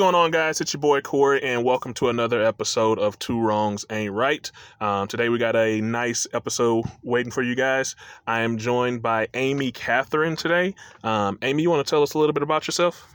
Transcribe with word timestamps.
Going 0.00 0.14
on, 0.14 0.30
guys? 0.30 0.62
It's 0.62 0.72
your 0.72 0.80
boy 0.80 1.02
Corey, 1.02 1.42
and 1.42 1.62
welcome 1.62 1.92
to 1.92 2.08
another 2.08 2.42
episode 2.42 2.98
of 2.98 3.18
Two 3.18 3.38
Wrongs 3.38 3.84
Ain't 3.90 4.14
Right. 4.14 4.50
Um, 4.80 5.06
today, 5.08 5.28
we 5.28 5.36
got 5.36 5.54
a 5.54 5.82
nice 5.82 6.26
episode 6.32 6.86
waiting 7.02 7.30
for 7.30 7.42
you 7.42 7.54
guys. 7.54 7.96
I 8.26 8.40
am 8.40 8.56
joined 8.56 9.02
by 9.02 9.28
Amy 9.34 9.72
Catherine 9.72 10.36
today. 10.36 10.74
Um, 11.04 11.38
Amy, 11.42 11.64
you 11.64 11.68
want 11.68 11.86
to 11.86 11.90
tell 11.90 12.02
us 12.02 12.14
a 12.14 12.18
little 12.18 12.32
bit 12.32 12.42
about 12.42 12.66
yourself? 12.66 13.14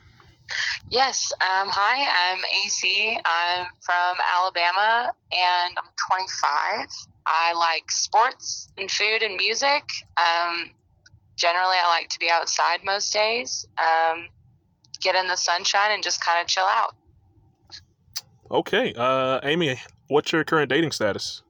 Yes. 0.92 1.32
Um, 1.42 1.70
hi, 1.72 2.36
I'm 2.36 2.44
AC. 2.64 3.18
I'm 3.26 3.66
from 3.82 4.18
Alabama 4.38 5.12
and 5.32 5.76
I'm 5.80 5.90
25. 6.08 6.88
I 7.26 7.54
like 7.54 7.90
sports 7.90 8.70
and 8.78 8.92
food 8.92 9.24
and 9.24 9.38
music. 9.38 9.90
Um, 10.18 10.70
generally, 11.36 11.78
I 11.84 11.88
like 11.90 12.10
to 12.10 12.20
be 12.20 12.30
outside 12.32 12.82
most 12.86 13.12
days, 13.12 13.66
um, 13.80 14.28
get 15.02 15.16
in 15.16 15.28
the 15.28 15.36
sunshine, 15.36 15.92
and 15.92 16.04
just 16.04 16.24
kind 16.24 16.42
of 16.42 16.48
chill 16.48 16.66
out. 16.68 16.96
Okay. 18.52 18.94
Uh, 18.96 19.40
Amy, 19.44 19.80
what's 20.08 20.32
your 20.32 20.44
current 20.44 20.70
dating 20.70 20.92
status? 20.92 21.42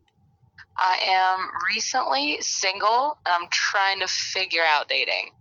I 0.78 1.00
am 1.08 1.50
recently 1.74 2.38
single 2.42 3.18
and 3.26 3.34
I'm 3.44 3.48
trying 3.50 4.00
to 4.00 4.08
figure 4.08 4.64
out 4.68 4.90
dating. 4.90 5.32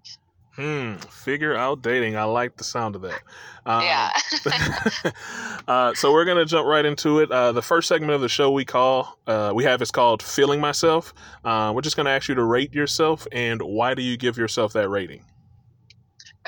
Hmm. 0.56 0.95
Figure 1.11 1.56
out 1.56 1.83
dating. 1.83 2.17
I 2.17 2.25
like 2.25 2.56
the 2.56 2.62
sound 2.62 2.95
of 2.95 3.03
that. 3.03 3.20
Um, 3.67 3.83
yeah. 3.83 4.12
uh, 5.69 5.95
so 5.95 6.12
we're 6.12 6.25
gonna 6.25 6.45
jump 6.45 6.69
right 6.69 6.84
into 6.84 7.19
it. 7.19 7.33
Uh, 7.33 7.50
the 7.50 7.62
first 7.62 7.89
segment 7.89 8.12
of 8.12 8.21
the 8.21 8.28
show 8.28 8.53
we 8.53 8.65
call 8.65 9.19
uh, 9.27 9.50
we 9.53 9.65
have 9.65 9.83
is 9.83 9.91
called 9.91 10.23
"Feeling 10.23 10.61
Myself." 10.61 11.12
Uh, 11.45 11.73
we're 11.75 11.81
just 11.81 11.97
gonna 11.97 12.11
ask 12.11 12.28
you 12.28 12.37
to 12.37 12.45
rate 12.45 12.73
yourself, 12.73 13.27
and 13.33 13.61
why 13.62 13.95
do 13.95 14.03
you 14.03 14.17
give 14.17 14.39
yourself 14.39 14.73
that 14.75 14.89
rating? 14.89 15.25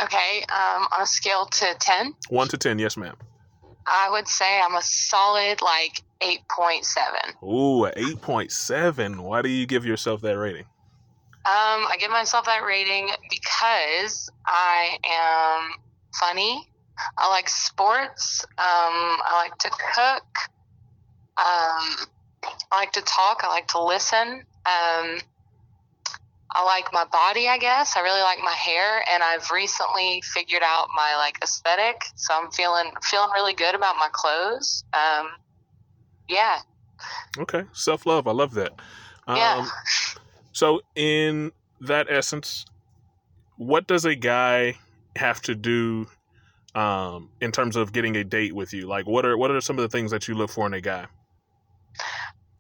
Okay. 0.03 0.45
Um, 0.49 0.87
on 0.93 1.03
a 1.03 1.07
scale 1.07 1.47
to 1.47 1.75
10, 1.79 2.15
One 2.29 2.49
to 2.49 2.57
ten. 2.57 2.79
Yes, 2.79 2.97
ma'am. 2.97 3.17
I 3.87 4.09
would 4.11 4.27
say 4.27 4.61
I'm 4.65 4.75
a 4.75 4.83
solid 4.83 5.63
like 5.63 6.03
8.7. 6.21 7.43
Ooh, 7.45 7.87
eight 7.97 8.21
point 8.21 8.51
seven. 8.51 9.23
Why 9.23 9.43
do 9.43 9.49
you 9.49 9.67
give 9.67 9.85
yourself 9.85 10.23
that 10.23 10.37
rating? 10.39 10.65
Um, 11.45 11.87
I 11.87 11.97
give 12.01 12.11
myself 12.11 12.47
that 12.47 12.65
rating 12.65 13.09
because 13.31 14.29
I 14.45 14.99
am 15.05 15.71
funny. 16.19 16.69
I 17.17 17.31
like 17.31 17.49
sports. 17.49 18.45
Um, 18.59 18.59
I 18.59 19.45
like 19.49 19.57
to 19.59 19.71
cook. 19.71 20.25
Um, 21.39 22.09
I 22.73 22.79
like 22.79 22.93
to 22.93 23.03
talk. 23.03 23.43
I 23.45 23.49
like 23.49 23.69
to 23.69 23.85
listen. 23.85 24.45
Um, 24.67 25.19
I 26.55 26.65
like 26.65 26.93
my 26.93 27.05
body, 27.05 27.49
I 27.49 27.59
guess. 27.59 27.97
I 27.97 28.01
really 28.01 28.23
like 28.23 28.39
my 28.43 28.53
hair, 28.53 29.03
and 29.13 29.23
I've 29.23 29.51
recently 29.51 30.23
figured 30.23 30.63
out 30.65 30.89
my 30.97 31.17
like 31.17 31.39
aesthetic. 31.43 32.03
So 32.15 32.35
I'm 32.35 32.51
feeling 32.51 32.93
feeling 33.03 33.31
really 33.35 33.55
good 33.55 33.75
about 33.75 33.97
my 33.97 34.09
clothes. 34.13 34.85
Um, 34.95 35.29
yeah, 36.29 36.59
Okay, 37.39 37.65
self 37.73 38.07
love. 38.07 38.27
I 38.27 38.33
love 38.33 38.55
that. 38.55 38.73
Um, 39.27 39.37
yeah. 39.37 39.67
So, 40.53 40.81
in 40.95 41.53
that 41.81 42.07
essence, 42.11 42.65
what 43.57 43.87
does 43.87 44.05
a 44.05 44.15
guy 44.15 44.75
have 45.17 45.43
to 45.43 45.55
do 45.55 46.07
um, 46.75 47.31
in 47.41 47.53
terms 47.53 47.77
of 47.77 47.93
getting 47.93 48.17
a 48.17 48.25
date 48.25 48.55
with 48.55 48.73
you? 48.73 48.87
Like, 48.87 49.07
what 49.07 49.27
are 49.27 49.37
what 49.37 49.51
are 49.51 49.61
some 49.61 49.79
of 49.79 49.83
the 49.83 49.89
things 49.89 50.11
that 50.11 50.29
you 50.29 50.35
look 50.35 50.51
for 50.51 50.67
in 50.67 50.75
a 50.75 50.81
guy? 50.81 51.07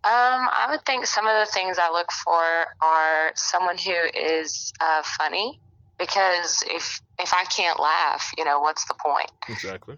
Um, 0.06 0.46
I 0.52 0.68
would 0.70 0.86
think 0.86 1.04
some 1.04 1.26
of 1.26 1.34
the 1.34 1.50
things 1.52 1.78
I 1.80 1.90
look 1.90 2.12
for 2.12 2.40
are 2.80 3.32
someone 3.34 3.76
who 3.76 3.92
is 4.14 4.72
uh, 4.80 5.02
funny, 5.02 5.58
because 5.98 6.62
if 6.70 7.02
if 7.18 7.34
I 7.34 7.42
can't 7.44 7.80
laugh, 7.80 8.30
you 8.38 8.44
know, 8.44 8.60
what's 8.60 8.84
the 8.84 8.94
point? 8.94 9.30
Exactly. 9.48 9.96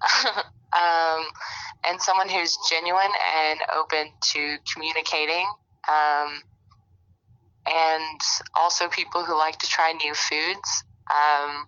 um, 0.73 1.25
and 1.87 2.01
someone 2.01 2.31
who's 2.31 2.57
genuine 2.71 3.13
and 3.37 3.61
open 3.77 4.07
to 4.33 4.57
communicating, 4.73 5.47
um, 5.87 6.41
and 7.67 8.21
also 8.55 8.89
people 8.89 9.25
who 9.25 9.37
like 9.37 9.59
to 9.59 9.67
try 9.67 9.93
new 9.93 10.15
foods. 10.15 10.85
Um, 11.11 11.67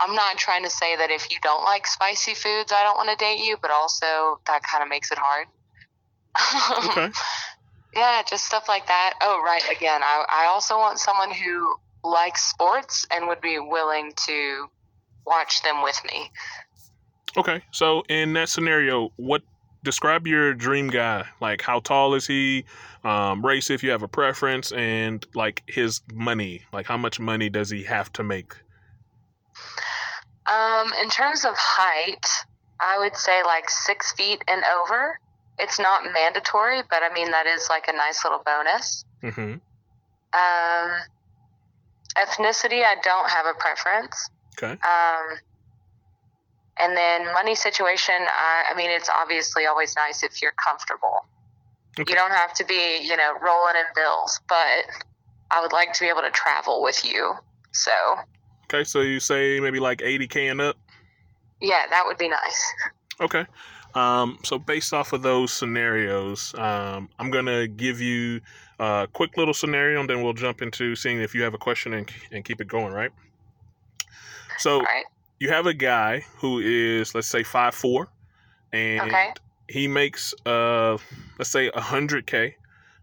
I'm 0.00 0.14
not 0.14 0.38
trying 0.38 0.64
to 0.64 0.70
say 0.70 0.96
that 0.96 1.10
if 1.10 1.30
you 1.30 1.36
don't 1.42 1.64
like 1.64 1.86
spicy 1.86 2.32
foods, 2.32 2.72
I 2.72 2.84
don't 2.84 2.96
want 2.96 3.10
to 3.10 3.22
date 3.22 3.40
you, 3.40 3.58
but 3.60 3.70
also 3.70 4.40
that 4.46 4.62
kind 4.62 4.82
of 4.82 4.88
makes 4.88 5.12
it 5.12 5.18
hard. 5.20 5.46
Okay. 6.90 7.10
Yeah, 7.96 8.22
just 8.28 8.44
stuff 8.44 8.68
like 8.68 8.86
that. 8.86 9.14
Oh, 9.22 9.42
right. 9.42 9.62
Again, 9.74 10.02
I, 10.02 10.24
I 10.30 10.46
also 10.50 10.76
want 10.76 10.98
someone 10.98 11.30
who 11.30 11.76
likes 12.04 12.44
sports 12.44 13.06
and 13.10 13.26
would 13.26 13.40
be 13.40 13.58
willing 13.58 14.12
to 14.26 14.66
watch 15.26 15.62
them 15.62 15.82
with 15.82 15.98
me. 16.04 16.30
Okay. 17.38 17.62
So, 17.70 18.02
in 18.08 18.34
that 18.34 18.50
scenario, 18.50 19.12
what 19.16 19.42
describe 19.82 20.26
your 20.26 20.52
dream 20.52 20.88
guy? 20.88 21.24
Like, 21.40 21.62
how 21.62 21.80
tall 21.80 22.14
is 22.14 22.26
he? 22.26 22.66
Um, 23.02 23.44
race, 23.44 23.70
if 23.70 23.82
you 23.82 23.90
have 23.90 24.02
a 24.02 24.08
preference, 24.08 24.72
and 24.72 25.24
like 25.34 25.62
his 25.66 26.02
money. 26.12 26.62
Like, 26.72 26.86
how 26.86 26.96
much 26.98 27.18
money 27.18 27.48
does 27.48 27.70
he 27.70 27.84
have 27.84 28.12
to 28.14 28.22
make? 28.22 28.52
Um, 30.46 30.92
in 31.02 31.08
terms 31.08 31.44
of 31.44 31.54
height, 31.56 32.26
I 32.78 32.98
would 32.98 33.16
say 33.16 33.42
like 33.44 33.70
six 33.70 34.12
feet 34.12 34.44
and 34.48 34.62
over. 34.64 35.18
It's 35.58 35.78
not 35.78 36.04
mandatory, 36.12 36.82
but 36.90 37.02
I 37.02 37.12
mean, 37.14 37.30
that 37.30 37.46
is 37.46 37.66
like 37.70 37.88
a 37.88 37.92
nice 37.92 38.24
little 38.24 38.42
bonus. 38.44 39.04
Mm-hmm. 39.22 39.54
Um, 40.34 40.90
ethnicity, 42.16 42.84
I 42.84 42.96
don't 43.02 43.30
have 43.30 43.46
a 43.46 43.54
preference. 43.58 44.28
Okay. 44.62 44.72
Um, 44.72 45.38
and 46.78 46.96
then 46.96 47.32
money 47.32 47.54
situation, 47.54 48.14
I, 48.18 48.64
I 48.72 48.76
mean, 48.76 48.90
it's 48.90 49.08
obviously 49.08 49.64
always 49.66 49.94
nice 49.96 50.22
if 50.22 50.42
you're 50.42 50.52
comfortable. 50.62 51.26
Okay. 51.98 52.12
You 52.12 52.16
don't 52.16 52.32
have 52.32 52.52
to 52.54 52.64
be, 52.66 52.98
you 53.02 53.16
know, 53.16 53.32
rolling 53.40 53.76
in 53.76 53.86
bills, 53.94 54.38
but 54.48 54.84
I 55.50 55.60
would 55.62 55.72
like 55.72 55.94
to 55.94 56.00
be 56.00 56.08
able 56.08 56.20
to 56.22 56.30
travel 56.30 56.82
with 56.82 57.02
you. 57.04 57.32
So, 57.72 57.90
Okay. 58.64 58.84
So 58.84 59.00
you 59.00 59.20
say 59.20 59.60
maybe 59.60 59.78
like 59.80 59.98
80k 60.00 60.50
and 60.50 60.60
up. 60.60 60.76
yeah, 61.60 61.86
that 61.88 62.02
would 62.04 62.18
be 62.18 62.28
nice. 62.28 62.74
Okay. 63.20 63.46
Um, 63.96 64.38
so 64.44 64.58
based 64.58 64.92
off 64.92 65.14
of 65.14 65.22
those 65.22 65.54
scenarios, 65.54 66.54
um, 66.58 67.08
I'm 67.18 67.30
gonna 67.30 67.66
give 67.66 67.98
you 67.98 68.42
a 68.78 69.08
quick 69.10 69.38
little 69.38 69.54
scenario, 69.54 70.00
and 70.00 70.10
then 70.10 70.22
we'll 70.22 70.34
jump 70.34 70.60
into 70.60 70.94
seeing 70.94 71.18
if 71.18 71.34
you 71.34 71.42
have 71.42 71.54
a 71.54 71.58
question 71.58 71.94
and, 71.94 72.10
and 72.30 72.44
keep 72.44 72.60
it 72.60 72.68
going, 72.68 72.92
right? 72.92 73.10
So 74.58 74.80
right. 74.80 75.04
you 75.40 75.48
have 75.48 75.64
a 75.64 75.72
guy 75.72 76.20
who 76.36 76.58
is, 76.58 77.14
let's 77.14 77.26
say, 77.26 77.42
five 77.42 77.74
four, 77.74 78.08
and 78.70 79.00
Okay. 79.00 79.32
he 79.66 79.88
makes, 79.88 80.34
uh, 80.44 80.98
let's 81.38 81.50
say, 81.50 81.70
hundred 81.74 82.26
k, 82.26 82.54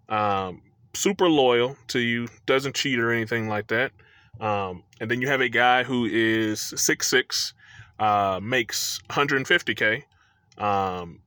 um, 0.10 0.62
super 0.94 1.28
loyal 1.28 1.76
to 1.88 2.00
you, 2.00 2.28
doesn't 2.46 2.76
cheat 2.76 3.00
or 3.00 3.12
anything 3.12 3.50
like 3.50 3.66
that. 3.70 3.94
Um, 4.40 4.84
and 5.00 5.10
then 5.10 5.22
you 5.22 5.28
have 5.28 5.42
a 5.42 5.50
guy 5.50 5.82
who 5.84 6.06
is 6.06 6.62
six 6.62 7.08
six, 7.08 7.56
uh, 7.98 8.40
makes 8.44 9.00
150k, 9.10 10.04
um, 10.58 11.22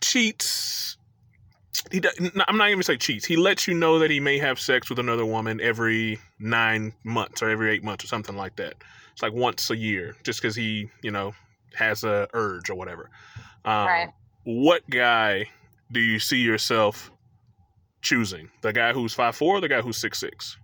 cheats. 0.00 0.96
He, 1.90 2.00
I'm 2.46 2.56
not 2.56 2.68
even 2.68 2.76
gonna 2.76 2.82
say 2.84 2.96
cheats. 2.96 3.24
He 3.24 3.36
lets 3.36 3.66
you 3.66 3.74
know 3.74 3.98
that 3.98 4.10
he 4.10 4.20
may 4.20 4.38
have 4.38 4.60
sex 4.60 4.88
with 4.88 4.98
another 4.98 5.26
woman 5.26 5.60
every 5.60 6.18
nine 6.38 6.92
months 7.04 7.42
or 7.42 7.50
every 7.50 7.72
eight 7.74 7.82
months 7.82 8.04
or 8.04 8.08
something 8.08 8.36
like 8.36 8.56
that. 8.56 8.74
It's 9.12 9.22
like 9.22 9.32
once 9.32 9.70
a 9.70 9.76
year, 9.76 10.16
just 10.22 10.40
because 10.40 10.54
he, 10.56 10.88
you 11.02 11.10
know, 11.10 11.34
has 11.74 12.04
a 12.04 12.28
urge 12.32 12.70
or 12.70 12.74
whatever. 12.74 13.10
Um, 13.64 13.86
Right. 13.86 14.08
What 14.44 14.88
guy 14.88 15.46
do 15.90 16.00
you 16.00 16.18
see 16.18 16.38
yourself 16.38 17.10
choosing? 18.00 18.50
The 18.62 18.72
guy 18.72 18.92
who's 18.92 19.14
five 19.14 19.36
four, 19.36 19.60
the 19.60 19.68
guy 19.68 19.80
who's 19.80 19.96
six 19.96 20.18
six. 20.18 20.56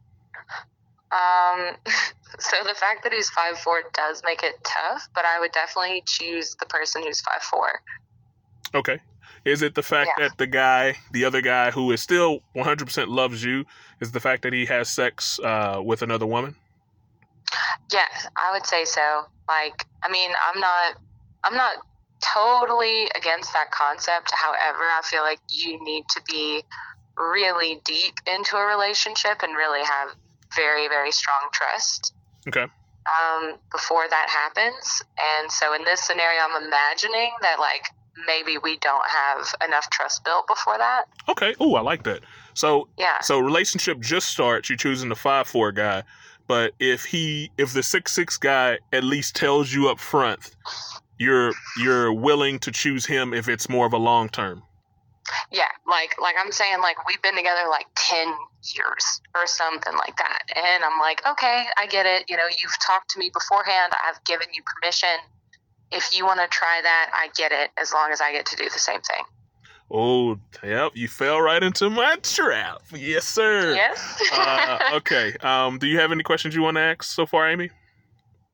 Um, 1.10 1.76
so 2.38 2.56
the 2.66 2.75
fact 2.75 3.02
that 3.05 3.12
he's 3.12 3.31
five 3.31 3.58
four 3.58 3.82
does 3.93 4.22
make 4.25 4.43
it 4.43 4.55
tough, 4.64 5.08
but 5.14 5.25
I 5.25 5.40
would 5.40 5.52
definitely 5.52 6.02
choose 6.06 6.56
the 6.60 6.66
person 6.66 7.02
who's 7.02 7.20
five 7.20 7.43
four. 7.43 7.81
Okay. 8.75 9.00
Is 9.44 9.62
it 9.62 9.75
the 9.75 9.82
fact 9.82 10.10
Yeah. 10.19 10.28
that 10.28 10.38
the 10.38 10.46
guy, 10.46 10.96
the 11.12 11.25
other 11.25 11.40
guy 11.40 11.70
who 11.70 11.90
is 11.93 12.02
still 12.02 12.40
100% 12.55 13.08
loves 13.08 13.43
you, 13.43 13.64
is 14.00 14.12
the 14.12 14.20
fact 14.20 14.43
that 14.43 14.52
he 14.52 14.66
has 14.66 14.88
sex 14.88 15.38
uh, 15.43 15.81
with 15.82 16.02
another 16.02 16.26
woman? 16.26 16.56
Yes, 17.90 18.26
I 18.37 18.52
would 18.52 18.66
say 18.66 18.84
so. 18.84 19.25
Like, 19.49 19.87
I 20.02 20.11
mean, 20.11 20.31
I'm 20.52 20.61
not, 20.61 20.96
I'm 21.44 21.54
not 21.54 21.76
totally 22.20 23.04
against 23.16 23.52
that 23.54 23.70
concept. 23.70 24.31
However, 24.34 24.81
I 24.81 25.00
feel 25.04 25.22
like 25.22 25.40
you 25.49 25.82
need 25.82 26.04
to 26.11 26.22
be 26.28 26.62
really 27.16 27.81
deep 27.84 28.14
into 28.26 28.56
a 28.56 28.66
relationship 28.66 29.43
and 29.43 29.56
really 29.56 29.84
have 29.84 30.11
very, 30.54 30.88
very 30.88 31.10
strong 31.12 31.48
trust. 31.52 32.12
Okay. 32.48 32.62
Um, 32.64 33.54
before 33.72 34.06
that 34.08 34.28
happens. 34.28 35.02
And 35.40 35.50
so 35.50 35.74
in 35.74 35.84
this 35.84 36.02
scenario, 36.02 36.40
I'm 36.42 36.62
imagining 36.66 37.30
that 37.40 37.58
like 37.58 37.86
maybe 38.26 38.58
we 38.62 38.76
don't 38.78 39.06
have 39.08 39.46
enough 39.66 39.88
trust 39.90 40.24
built 40.24 40.46
before 40.46 40.76
that. 40.78 41.04
Okay. 41.28 41.54
Oh, 41.60 41.74
I 41.76 41.80
like 41.80 42.02
that. 42.04 42.20
So, 42.54 42.88
Yeah. 42.98 43.20
so 43.20 43.38
relationship 43.38 44.00
just 44.00 44.28
starts. 44.28 44.68
You're 44.68 44.76
choosing 44.76 45.08
the 45.08 45.14
five 45.16 45.46
four 45.46 45.72
guy, 45.72 46.02
but 46.46 46.72
if 46.80 47.04
he, 47.04 47.50
if 47.56 47.72
the 47.72 47.82
six 47.82 48.12
six 48.12 48.36
guy 48.36 48.78
at 48.92 49.04
least 49.04 49.36
tells 49.36 49.72
you 49.72 49.88
up 49.88 50.00
front, 50.00 50.50
you're 51.18 51.52
you're 51.80 52.12
willing 52.12 52.58
to 52.60 52.70
choose 52.72 53.06
him 53.06 53.32
if 53.32 53.48
it's 53.48 53.68
more 53.68 53.86
of 53.86 53.92
a 53.92 53.98
long 53.98 54.28
term. 54.28 54.62
Yeah, 55.50 55.69
like 55.86 56.20
like 56.20 56.36
I'm 56.42 56.52
saying, 56.52 56.80
like 56.80 57.06
we've 57.06 57.20
been 57.22 57.36
together 57.36 57.69
like 57.69 57.86
ten 57.94 58.28
years 58.75 59.20
or 59.34 59.46
something 59.46 59.94
like 59.94 60.16
that, 60.16 60.42
and 60.54 60.84
I'm 60.84 60.98
like, 61.00 61.22
okay, 61.26 61.66
I 61.76 61.86
get 61.86 62.06
it. 62.06 62.25
You 62.28 62.36
know, 62.36 62.46
you've 62.50 62.78
talked 62.84 63.10
to 63.10 63.19
me 63.19 63.30
beforehand. 63.32 63.92
I've 64.06 64.22
given 64.25 64.48
you 64.52 64.62
permission. 64.62 65.19
If 65.90 66.16
you 66.16 66.26
want 66.26 66.40
to 66.40 66.48
try 66.48 66.80
that, 66.82 67.10
I 67.14 67.28
get 67.36 67.52
it. 67.52 67.70
As 67.80 67.92
long 67.92 68.10
as 68.12 68.20
I 68.20 68.32
get 68.32 68.46
to 68.46 68.56
do 68.56 68.64
the 68.64 68.78
same 68.78 69.00
thing. 69.00 69.25
Oh, 69.90 70.38
yep, 70.62 70.92
you 70.94 71.08
fell 71.08 71.40
right 71.40 71.62
into 71.62 71.88
my 71.88 72.16
trap. 72.16 72.82
Yes, 72.94 73.25
sir. 73.25 73.75
Yes. 73.75 74.22
uh, 74.34 74.78
okay. 74.94 75.34
Um, 75.40 75.78
do 75.78 75.86
you 75.86 75.98
have 75.98 76.12
any 76.12 76.22
questions 76.22 76.54
you 76.54 76.60
want 76.60 76.76
to 76.76 76.82
ask 76.82 77.04
so 77.04 77.25
far, 77.25 77.48
Amy? 77.48 77.70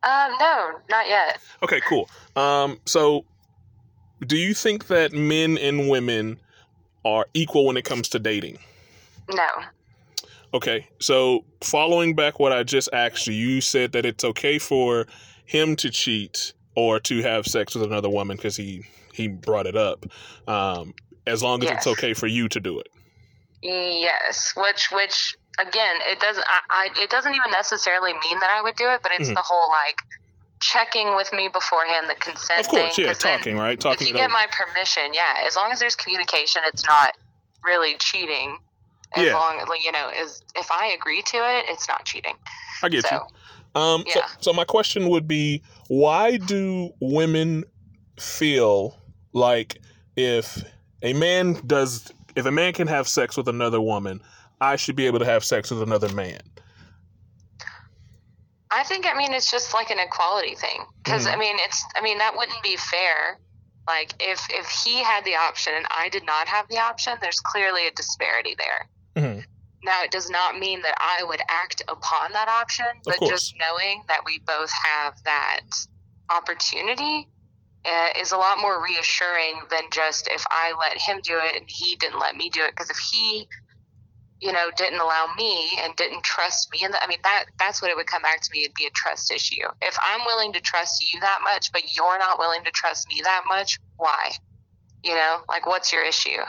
Um, 0.05 0.37
no, 0.39 0.79
not 0.91 1.09
yet. 1.09 1.39
Okay, 1.63 1.81
cool. 1.81 2.09
Um, 2.37 2.79
so 2.85 3.25
do 4.27 4.37
you 4.37 4.55
think 4.55 4.87
that 4.89 5.13
men 5.13 5.59
and 5.59 5.89
women 5.89 6.39
are 7.05 7.27
equal 7.35 7.67
when 7.67 7.77
it 7.77 7.85
comes 7.85 8.09
to 8.11 8.19
dating? 8.19 8.59
No. 9.33 9.49
Okay, 10.53 10.87
so 11.01 11.45
following 11.63 12.15
back 12.15 12.39
what 12.39 12.53
I 12.53 12.63
just 12.63 12.89
asked 12.93 13.27
you, 13.27 13.35
you 13.35 13.61
said 13.61 13.93
that 13.93 14.07
it's 14.07 14.23
okay 14.25 14.59
for 14.59 15.07
him 15.47 15.75
to 15.77 15.91
cheat 15.91 16.53
or 16.77 17.01
to 17.01 17.23
have 17.23 17.47
sex 17.47 17.75
with 17.75 17.85
another 17.85 18.09
woman 18.09 18.37
because 18.37 18.57
he 18.57 18.85
he 19.13 19.29
brought 19.29 19.67
it 19.67 19.77
up, 19.77 20.07
um, 20.49 20.95
as 21.27 21.43
long 21.43 21.63
as 21.63 21.71
it's 21.71 21.87
okay 21.87 22.15
for 22.15 22.27
you 22.27 22.49
to 22.49 22.61
do 22.61 22.79
it. 22.81 22.89
Yes, 23.63 24.53
which 24.57 24.91
which 24.93 25.37
again, 25.59 25.97
it 26.03 26.21
doesn't. 26.21 26.45
I, 26.47 26.61
I 26.71 27.03
it 27.03 27.11
doesn't 27.11 27.35
even 27.35 27.51
necessarily 27.51 28.13
mean 28.13 28.39
that 28.41 28.51
I 28.55 28.63
would 28.63 28.77
do 28.77 28.89
it, 28.91 29.01
but 29.03 29.13
it's 29.19 29.29
Mhm. 29.31 29.35
the 29.35 29.43
whole 29.43 29.69
like 29.71 29.97
checking 30.65 31.15
with 31.15 31.31
me 31.33 31.49
beforehand, 31.49 32.07
the 32.09 32.15
consent 32.15 32.61
Of 32.61 32.69
course, 32.69 32.97
thing. 32.97 33.05
yeah, 33.05 33.13
talking, 33.13 33.59
right? 33.59 33.75
If 33.75 33.81
Talking 33.81 34.07
you 34.07 34.15
get 34.15 34.25
over. 34.25 34.33
my 34.33 34.47
permission, 34.51 35.13
yeah, 35.13 35.45
as 35.47 35.57
long 35.57 35.71
as 35.71 35.79
there's 35.79 35.95
communication, 35.95 36.63
it's 36.67 36.85
not 36.87 37.15
really 37.63 37.97
cheating. 37.99 38.57
As 39.15 39.25
Yeah. 39.27 39.35
long 39.35 39.61
you 39.83 39.93
know, 39.93 40.09
as 40.09 40.43
if 40.57 40.71
I 40.71 40.87
agree 40.87 41.21
to 41.23 41.37
it, 41.37 41.67
it's 41.69 41.87
not 41.87 42.05
cheating. 42.07 42.35
I 42.83 42.89
get 42.89 43.07
so 43.07 43.27
you. 43.75 43.81
Um, 43.81 44.05
so, 44.09 44.21
yeah. 44.21 44.27
so 44.41 44.53
my 44.55 44.65
question 44.65 45.09
would 45.11 45.29
be, 45.29 45.63
why 45.89 46.39
do 46.39 46.91
women 47.01 47.65
feel 48.19 48.99
like 49.35 49.79
if 50.17 50.65
a 51.03 51.13
man 51.13 51.61
does, 51.67 52.11
if 52.37 52.47
a 52.47 52.51
man 52.51 52.73
can 52.73 52.87
have 52.87 53.07
sex 53.07 53.37
with 53.37 53.49
another 53.49 53.81
woman, 53.83 54.21
I 54.63 54.77
should 54.77 54.97
be 54.97 55.07
able 55.07 55.19
to 55.19 55.25
have 55.27 55.45
sex 55.45 55.71
with 55.71 55.83
another 55.83 56.09
man? 56.15 56.41
I 58.75 58.83
think 58.83 59.07
I 59.07 59.15
mean 59.15 59.33
it's 59.33 59.51
just 59.51 59.73
like 59.73 59.91
an 59.91 59.99
equality 60.01 60.57
thing 60.57 60.85
because 61.03 61.27
Mhm. 61.27 61.33
I 61.33 61.37
mean 61.37 61.57
it's 61.61 61.85
I 61.95 62.01
mean 62.01 62.19
that 62.19 62.37
wouldn't 62.37 62.63
be 62.63 62.77
fair. 62.77 63.39
Like 63.87 64.15
if 64.19 64.41
if 64.51 64.69
he 64.69 65.03
had 65.03 65.25
the 65.25 65.37
option 65.37 65.75
and 65.75 65.87
I 65.91 66.09
did 66.09 66.25
not 66.27 66.49
have 66.49 66.67
the 66.69 66.79
option, 66.79 67.17
there's 67.21 67.41
clearly 67.41 67.87
a 67.87 67.93
disparity 67.93 68.57
there. 68.59 68.89
Mhm. 69.17 69.45
Now 69.85 70.03
it 70.03 70.11
does 70.11 70.29
not 70.29 70.59
mean 70.59 70.83
that 70.83 70.97
I 70.99 71.23
would 71.23 71.43
act 71.49 71.83
upon 71.89 72.33
that 72.33 72.49
option, 72.49 72.87
but 73.05 73.21
just 73.21 73.55
knowing 73.59 74.03
that 74.09 74.25
we 74.25 74.41
both 74.41 74.73
have 74.73 75.15
that 75.25 75.67
opportunity 76.31 77.29
uh, 77.85 78.09
is 78.19 78.33
a 78.33 78.37
lot 78.39 78.59
more 78.61 78.83
reassuring 78.83 79.61
than 79.69 79.83
just 79.93 80.27
if 80.29 80.45
I 80.51 80.73
let 80.81 80.97
him 80.97 81.21
do 81.23 81.39
it 81.39 81.55
and 81.55 81.67
he 81.69 81.97
didn't 81.97 82.19
let 82.19 82.35
me 82.35 82.49
do 82.49 82.63
it. 82.65 82.71
Because 82.71 82.89
if 82.89 82.97
he 82.97 83.47
you 84.41 84.53
know, 84.53 84.71
didn't 84.77 85.01
allow 85.01 85.27
me 85.37 85.71
and 85.83 85.95
didn't 85.97 86.23
trust 86.23 86.71
me. 86.73 86.81
And 86.85 86.95
I 87.01 87.07
mean, 87.07 87.19
that 87.23 87.45
that's 87.59 87.81
what 87.81 87.91
it 87.91 87.97
would 87.97 88.07
come 88.07 88.23
back 88.23 88.41
to 88.43 88.51
me. 88.53 88.65
It'd 88.65 88.75
be 88.75 88.87
a 88.87 88.91
trust 88.91 89.31
issue. 89.31 89.63
If 89.81 89.97
I'm 90.05 90.21
willing 90.27 90.53
to 90.53 90.61
trust 90.61 91.13
you 91.13 91.21
that 91.21 91.41
much, 91.43 91.73
but 91.73 91.83
you're 91.97 92.19
not 92.19 92.39
willing 92.39 92.65
to 92.65 92.71
trust 92.71 93.09
me 93.09 93.21
that 93.25 93.43
much, 93.49 93.79
why? 93.97 94.33
You 95.03 95.15
know, 95.15 95.39
like 95.49 95.67
what's 95.67 95.93
your 95.93 96.05
issue? 96.05 96.41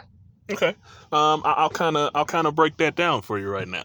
Okay. 0.52 0.76
Um, 1.12 1.42
I, 1.44 1.54
I'll 1.58 1.70
kind 1.70 1.98
of 1.98 2.12
I'll 2.16 2.26
kind 2.26 2.48
of 2.48 2.56
break 2.56 2.78
that 2.78 2.96
down 2.96 3.22
for 3.22 3.40
you 3.40 3.50
right 3.50 3.68
now. 3.68 3.84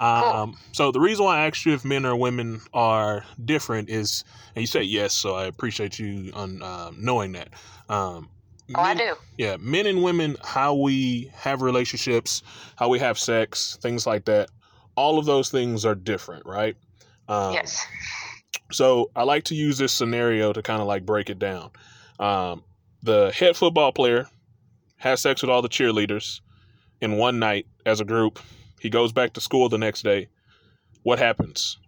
Um, 0.00 0.56
so 0.72 0.92
the 0.92 1.00
reason 1.00 1.24
why 1.24 1.38
I 1.38 1.46
asked 1.46 1.66
you 1.66 1.74
if 1.74 1.84
men 1.84 2.06
or 2.06 2.14
women 2.14 2.60
are 2.72 3.24
different 3.44 3.90
is, 3.90 4.24
and 4.54 4.62
you 4.62 4.66
say 4.66 4.82
yes, 4.82 5.14
so 5.14 5.34
I 5.34 5.46
appreciate 5.46 5.98
you 5.98 6.30
on 6.34 6.62
um, 6.62 6.96
knowing 7.00 7.32
that. 7.32 7.48
Um, 7.88 8.28
Oh, 8.74 8.80
I 8.80 8.94
do. 8.94 9.14
Yeah, 9.38 9.56
men 9.58 9.86
and 9.86 10.02
women, 10.02 10.36
how 10.44 10.74
we 10.74 11.30
have 11.34 11.62
relationships, 11.62 12.42
how 12.76 12.88
we 12.88 12.98
have 12.98 13.18
sex, 13.18 13.78
things 13.80 14.06
like 14.06 14.26
that. 14.26 14.50
All 14.94 15.18
of 15.18 15.24
those 15.24 15.50
things 15.50 15.84
are 15.84 15.94
different, 15.94 16.44
right? 16.44 16.76
Um, 17.28 17.54
yes. 17.54 17.86
So 18.72 19.10
I 19.16 19.22
like 19.22 19.44
to 19.44 19.54
use 19.54 19.78
this 19.78 19.92
scenario 19.92 20.52
to 20.52 20.62
kind 20.62 20.80
of 20.82 20.86
like 20.86 21.06
break 21.06 21.30
it 21.30 21.38
down. 21.38 21.70
Um, 22.18 22.62
the 23.02 23.32
head 23.32 23.56
football 23.56 23.92
player 23.92 24.28
has 24.96 25.20
sex 25.20 25.40
with 25.42 25.50
all 25.50 25.62
the 25.62 25.68
cheerleaders 25.68 26.40
in 27.00 27.16
one 27.16 27.38
night 27.38 27.66
as 27.86 28.00
a 28.00 28.04
group. 28.04 28.38
He 28.80 28.90
goes 28.90 29.12
back 29.12 29.32
to 29.34 29.40
school 29.40 29.68
the 29.68 29.78
next 29.78 30.02
day. 30.02 30.28
What 31.04 31.18
happens? 31.18 31.78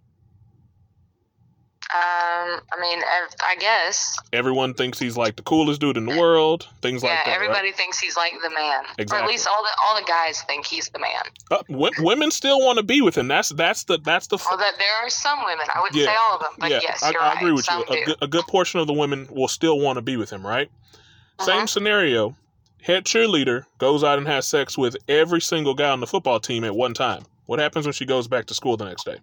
Um, 1.93 2.61
I 2.71 2.79
mean, 2.79 3.01
I 3.43 3.55
guess. 3.59 4.17
Everyone 4.31 4.73
thinks 4.73 4.97
he's 4.97 5.17
like 5.17 5.35
the 5.35 5.41
coolest 5.43 5.81
dude 5.81 5.97
in 5.97 6.05
the 6.05 6.17
world. 6.17 6.67
Things 6.81 7.03
like 7.03 7.09
yeah, 7.11 7.15
that. 7.25 7.29
right? 7.31 7.35
everybody 7.35 7.71
thinks 7.73 7.99
he's 7.99 8.15
like 8.15 8.31
the 8.41 8.49
man, 8.49 8.83
or 8.85 8.87
Exactly. 8.97 9.25
at 9.25 9.29
least 9.29 9.47
all 9.47 9.61
the 9.61 9.69
all 9.83 9.99
the 9.99 10.05
guys 10.07 10.41
think 10.43 10.65
he's 10.65 10.87
the 10.89 10.99
man. 10.99 11.21
Uh, 11.51 11.57
w- 11.69 11.91
women 11.99 12.31
still 12.31 12.59
want 12.59 12.77
to 12.77 12.83
be 12.83 13.01
with 13.01 13.17
him. 13.17 13.27
That's 13.27 13.49
that's 13.49 13.83
the 13.83 13.97
that's 13.97 14.27
the. 14.27 14.37
f- 14.37 14.45
Well, 14.49 14.57
that 14.57 14.75
there 14.77 15.05
are 15.05 15.09
some 15.09 15.39
women. 15.43 15.65
I 15.75 15.81
wouldn't 15.81 15.99
Yeah. 15.99 16.05
say 16.05 16.15
all 16.29 16.35
of 16.35 16.41
them, 16.41 16.51
but 16.59 16.71
yeah, 16.71 16.79
yes, 16.81 17.03
I, 17.03 17.11
you're 17.11 17.21
I 17.21 17.27
right. 17.33 17.37
agree 17.41 17.51
with 17.51 17.65
some 17.65 17.83
you. 17.89 18.03
A 18.03 18.05
good, 18.05 18.15
a 18.21 18.27
good 18.27 18.47
portion 18.47 18.79
of 18.79 18.87
the 18.87 18.93
women 18.93 19.27
will 19.29 19.49
still 19.49 19.77
want 19.79 19.97
to 19.97 20.01
be 20.01 20.15
with 20.15 20.29
him, 20.29 20.47
right? 20.47 20.69
Same 21.41 21.57
Uh-huh. 21.57 21.67
scenario. 21.67 22.37
Head 22.81 23.03
cheerleader 23.03 23.65
goes 23.79 24.01
out 24.03 24.17
and 24.17 24.27
has 24.27 24.47
sex 24.47 24.77
with 24.77 24.95
every 25.09 25.41
single 25.41 25.73
guy 25.73 25.89
on 25.89 25.99
the 25.99 26.07
football 26.07 26.39
team 26.39 26.63
at 26.63 26.73
one 26.73 26.93
time. 26.93 27.23
What 27.47 27.59
happens 27.59 27.85
when 27.85 27.93
she 27.93 28.05
goes 28.05 28.27
back 28.29 28.45
to 28.45 28.53
school 28.53 28.77
the 28.77 28.85
next 28.85 29.03
day? 29.05 29.17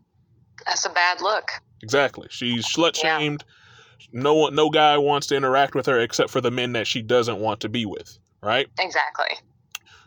That's 0.66 0.84
a 0.86 0.90
bad 0.90 1.20
look. 1.20 1.50
Exactly. 1.82 2.28
She's 2.30 2.66
slut 2.66 2.96
shamed. 2.96 3.44
Yeah. 3.46 4.20
No 4.20 4.34
one, 4.34 4.54
no 4.54 4.70
guy 4.70 4.96
wants 4.98 5.26
to 5.28 5.36
interact 5.36 5.74
with 5.74 5.86
her 5.86 5.98
except 6.00 6.30
for 6.30 6.40
the 6.40 6.50
men 6.50 6.72
that 6.72 6.86
she 6.86 7.02
doesn't 7.02 7.38
want 7.38 7.60
to 7.60 7.68
be 7.68 7.84
with. 7.84 8.18
Right. 8.42 8.68
Exactly. 8.78 9.36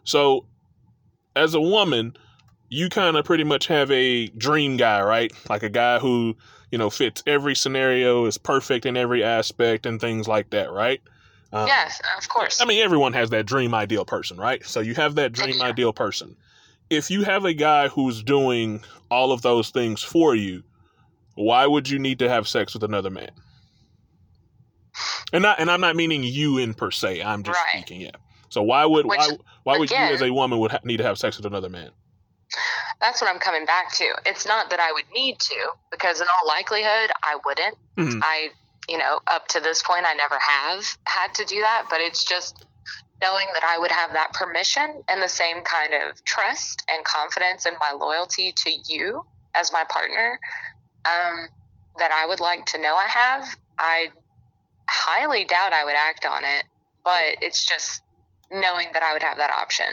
So, 0.03 0.46
as 1.36 1.53
a 1.53 1.62
woman, 1.62 2.15
you 2.70 2.89
kind 2.89 3.17
of 3.17 3.25
pretty 3.25 3.43
much 3.43 3.67
have 3.67 3.91
a 3.91 4.27
dream 4.27 4.77
guy, 4.77 5.01
right? 5.01 5.31
Like 5.50 5.63
a 5.63 5.70
guy 5.70 6.00
who, 6.00 6.36
you 6.72 6.77
know, 6.77 6.89
fits 6.89 7.22
every 7.27 7.55
scenario, 7.55 8.25
is 8.25 8.38
perfect 8.38 8.86
in 8.86 8.96
every 8.96 9.24
aspect, 9.24 9.86
and 9.86 10.00
things 10.00 10.27
like 10.27 10.50
that, 10.51 10.72
right? 10.72 11.01
Um, 11.53 11.67
yes, 11.67 12.01
of 12.17 12.29
course. 12.29 12.62
I 12.62 12.65
mean, 12.65 12.81
everyone 12.81 13.12
has 13.13 13.29
that 13.31 13.46
dream 13.46 13.74
ideal 13.74 14.05
person, 14.05 14.38
right? 14.38 14.65
So 14.65 14.79
you 14.79 14.96
have 14.96 15.15
that 15.15 15.34
dream 15.34 15.58
Yeah. 15.58 15.65
ideal 15.65 15.91
person. 15.91 16.38
If 16.91 17.10
you 17.10 17.24
have 17.24 17.45
a 17.45 17.53
guy 17.53 17.88
who's 17.88 18.21
doing 18.21 18.83
all 19.10 19.31
of 19.31 19.41
those 19.41 19.69
things 19.69 20.03
for 20.03 20.36
you, 20.36 20.62
why 21.36 21.65
would 21.65 21.89
you 21.89 21.98
need 21.98 22.19
to 22.19 22.27
have 22.27 22.50
sex 22.50 22.74
with 22.74 22.83
another 22.83 23.10
man? 23.10 23.31
And 25.31 25.41
not, 25.41 25.62
and 25.62 25.71
I'm 25.71 25.79
not 25.79 25.95
meaning 25.95 26.21
you 26.24 26.57
in 26.57 26.74
per 26.74 26.91
se. 26.91 27.21
I'm 27.24 27.43
just 27.43 27.57
Right. 27.57 27.81
speaking, 27.81 28.01
yeah. 28.01 28.12
So 28.50 28.62
why 28.62 28.83
would 28.86 29.05
Which, 29.05 29.17
why 29.17 29.29
why 29.63 29.77
would 29.77 29.89
again- 29.89 30.10
you 30.10 30.15
as 30.15 30.21
a 30.21 30.31
woman 30.33 30.60
would 30.60 30.71
ha- 30.71 30.79
need 30.83 30.98
to 30.98 31.03
have 31.03 31.17
sex 31.17 31.38
with 31.38 31.45
another 31.45 31.69
man? 31.69 31.91
That's 33.00 33.21
what 33.21 33.29
I'm 33.29 33.39
coming 33.39 33.65
back 33.65 33.93
to. 33.93 34.13
It's 34.25 34.45
not 34.45 34.69
that 34.71 34.81
I 34.81 34.91
would 34.91 35.10
need 35.13 35.39
to, 35.39 35.71
because 35.91 36.19
in 36.19 36.27
all 36.27 36.48
likelihood, 36.50 37.10
I 37.24 37.38
wouldn't. 37.45 37.77
Mhm. 37.98 38.19
I, 38.21 38.50
you 38.89 38.98
know, 38.98 39.21
up 39.27 39.48
to 39.50 39.62
this 39.62 39.81
point, 39.81 40.05
I 40.05 40.13
never 40.15 40.38
have 40.38 40.86
had 41.07 41.33
to 41.36 41.45
do 41.45 41.62
that, 41.62 41.86
but 41.89 42.01
it's 42.01 42.25
just 42.25 42.65
knowing 43.22 43.48
that 43.54 43.63
I 43.63 43.78
would 43.78 43.92
have 43.92 44.13
that 44.13 44.34
permission 44.34 45.04
and 45.08 45.22
the 45.22 45.30
same 45.30 45.62
kind 45.63 45.94
of 45.94 46.24
trust 46.25 46.84
and 46.92 47.04
confidence 47.06 47.66
in 47.66 47.74
my 47.80 47.92
loyalty 47.92 48.51
to 48.51 48.72
you 48.88 49.24
as 49.56 49.72
my 49.72 49.84
partner 49.90 50.40
um, 51.06 51.48
that 51.98 52.12
I 52.12 52.25
would 52.28 52.40
like 52.40 52.66
to 52.68 52.82
know 52.82 52.96
I 52.96 53.08
have. 53.08 53.56
I 53.78 54.08
highly 54.90 55.46
doubt 55.46 55.74
I 55.74 55.86
would 55.86 55.96
act 55.96 56.25
on 56.25 56.44
it, 56.44 56.66
but 57.04 57.38
it's 57.42 57.66
just 57.66 58.01
knowing 58.51 58.88
that 58.94 59.04
I 59.04 59.13
would 59.13 59.24
have 59.24 59.38
that 59.38 59.51
option. 59.51 59.86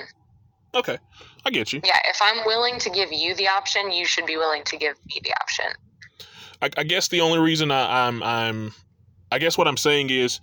Okay, 0.74 0.98
I 1.44 1.50
get 1.50 1.72
you. 1.72 1.80
Yeah, 1.84 1.98
if 2.06 2.18
I'm 2.20 2.44
willing 2.44 2.78
to 2.80 2.90
give 2.90 3.12
you 3.12 3.34
the 3.34 3.48
option, 3.48 3.90
you 3.90 4.04
should 4.04 4.26
be 4.26 4.36
willing 4.36 4.64
to 4.64 4.76
give 4.76 4.96
me 5.06 5.20
the 5.22 5.32
option. 5.40 5.66
I, 6.60 6.70
I 6.76 6.84
guess 6.84 7.08
the 7.08 7.20
only 7.20 7.38
reason 7.38 7.70
I, 7.70 8.06
I'm 8.06 8.22
I'm 8.22 8.74
I 9.30 9.38
guess 9.38 9.56
what 9.56 9.68
I'm 9.68 9.76
saying 9.76 10.10
is 10.10 10.40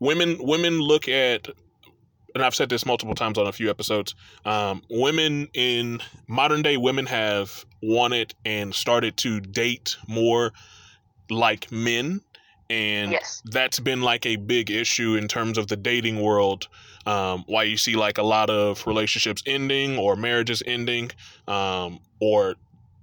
women 0.00 0.36
women 0.40 0.80
look 0.80 1.08
at 1.08 1.48
and 2.34 2.44
I've 2.44 2.54
said 2.54 2.68
this 2.68 2.86
multiple 2.86 3.14
times 3.14 3.38
on 3.38 3.46
a 3.46 3.52
few 3.52 3.70
episodes. 3.70 4.14
Um, 4.44 4.82
women 4.88 5.48
in 5.52 6.00
modern 6.28 6.62
day 6.62 6.76
women 6.76 7.06
have 7.06 7.64
wanted 7.82 8.34
and 8.44 8.74
started 8.74 9.16
to 9.18 9.40
date 9.40 9.96
more 10.06 10.52
like 11.28 11.70
men, 11.72 12.20
and 12.68 13.10
Yes. 13.12 13.42
that's 13.46 13.80
been 13.80 14.00
like 14.02 14.26
a 14.26 14.36
big 14.36 14.70
issue 14.70 15.16
in 15.16 15.28
terms 15.28 15.58
of 15.58 15.66
the 15.66 15.76
dating 15.76 16.20
world. 16.20 16.68
Um, 17.06 17.44
why 17.46 17.64
you 17.64 17.76
see 17.76 17.96
like 17.96 18.18
a 18.18 18.22
lot 18.22 18.50
of 18.50 18.86
relationships 18.86 19.42
ending 19.46 19.98
or 19.98 20.16
marriages 20.16 20.62
ending, 20.66 21.10
um, 21.48 21.98
or 22.20 22.54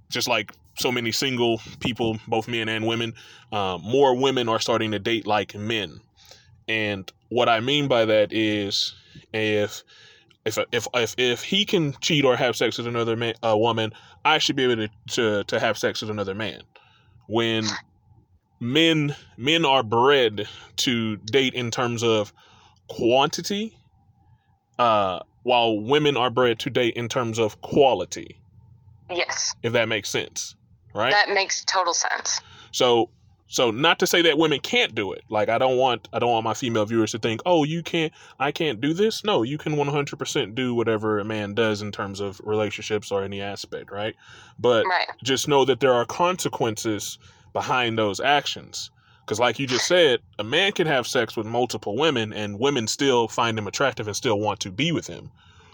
just 0.08 0.28
like 0.28 0.52
so 0.78 0.92
many 0.92 1.12
single 1.12 1.60
people, 1.80 2.18
both 2.28 2.48
men 2.48 2.68
and 2.68 2.86
women, 2.86 3.12
uh, 3.52 3.76
more 3.82 4.14
women 4.16 4.48
are 4.48 4.60
starting 4.60 4.92
to 4.92 4.98
date 4.98 5.26
like 5.26 5.54
men. 5.54 6.00
And 6.68 7.10
what 7.30 7.48
I 7.48 7.60
mean 7.60 7.88
by 7.88 8.04
that 8.04 8.32
is 8.32 8.94
if 9.32 9.82
if 10.44 10.58
if 10.72 10.86
if, 10.94 11.14
if 11.18 11.42
he 11.42 11.64
can 11.64 11.94
cheat 12.00 12.24
or 12.24 12.36
have 12.36 12.56
sex 12.56 12.78
with 12.78 12.86
another 12.86 13.16
man, 13.16 13.34
a 13.42 13.56
woman, 13.56 13.92
I 14.24 14.38
should 14.38 14.56
be 14.56 14.64
able 14.64 14.76
to, 14.76 14.88
to 15.14 15.44
to 15.44 15.60
have 15.60 15.78
sex 15.78 16.00
with 16.00 16.10
another 16.10 16.34
man. 16.34 16.62
When 17.26 17.64
men 18.60 19.14
men 19.36 19.64
are 19.64 19.82
bred 19.82 20.48
to 20.76 21.16
date 21.16 21.54
in 21.54 21.70
terms 21.70 22.02
of 22.02 22.32
quantity, 22.88 23.76
uh, 24.78 25.20
while 25.42 25.78
women 25.78 26.16
are 26.16 26.30
bred 26.30 26.58
to 26.60 26.70
date 26.70 26.94
in 26.94 27.08
terms 27.08 27.38
of 27.38 27.60
quality. 27.60 28.38
Yes. 29.10 29.54
If 29.62 29.72
that 29.72 29.88
makes 29.88 30.10
sense, 30.10 30.54
right? 30.94 31.10
That 31.10 31.30
makes 31.30 31.64
total 31.64 31.94
sense. 31.94 32.40
So 32.72 33.10
so 33.48 33.70
not 33.70 33.98
to 33.98 34.06
say 34.06 34.22
that 34.22 34.38
women 34.38 34.60
can't 34.60 34.94
do 34.94 35.12
it. 35.12 35.24
Like 35.28 35.48
I 35.48 35.58
don't 35.58 35.76
want 35.76 36.08
I 36.12 36.18
don't 36.18 36.30
want 36.30 36.44
my 36.44 36.54
female 36.54 36.84
viewers 36.84 37.12
to 37.12 37.18
think, 37.18 37.40
"Oh, 37.46 37.64
you 37.64 37.82
can't 37.82 38.12
I 38.38 38.52
can't 38.52 38.80
do 38.80 38.92
this." 38.94 39.24
No, 39.24 39.42
you 39.42 39.58
can 39.58 39.76
100% 39.76 40.54
do 40.54 40.74
whatever 40.74 41.18
a 41.18 41.24
man 41.24 41.54
does 41.54 41.82
in 41.82 41.90
terms 41.90 42.20
of 42.20 42.40
relationships 42.44 43.10
or 43.10 43.22
any 43.22 43.40
aspect, 43.40 43.90
right? 43.90 44.14
But 44.58 44.84
Right. 44.86 45.08
just 45.24 45.48
know 45.48 45.64
that 45.64 45.80
there 45.80 45.94
are 45.94 46.04
consequences 46.04 47.18
behind 47.52 47.98
those 47.98 48.20
actions. 48.20 48.90
Because, 49.24 49.40
like 49.40 49.58
you 49.58 49.66
just 49.66 49.86
said, 49.86 50.20
a 50.38 50.44
man 50.44 50.72
can 50.72 50.86
have 50.86 51.06
sex 51.06 51.36
with 51.36 51.46
multiple 51.46 51.96
women 51.96 52.32
and 52.32 52.58
women 52.58 52.86
still 52.86 53.28
find 53.28 53.58
him 53.58 53.66
attractive 53.66 54.06
and 54.06 54.16
still 54.16 54.38
want 54.40 54.60
to 54.60 54.70
be 54.70 54.90
with 54.90 55.06
him. 55.06 55.30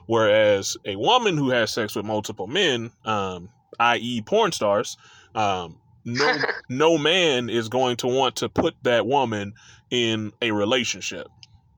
Whereas 0.07 0.77
a 0.85 0.97
woman 0.97 1.37
who 1.37 1.51
has 1.51 1.73
sex 1.73 1.95
with 1.95 2.05
multiple 2.05 2.49
men, 2.49 2.91
um, 3.05 3.49
i.e., 3.79 4.23
porn 4.23 4.51
stars, 4.51 4.97
um, 5.37 5.77
no, 6.05 6.37
no 6.69 6.99
man 6.99 7.49
is 7.49 7.69
going 7.69 7.97
to 7.99 8.07
want 8.07 8.37
to 8.37 8.49
put 8.49 8.75
that 8.83 9.07
woman 9.07 9.55
in 9.91 10.33
a 10.43 10.51
relationship, 10.51 11.29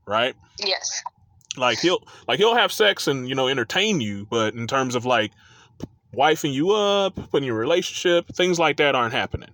right? 0.06 0.34
Yes. 0.64 1.02
Like 1.56 1.78
he'll 1.78 2.02
like 2.28 2.38
he'll 2.38 2.54
have 2.54 2.70
sex 2.72 3.06
and 3.08 3.28
you 3.28 3.34
know 3.34 3.48
entertain 3.48 4.00
you, 4.00 4.26
but 4.30 4.54
in 4.54 4.66
terms 4.66 4.94
of 4.94 5.06
like 5.06 5.32
wifing 6.14 6.52
you 6.52 6.70
up, 6.72 7.14
putting 7.30 7.46
you 7.46 7.52
in 7.52 7.56
a 7.56 7.60
relationship, 7.60 8.28
things 8.34 8.58
like 8.58 8.76
that 8.78 8.94
aren't 8.94 9.14
happening. 9.14 9.50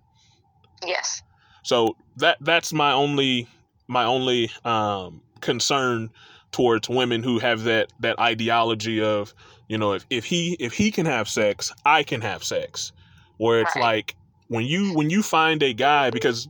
Yes. 0.85 1.23
So 1.63 1.97
that 2.17 2.39
that's 2.41 2.73
my 2.73 2.93
only 2.93 3.47
my 3.87 4.05
only 4.05 4.51
um, 4.65 5.21
concern 5.41 6.11
towards 6.51 6.89
women 6.89 7.23
who 7.23 7.39
have 7.39 7.65
that 7.65 7.93
that 8.01 8.19
ideology 8.19 9.01
of 9.01 9.33
you 9.69 9.79
know 9.79 9.93
if, 9.93 10.05
if 10.11 10.25
he 10.25 10.57
if 10.59 10.73
he 10.73 10.91
can 10.91 11.07
have 11.07 11.29
sex, 11.29 11.73
I 11.85 12.03
can 12.03 12.21
have 12.21 12.43
sex. 12.43 12.93
Where 13.39 13.61
it's 13.63 13.75
Right. 13.75 13.83
like 13.83 14.17
when 14.53 14.67
you 14.67 14.93
when 14.95 15.09
you 15.09 15.23
find 15.23 15.63
a 15.63 15.73
guy 15.73 16.11
because 16.11 16.47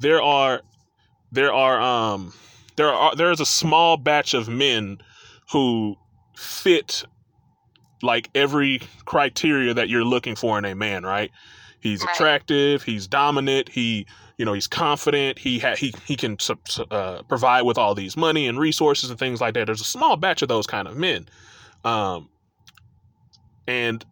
there 0.00 0.20
are 0.20 0.60
there 1.32 1.52
are 1.52 1.80
um 1.80 2.32
there 2.76 2.88
are 2.88 3.16
there 3.16 3.30
is 3.30 3.40
a 3.40 3.46
small 3.46 3.96
batch 3.96 4.34
of 4.34 4.46
men 4.48 4.98
who 5.52 5.96
fit 6.36 7.04
like 8.02 8.28
every 8.34 8.82
criteria 9.06 9.72
that 9.72 9.88
you're 9.88 10.04
looking 10.04 10.36
for 10.36 10.58
in 10.58 10.66
a 10.66 10.74
man, 10.74 11.02
right? 11.02 11.30
He's 11.80 12.04
Right. 12.04 12.14
attractive, 12.14 12.82
he's 12.82 13.06
dominant, 13.06 13.70
he 13.70 14.06
you 14.36 14.44
know 14.44 14.52
he's 14.52 14.66
confident, 14.66 15.38
he 15.38 15.58
ha- 15.58 15.76
he 15.76 15.94
he 16.04 16.14
can 16.14 16.36
uh, 16.90 17.22
provide 17.22 17.62
with 17.62 17.78
all 17.78 17.94
these 17.94 18.18
money 18.18 18.46
and 18.46 18.58
resources 18.58 19.08
and 19.08 19.18
things 19.18 19.40
like 19.40 19.54
that. 19.54 19.64
There's 19.64 19.80
a 19.80 19.84
small 19.84 20.16
batch 20.16 20.42
of 20.42 20.48
those 20.48 20.66
kind 20.66 20.86
of 20.86 20.96
men, 20.96 21.26
um, 21.84 22.28
and 23.66 24.04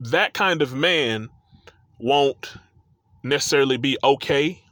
that 0.00 0.34
kind 0.34 0.60
of 0.60 0.74
man 0.74 1.30
won't 1.98 2.54
necessarily 3.22 3.76
be 3.76 3.98
okay. 4.02 4.62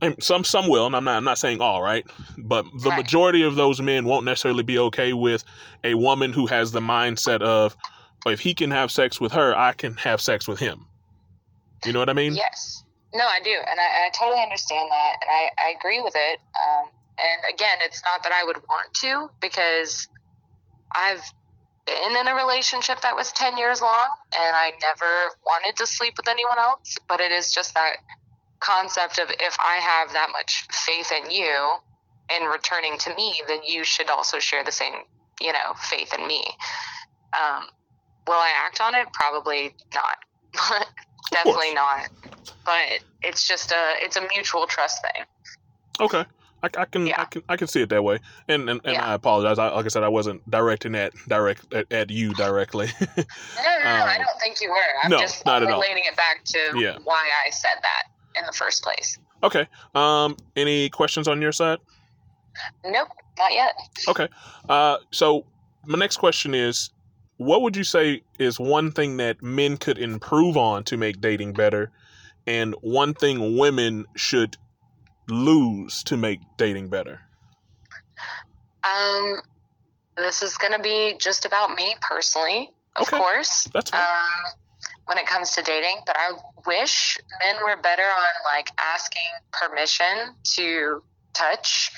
And 0.00 0.22
some 0.22 0.44
some 0.44 0.68
will, 0.68 0.86
and 0.86 0.94
I'm 0.94 1.04
not 1.04 1.16
I'm 1.16 1.24
not 1.24 1.38
saying 1.38 1.60
all 1.60 1.82
right, 1.82 2.06
but 2.38 2.64
the 2.82 2.90
Right. 2.90 2.98
majority 2.98 3.42
of 3.42 3.56
those 3.56 3.80
men 3.80 4.04
won't 4.04 4.24
necessarily 4.24 4.62
be 4.62 4.78
okay 4.78 5.12
with 5.12 5.42
a 5.82 5.94
woman 5.94 6.32
who 6.32 6.46
has 6.46 6.70
the 6.70 6.80
mindset 6.80 7.42
of 7.42 7.76
if 8.26 8.40
he 8.40 8.54
can 8.54 8.70
have 8.70 8.92
sex 8.92 9.20
with 9.20 9.32
her, 9.32 9.56
I 9.56 9.72
can 9.72 9.96
have 9.96 10.20
sex 10.20 10.46
with 10.46 10.60
him. 10.60 10.86
You 11.84 11.92
know 11.92 11.98
what 11.98 12.10
I 12.10 12.12
mean? 12.12 12.34
Yes. 12.34 12.84
No, 13.14 13.24
I 13.24 13.40
do, 13.42 13.50
and 13.50 13.80
I, 13.80 14.06
I 14.06 14.10
totally 14.16 14.42
understand 14.42 14.90
that, 14.90 15.16
and 15.22 15.30
I, 15.30 15.50
I 15.66 15.74
agree 15.78 16.00
with 16.02 16.14
it. 16.14 16.40
Um, 16.54 16.90
and 17.18 17.54
again, 17.54 17.78
it's 17.82 18.02
not 18.04 18.22
that 18.22 18.32
I 18.32 18.44
would 18.44 18.58
want 18.68 18.92
to 18.94 19.30
because 19.40 20.06
I've 20.94 21.22
been 21.88 22.16
in 22.16 22.28
a 22.28 22.34
relationship 22.34 23.00
that 23.02 23.14
was 23.16 23.32
ten 23.32 23.56
years 23.56 23.80
long, 23.80 24.08
and 24.38 24.56
I 24.56 24.72
never 24.80 25.34
wanted 25.44 25.76
to 25.76 25.86
sleep 25.86 26.14
with 26.16 26.28
anyone 26.28 26.58
else. 26.58 26.96
But 27.08 27.20
it 27.20 27.32
is 27.32 27.52
just 27.52 27.74
that 27.74 27.96
concept 28.60 29.18
of 29.18 29.30
if 29.30 29.56
I 29.60 29.76
have 29.76 30.12
that 30.12 30.28
much 30.32 30.66
faith 30.70 31.12
in 31.12 31.30
you 31.30 31.74
in 32.36 32.46
returning 32.46 32.98
to 32.98 33.14
me, 33.14 33.40
then 33.46 33.60
you 33.64 33.84
should 33.84 34.10
also 34.10 34.38
share 34.38 34.64
the 34.64 34.72
same, 34.72 34.94
you 35.40 35.52
know, 35.52 35.74
faith 35.80 36.12
in 36.18 36.26
me. 36.26 36.44
Um, 37.32 37.64
will 38.26 38.34
I 38.34 38.52
act 38.66 38.80
on 38.80 38.94
it? 38.94 39.06
Probably 39.12 39.74
not. 39.94 40.86
Definitely 41.30 41.74
not. 41.74 42.08
But 42.64 43.00
it's 43.22 43.46
just 43.46 43.72
a 43.72 43.94
it's 44.00 44.16
a 44.16 44.22
mutual 44.34 44.66
trust 44.66 45.02
thing. 45.02 45.24
Okay. 46.00 46.24
I, 46.62 46.66
I 46.76 46.84
can 46.86 47.12
I 47.12 47.24
can 47.26 47.42
I 47.48 47.56
can 47.56 47.66
see 47.68 47.82
it 47.82 47.88
that 47.90 48.02
way, 48.02 48.18
and 48.48 48.68
and, 48.68 48.80
and 48.84 48.94
Yeah. 48.94 49.06
I 49.06 49.14
apologize. 49.14 49.58
I, 49.58 49.68
like 49.68 49.84
I 49.84 49.88
said, 49.88 50.02
I 50.02 50.08
wasn't 50.08 50.48
directing 50.50 50.92
that 50.92 51.12
direct 51.28 51.72
at, 51.72 51.92
at 51.92 52.10
you 52.10 52.34
directly. 52.34 52.88
No, 53.00 53.04
no, 53.16 53.84
no, 53.84 53.90
I 53.90 54.16
Um, 54.16 54.22
don't 54.26 54.40
think 54.40 54.60
you 54.60 54.70
were. 54.70 54.76
I'm 55.04 55.10
no, 55.10 55.18
just 55.20 55.46
not 55.46 55.62
at 55.62 55.70
all. 55.70 55.80
relating 55.80 56.04
it 56.06 56.16
back 56.16 56.44
to 56.46 56.58
Yeah. 56.76 56.98
why 57.04 57.28
I 57.46 57.50
said 57.50 57.76
that 57.82 58.40
in 58.40 58.44
the 58.46 58.52
first 58.52 58.82
place. 58.82 59.18
okay. 59.42 59.66
Um. 59.94 60.36
Any 60.56 60.88
questions 60.90 61.28
on 61.28 61.40
your 61.40 61.52
side? 61.52 61.78
Nope, 62.84 63.08
not 63.38 63.52
yet. 63.52 63.74
Okay. 64.08 64.28
Uh. 64.68 64.96
So 65.12 65.44
my 65.86 65.98
next 65.98 66.16
question 66.16 66.54
is, 66.54 66.90
what 67.36 67.62
would 67.62 67.76
you 67.76 67.84
say 67.84 68.22
is 68.40 68.58
one 68.58 68.90
thing 68.90 69.16
that 69.18 69.40
men 69.42 69.76
could 69.76 69.98
improve 69.98 70.56
on 70.56 70.82
to 70.84 70.96
make 70.96 71.20
dating 71.20 71.52
better, 71.52 71.90
and 72.48 72.74
one 72.80 73.14
thing 73.14 73.56
women 73.56 74.06
should 74.16 74.56
lose 75.28 76.02
to 76.04 76.16
make 76.16 76.40
dating 76.56 76.88
better? 76.88 77.20
Um, 78.84 79.40
this 80.16 80.42
is 80.42 80.56
going 80.56 80.72
to 80.72 80.78
be 80.82 81.14
just 81.18 81.44
about 81.44 81.76
me 81.76 81.94
personally, 82.00 82.70
of 82.96 83.02
Okay. 83.02 83.16
course. 83.18 83.68
That's 83.72 83.90
fine. 83.90 84.00
Um, 84.00 84.52
when 85.06 85.18
it 85.18 85.26
comes 85.26 85.52
to 85.52 85.62
dating, 85.62 86.00
but 86.06 86.16
I 86.18 86.32
wish 86.66 87.18
men 87.44 87.56
were 87.64 87.80
better 87.80 88.02
on 88.02 88.28
like 88.44 88.68
asking 88.78 89.22
permission 89.52 90.34
to 90.56 91.02
touch 91.32 91.90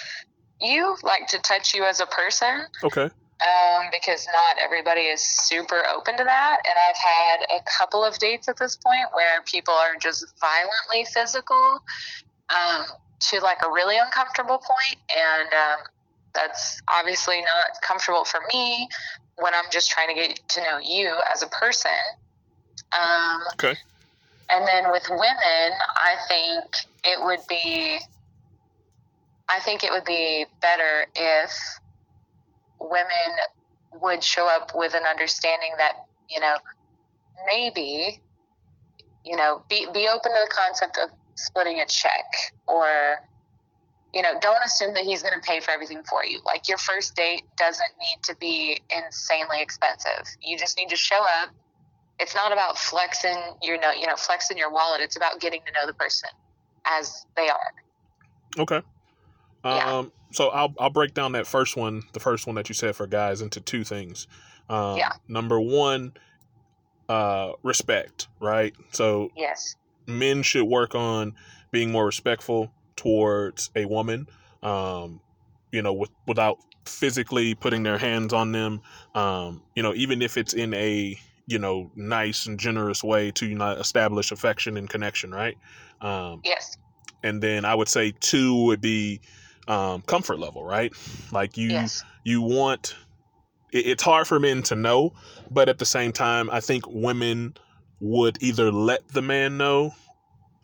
you, 0.61 0.97
like 1.03 1.27
to 1.29 1.39
touch 1.41 1.75
you 1.75 1.85
as 1.85 2.01
a 2.01 2.07
person. 2.07 2.63
okay. 2.85 3.03
um, 3.41 3.87
because 3.91 4.27
not 4.27 4.63
everybody 4.63 5.01
is 5.03 5.23
super 5.23 5.83
open 5.95 6.15
to 6.19 6.25
that. 6.25 6.59
And 6.65 6.75
I've 6.89 6.97
had 6.97 7.47
a 7.59 7.63
couple 7.79 8.05
of 8.05 8.19
dates 8.19 8.49
at 8.49 8.59
this 8.59 8.77
point 8.77 9.07
where 9.15 9.41
people 9.43 9.73
are 9.75 9.97
just 9.99 10.27
violently 10.39 11.07
physical 11.13 11.81
um, 12.51 12.85
to 13.21 13.41
like 13.41 13.59
a 13.65 13.71
really 13.71 13.99
uncomfortable 13.99 14.59
point, 14.59 14.99
and 15.11 15.49
um, 15.53 15.87
that's 16.35 16.81
obviously 16.89 17.41
not 17.41 17.81
comfortable 17.83 18.25
for 18.25 18.41
me 18.53 18.89
when 19.37 19.55
I'm 19.55 19.71
just 19.71 19.91
trying 19.91 20.09
to 20.09 20.15
get 20.15 20.41
to 20.49 20.61
know 20.63 20.79
you 20.83 21.15
as 21.33 21.43
a 21.43 21.49
person. 21.49 21.91
Um, 22.93 23.43
Okay. 23.55 23.77
And 24.53 24.67
then 24.67 24.91
with 24.91 25.09
women, 25.09 25.79
I 25.97 26.17
think 26.29 26.65
it 27.05 27.25
would 27.25 27.41
be. 27.49 27.99
I 29.49 29.59
think 29.61 29.83
it 29.85 29.91
would 29.91 30.05
be 30.05 30.47
better 30.61 31.07
if 31.15 31.51
women 32.81 33.07
would 34.01 34.23
show 34.23 34.47
up 34.47 34.73
with 34.75 34.95
an 34.95 35.03
understanding 35.09 35.73
that 35.79 36.05
you 36.29 36.41
know 36.41 36.57
maybe 37.47 38.21
you 39.25 39.37
know 39.37 39.63
be 39.69 39.87
be 39.93 40.09
open 40.09 40.33
to 40.33 40.39
the 40.45 40.51
concept 40.53 40.99
of 40.99 41.11
splitting 41.47 41.81
a 41.81 41.87
check 41.87 42.25
or 42.67 43.17
you 44.15 44.23
know 44.23 44.35
don't 44.41 44.63
assume 44.65 44.95
that 44.95 45.05
he's 45.05 45.23
going 45.23 45.35
to 45.35 45.47
pay 45.47 45.61
for 45.61 45.71
everything 45.71 46.03
for 46.09 46.25
you 46.25 46.41
like 46.45 46.69
your 46.69 46.79
first 46.79 47.15
date 47.15 47.43
doesn't 47.57 47.93
need 47.99 48.23
to 48.23 48.35
be 48.37 48.81
insanely 48.95 49.61
expensive 49.61 50.27
you 50.43 50.59
just 50.59 50.77
need 50.77 50.89
to 50.89 50.97
show 50.97 51.21
up 51.43 51.51
it's 52.19 52.35
not 52.35 52.53
about 52.53 52.77
flexing 52.77 53.39
your 53.63 53.79
know 53.81 53.93
you 53.93 54.07
know 54.07 54.17
flexing 54.17 54.59
your 54.59 54.71
wallet 54.71 55.01
it's 55.01 55.17
about 55.17 55.41
getting 55.41 55.61
to 55.67 55.73
know 55.73 55.87
the 55.87 55.95
person 55.95 56.29
as 56.87 57.25
they 57.37 57.49
are 57.49 57.73
Okay. 58.59 58.83
Yeah. 59.65 59.99
Um, 59.99 60.13
so 60.33 60.49
I'll 60.49 60.75
I'll 60.79 60.91
break 60.91 61.15
down 61.15 61.33
that 61.33 61.47
first 61.47 61.77
one, 61.77 62.03
the 62.13 62.21
first 62.21 62.47
one 62.47 62.57
that 62.57 62.69
you 62.69 62.75
said 62.75 62.97
for 62.97 63.07
guys, 63.07 63.43
into 63.43 63.61
two 63.61 63.85
things. 63.85 64.27
Um, 64.69 64.97
Yeah. 64.97 65.13
Number 65.29 65.61
one, 65.61 66.13
uh, 67.09 67.53
respect, 67.63 68.29
right? 68.41 68.75
So 68.93 69.31
yes 69.37 69.77
men 70.07 70.43
should 70.43 70.65
work 70.65 70.95
on 70.95 71.35
being 71.71 71.91
more 71.91 72.07
respectful 72.07 72.73
towards 72.97 73.71
a 73.77 73.85
woman. 73.85 74.27
Um, 74.63 75.21
you 75.73 75.83
know, 75.83 75.93
with, 75.93 76.11
without 76.27 76.59
physically 76.85 77.55
putting 77.55 77.83
their 77.83 77.99
hands 77.99 78.33
on 78.33 78.53
them. 78.53 78.81
Um, 79.15 79.63
you 79.75 79.83
know, 79.83 79.95
even 79.95 80.23
if 80.23 80.37
it's 80.37 80.53
in 80.53 80.75
a 80.75 81.17
you 81.47 81.59
know 81.59 81.91
nice 81.97 82.47
and 82.47 82.59
generous 82.61 83.03
way 83.03 83.31
to 83.33 83.47
you 83.47 83.57
know 83.57 83.71
establish 83.73 84.31
affection 84.31 84.77
and 84.77 84.89
connection 84.89 85.33
right 85.33 85.57
um 86.01 86.41
Yes. 86.45 86.79
and 87.25 87.43
then 87.43 87.65
i 87.65 87.75
would 87.75 87.89
say 87.89 88.13
two 88.21 88.65
would 88.67 88.81
be 88.81 89.21
um 89.67 90.01
comfort 90.03 90.39
level 90.39 90.63
right 90.63 90.93
like 91.33 91.57
you 91.57 91.71
Yes. 91.71 92.05
you 92.23 92.41
want 92.41 92.95
it, 93.73 93.85
it's 93.87 94.03
hard 94.03 94.29
for 94.29 94.39
men 94.39 94.63
to 94.65 94.77
know 94.77 95.13
but 95.51 95.69
at 95.69 95.79
the 95.79 95.87
same 95.87 96.13
time 96.13 96.49
i 96.51 96.61
think 96.61 96.85
women 96.87 97.55
would 98.01 98.43
either 98.43 98.73
let 98.73 99.07
the 99.09 99.23
man 99.23 99.57
know 99.57 99.95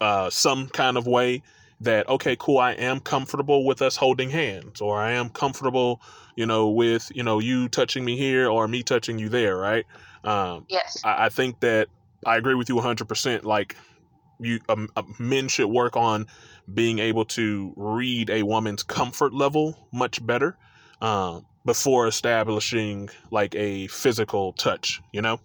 uh 0.00 0.28
some 0.30 0.68
kind 0.68 0.96
of 0.96 1.06
way 1.06 1.42
that 1.80 2.08
okay 2.08 2.36
cool 2.38 2.58
i 2.58 2.72
am 2.72 3.00
comfortable 3.00 3.64
with 3.66 3.82
us 3.82 3.96
holding 3.96 4.30
hands 4.30 4.80
or 4.80 4.98
i 4.98 5.12
am 5.12 5.28
comfortable 5.28 6.00
you 6.34 6.46
know 6.46 6.68
with 6.68 7.10
you 7.14 7.22
know 7.22 7.38
you 7.38 7.68
touching 7.68 8.04
me 8.04 8.16
here 8.16 8.48
or 8.48 8.66
me 8.66 8.82
touching 8.82 9.18
you 9.18 9.28
there 9.28 9.56
right 9.56 9.84
um 10.24 10.64
Yes. 10.68 11.00
I, 11.04 11.26
I 11.26 11.28
think 11.28 11.60
that 11.60 11.88
I 12.26 12.36
agree 12.36 12.54
with 12.54 12.68
you 12.68 12.74
100%. 12.76 13.44
Like, 13.44 13.76
you 14.38 14.60
um, 14.68 14.88
uh, 14.96 15.02
men 15.18 15.48
should 15.48 15.68
work 15.68 15.96
on 15.96 16.26
being 16.72 16.98
able 16.98 17.24
to 17.24 17.72
read 17.76 18.28
a 18.28 18.42
woman's 18.42 18.82
comfort 18.82 19.32
level 19.32 19.88
much 19.92 20.24
better 20.26 20.58
um, 21.00 21.46
before 21.64 22.06
establishing 22.06 23.08
like 23.30 23.54
a 23.54 23.86
physical 23.86 24.52
touch. 24.54 25.00
You 25.12 25.22
know? 25.22 25.40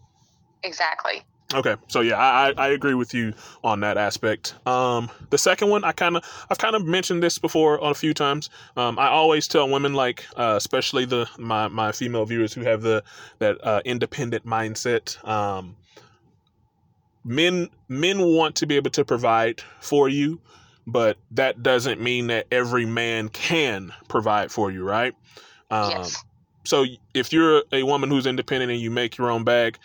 Exactly. 0.63 1.23
Okay, 1.53 1.75
so 1.87 2.01
yeah, 2.01 2.17
I, 2.17 2.53
I 2.57 2.67
agree 2.69 2.93
with 2.93 3.13
you 3.13 3.33
on 3.63 3.81
that 3.81 3.97
aspect. 3.97 4.55
Um, 4.65 5.09
the 5.29 5.37
second 5.37 5.69
one, 5.69 5.83
I 5.83 5.91
kind 5.91 6.15
of 6.15 6.45
I've 6.49 6.57
kind 6.57 6.75
of 6.75 6.85
mentioned 6.85 7.21
this 7.21 7.37
before 7.37 7.81
on 7.83 7.91
a 7.91 7.95
few 7.95 8.13
times. 8.13 8.49
Um, 8.77 8.97
I 8.97 9.07
always 9.07 9.47
tell 9.47 9.67
women, 9.67 9.93
like 9.93 10.25
uh, 10.37 10.53
especially 10.57 11.05
the 11.05 11.27
my 11.37 11.67
my 11.67 11.91
female 11.91 12.25
viewers 12.25 12.53
who 12.53 12.61
have 12.61 12.81
the 12.81 13.03
that 13.39 13.57
uh, 13.65 13.81
independent 13.85 14.45
mindset. 14.45 15.23
Um, 15.27 15.75
men 17.23 17.69
men 17.87 18.19
want 18.19 18.55
to 18.55 18.65
be 18.65 18.75
able 18.75 18.91
to 18.91 19.05
provide 19.05 19.61
for 19.79 20.07
you, 20.07 20.39
but 20.87 21.17
that 21.31 21.61
doesn't 21.61 22.01
mean 22.01 22.27
that 22.27 22.47
every 22.51 22.85
man 22.85 23.29
can 23.29 23.91
provide 24.07 24.51
for 24.51 24.71
you, 24.71 24.83
right? 24.83 25.13
Um, 25.69 25.91
yes. 25.91 26.23
so 26.63 26.85
if 27.13 27.31
you're 27.31 27.63
a 27.71 27.83
woman 27.83 28.09
who's 28.09 28.25
independent 28.25 28.71
and 28.71 28.81
you 28.81 28.91
make 28.91 29.17
your 29.17 29.31
own 29.31 29.43
bag, 29.43 29.77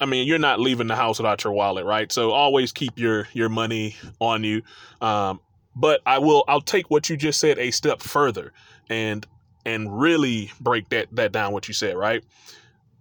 I 0.00 0.06
mean, 0.06 0.26
you're 0.26 0.38
not 0.38 0.60
leaving 0.60 0.86
the 0.88 0.96
house 0.96 1.18
without 1.18 1.44
your 1.44 1.52
wallet, 1.52 1.84
right? 1.84 2.10
So 2.12 2.30
always 2.32 2.72
keep 2.72 2.98
your 2.98 3.28
your 3.32 3.48
money 3.48 3.96
on 4.20 4.44
you. 4.44 4.62
Um, 5.00 5.40
but 5.74 6.00
I 6.06 6.18
will 6.18 6.44
I'll 6.48 6.60
take 6.60 6.90
what 6.90 7.08
you 7.08 7.16
just 7.16 7.40
said 7.40 7.58
a 7.58 7.70
step 7.70 8.00
further 8.02 8.52
and 8.88 9.26
and 9.64 9.98
really 9.98 10.52
break 10.60 10.88
that 10.90 11.08
that 11.12 11.32
down 11.32 11.52
what 11.52 11.68
you 11.68 11.74
said, 11.74 11.96
right? 11.96 12.22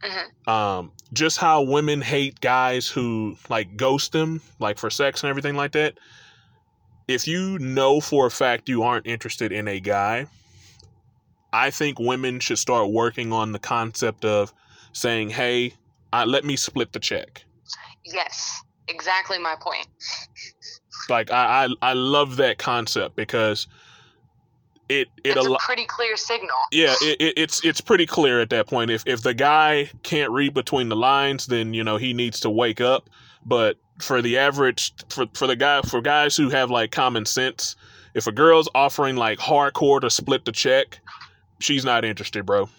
hmm 0.01 0.51
Um, 0.51 0.91
just 1.13 1.37
how 1.37 1.61
women 1.63 2.01
hate 2.01 2.39
guys 2.41 2.87
who 2.87 3.37
like 3.49 3.77
ghost 3.77 4.11
them, 4.11 4.41
like 4.59 4.77
for 4.77 4.89
sex 4.89 5.23
and 5.23 5.29
everything 5.29 5.55
like 5.55 5.71
that. 5.73 5.97
If 7.07 7.27
you 7.27 7.59
know 7.59 7.99
for 8.01 8.25
a 8.27 8.31
fact 8.31 8.69
you 8.69 8.83
aren't 8.83 9.05
interested 9.07 9.51
in 9.51 9.67
a 9.67 9.79
guy, 9.79 10.27
I 11.53 11.71
think 11.71 11.99
women 11.99 12.39
should 12.39 12.59
start 12.59 12.89
working 12.91 13.31
on 13.31 13.51
the 13.51 13.59
concept 13.59 14.25
of 14.25 14.53
saying, 14.93 15.29
"Hey, 15.29 15.73
uh, 16.21 16.25
let 16.25 16.43
me 16.45 16.55
split 16.55 16.93
the 16.93 16.99
check." 16.99 17.43
Yes. 18.05 18.61
Exactly 18.87 19.39
my 19.39 19.55
point. 19.59 19.87
Like 21.09 21.31
I, 21.31 21.65
I, 21.65 21.89
I 21.89 21.93
love 21.93 22.37
that 22.37 22.57
concept 22.59 23.15
because 23.15 23.65
it 24.89 25.07
it 25.23 25.35
It's 25.35 25.37
al- 25.37 25.55
a 25.55 25.59
pretty 25.59 25.85
clear 25.85 26.15
signal. 26.15 26.55
yeah 26.71 26.93
it, 27.01 27.19
it, 27.19 27.33
it's 27.35 27.65
it's 27.65 27.81
pretty 27.81 28.05
clear 28.05 28.39
at 28.41 28.49
that 28.51 28.67
point. 28.67 28.91
If 28.91 29.03
if 29.07 29.21
the 29.23 29.33
guy 29.33 29.89
can't 30.03 30.31
read 30.31 30.53
between 30.53 30.89
the 30.89 30.95
lines, 30.95 31.47
then 31.47 31.73
you 31.73 31.83
know 31.83 31.97
he 31.97 32.13
needs 32.13 32.39
to 32.41 32.49
wake 32.49 32.79
up. 32.79 33.09
But 33.45 33.77
for 33.99 34.21
the 34.21 34.37
average 34.37 34.93
for 35.09 35.25
for 35.33 35.47
the 35.47 35.55
guy 35.55 35.81
for 35.81 35.99
guys 36.01 36.35
who 36.37 36.49
have 36.49 36.69
like 36.69 36.91
common 36.91 37.25
sense, 37.25 37.75
if 38.13 38.27
a 38.27 38.31
girl's 38.31 38.69
offering 38.75 39.15
like 39.15 39.39
hardcore 39.39 39.99
to 40.01 40.11
split 40.11 40.45
the 40.45 40.51
check, 40.51 40.99
she's 41.59 41.83
not 41.83 42.05
interested, 42.05 42.45
bro. 42.45 42.69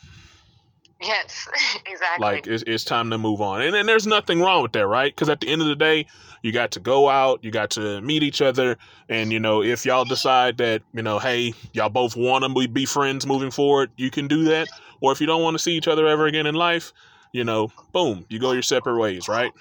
Yes. 1.00 1.46
exactly. 1.86 2.24
Like 2.24 2.46
it's, 2.46 2.64
it's 2.66 2.84
time 2.84 3.10
to 3.10 3.18
move 3.18 3.40
on, 3.40 3.62
and 3.62 3.76
and 3.76 3.88
there's 3.88 4.06
nothing 4.06 4.40
wrong 4.40 4.62
with 4.62 4.72
that, 4.72 4.86
right? 4.86 5.14
Because 5.14 5.28
at 5.28 5.40
the 5.40 5.48
end 5.48 5.60
of 5.60 5.68
the 5.68 5.76
day, 5.76 6.06
you 6.42 6.52
got 6.52 6.70
to 6.72 6.80
go 6.80 7.08
out, 7.08 7.44
you 7.44 7.50
got 7.50 7.70
to 7.70 8.00
meet 8.00 8.22
each 8.22 8.40
other, 8.40 8.78
and 9.08 9.32
you 9.32 9.38
know 9.38 9.62
if 9.62 9.84
y'all 9.84 10.04
decide 10.04 10.56
that 10.58 10.82
you 10.94 11.02
know, 11.02 11.18
hey, 11.18 11.52
y'all 11.72 11.90
both 11.90 12.16
want 12.16 12.44
to 12.44 12.68
be 12.68 12.86
friends 12.86 13.26
moving 13.26 13.50
forward, 13.50 13.90
you 13.96 14.10
can 14.10 14.26
do 14.26 14.44
that. 14.44 14.68
Or 15.00 15.12
if 15.12 15.20
you 15.20 15.26
don't 15.26 15.42
want 15.42 15.54
to 15.54 15.58
see 15.58 15.76
each 15.76 15.88
other 15.88 16.06
ever 16.06 16.26
again 16.26 16.46
in 16.46 16.54
life, 16.54 16.92
you 17.32 17.44
know, 17.44 17.70
boom, 17.92 18.24
you 18.30 18.38
go 18.38 18.52
your 18.52 18.62
separate 18.62 18.98
ways, 18.98 19.28
right? 19.28 19.52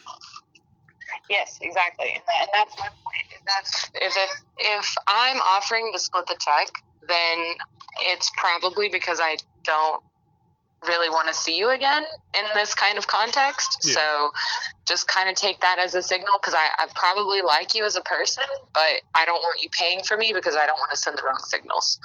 Yes, 1.29 1.59
exactly, 1.61 2.11
and, 2.13 2.21
that, 2.27 2.41
and 2.41 2.49
that's 2.53 2.79
my 2.79 2.87
point. 2.87 3.25
Is 3.33 3.41
that's 3.45 3.89
if 3.95 4.15
if 4.15 4.41
if 4.59 4.95
I'm 5.07 5.37
offering 5.37 5.91
to 5.91 5.99
split 5.99 6.27
the 6.27 6.37
check, 6.39 6.81
then 7.07 7.55
it's 8.01 8.31
probably 8.37 8.87
because 8.87 9.19
I 9.21 9.35
don't 9.63 10.01
really 10.87 11.09
want 11.09 11.27
to 11.27 11.33
see 11.33 11.57
you 11.57 11.69
again 11.69 12.03
in 12.37 12.45
this 12.53 12.73
kind 12.73 12.97
of 12.97 13.07
context. 13.07 13.79
Yeah. 13.83 13.93
So 13.93 14.31
just 14.87 15.07
kind 15.07 15.29
of 15.29 15.35
take 15.35 15.61
that 15.61 15.79
as 15.79 15.95
a 15.95 16.01
signal 16.01 16.33
because 16.39 16.53
I, 16.53 16.83
I 16.83 16.87
probably 16.95 17.41
like 17.41 17.73
you 17.73 17.85
as 17.85 17.95
a 17.95 18.01
person, 18.01 18.43
but 18.73 19.01
I 19.15 19.25
don't 19.25 19.41
want 19.41 19.61
you 19.61 19.69
paying 19.69 20.03
for 20.03 20.17
me 20.17 20.31
because 20.33 20.55
I 20.55 20.65
don't 20.65 20.77
want 20.77 20.91
to 20.91 20.97
send 20.97 21.17
the 21.17 21.23
wrong 21.23 21.39
signals. 21.39 21.99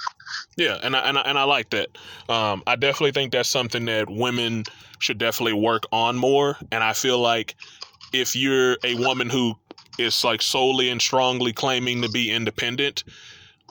Yeah, 0.57 0.79
and 0.81 0.95
I, 0.95 0.99
and 1.07 1.17
I, 1.17 1.21
and 1.21 1.37
I 1.37 1.43
like 1.43 1.69
that. 1.71 1.89
Um, 2.29 2.63
I 2.67 2.75
definitely 2.75 3.11
think 3.11 3.31
that's 3.31 3.49
something 3.49 3.85
that 3.85 4.09
women 4.09 4.63
should 4.99 5.17
definitely 5.17 5.53
work 5.53 5.83
on 5.91 6.15
more. 6.15 6.57
And 6.71 6.83
I 6.83 6.93
feel 6.93 7.19
like 7.19 7.55
if 8.13 8.35
you're 8.35 8.77
a 8.83 8.95
woman 8.95 9.29
who 9.29 9.55
is 9.97 10.23
like 10.23 10.41
solely 10.41 10.89
and 10.89 11.01
strongly 11.01 11.53
claiming 11.53 12.01
to 12.01 12.09
be 12.09 12.31
independent, 12.31 13.03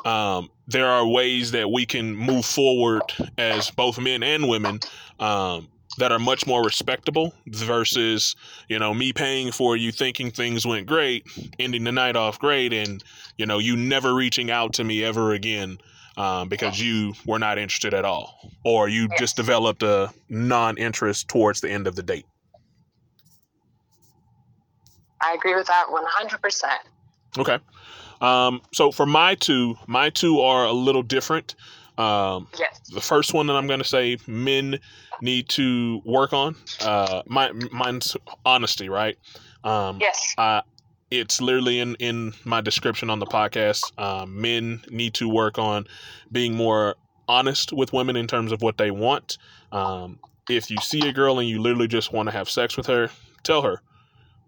um, 0.04 0.50
there 0.66 0.86
are 0.86 1.06
ways 1.06 1.50
that 1.52 1.70
we 1.70 1.86
can 1.86 2.14
move 2.14 2.44
forward 2.44 3.02
as 3.38 3.70
both 3.70 3.98
men 3.98 4.22
and 4.22 4.48
women 4.48 4.80
um, 5.18 5.68
that 5.98 6.12
are 6.12 6.18
much 6.18 6.46
more 6.46 6.64
respectable 6.64 7.34
versus 7.48 8.36
you 8.68 8.78
know 8.78 8.94
me 8.94 9.12
paying 9.12 9.50
for 9.50 9.76
you 9.76 9.90
thinking 9.90 10.30
things 10.30 10.64
went 10.64 10.86
great 10.86 11.26
ending 11.58 11.84
the 11.84 11.92
night 11.92 12.16
off 12.16 12.38
great 12.38 12.72
and 12.72 13.02
you 13.36 13.44
know 13.44 13.58
you 13.58 13.76
never 13.76 14.14
reaching 14.14 14.50
out 14.50 14.72
to 14.72 14.84
me 14.84 15.04
ever 15.04 15.32
again 15.32 15.78
um, 16.16 16.48
because 16.48 16.80
you 16.80 17.14
were 17.26 17.38
not 17.38 17.58
interested 17.58 17.94
at 17.94 18.04
all 18.04 18.52
or 18.64 18.88
you 18.88 19.08
just 19.18 19.36
developed 19.36 19.82
a 19.82 20.12
non-interest 20.28 21.28
towards 21.28 21.60
the 21.60 21.70
end 21.70 21.86
of 21.86 21.96
the 21.96 22.02
date. 22.02 22.26
I 25.22 25.34
agree 25.34 25.54
with 25.54 25.66
that 25.66 25.86
100%. 25.88 26.64
okay 27.38 27.58
um, 28.20 28.60
so 28.72 28.90
for 28.92 29.06
my 29.06 29.34
two 29.34 29.76
my 29.86 30.10
two 30.10 30.40
are 30.40 30.64
a 30.66 30.72
little 30.72 31.02
different 31.02 31.54
um, 31.98 32.48
Yes. 32.58 32.80
the 32.94 33.00
first 33.00 33.34
one 33.34 33.46
that 33.48 33.54
I'm 33.56 33.66
going 33.66 33.80
to 33.80 33.84
say 33.84 34.16
men 34.26 34.78
need 35.20 35.50
to 35.50 36.00
work 36.06 36.32
on. 36.32 36.56
Uh, 36.80 37.22
my, 37.26 37.52
mine's 37.70 38.16
honesty, 38.46 38.88
right? 38.88 39.18
Um, 39.64 39.98
Yes. 40.00 40.34
uh, 40.38 40.62
it's 41.10 41.42
literally 41.42 41.78
in, 41.78 41.96
in 41.96 42.32
my 42.44 42.62
description 42.62 43.10
on 43.10 43.18
the 43.18 43.26
podcast. 43.26 43.82
Um, 44.00 44.40
men 44.40 44.80
need 44.90 45.12
to 45.14 45.28
work 45.28 45.58
on 45.58 45.84
being 46.32 46.54
more 46.54 46.94
honest 47.28 47.70
with 47.72 47.92
women 47.92 48.16
in 48.16 48.26
terms 48.26 48.50
of 48.50 48.62
what 48.62 48.78
they 48.78 48.90
want. 48.90 49.36
Um, 49.72 50.20
if 50.48 50.70
you 50.70 50.78
see 50.78 51.06
a 51.06 51.12
girl 51.12 51.38
and 51.38 51.46
you 51.48 51.60
literally 51.60 51.88
just 51.88 52.12
want 52.14 52.28
to 52.28 52.32
have 52.32 52.48
sex 52.48 52.78
with 52.78 52.86
her, 52.86 53.10
tell 53.42 53.60
her. 53.60 53.82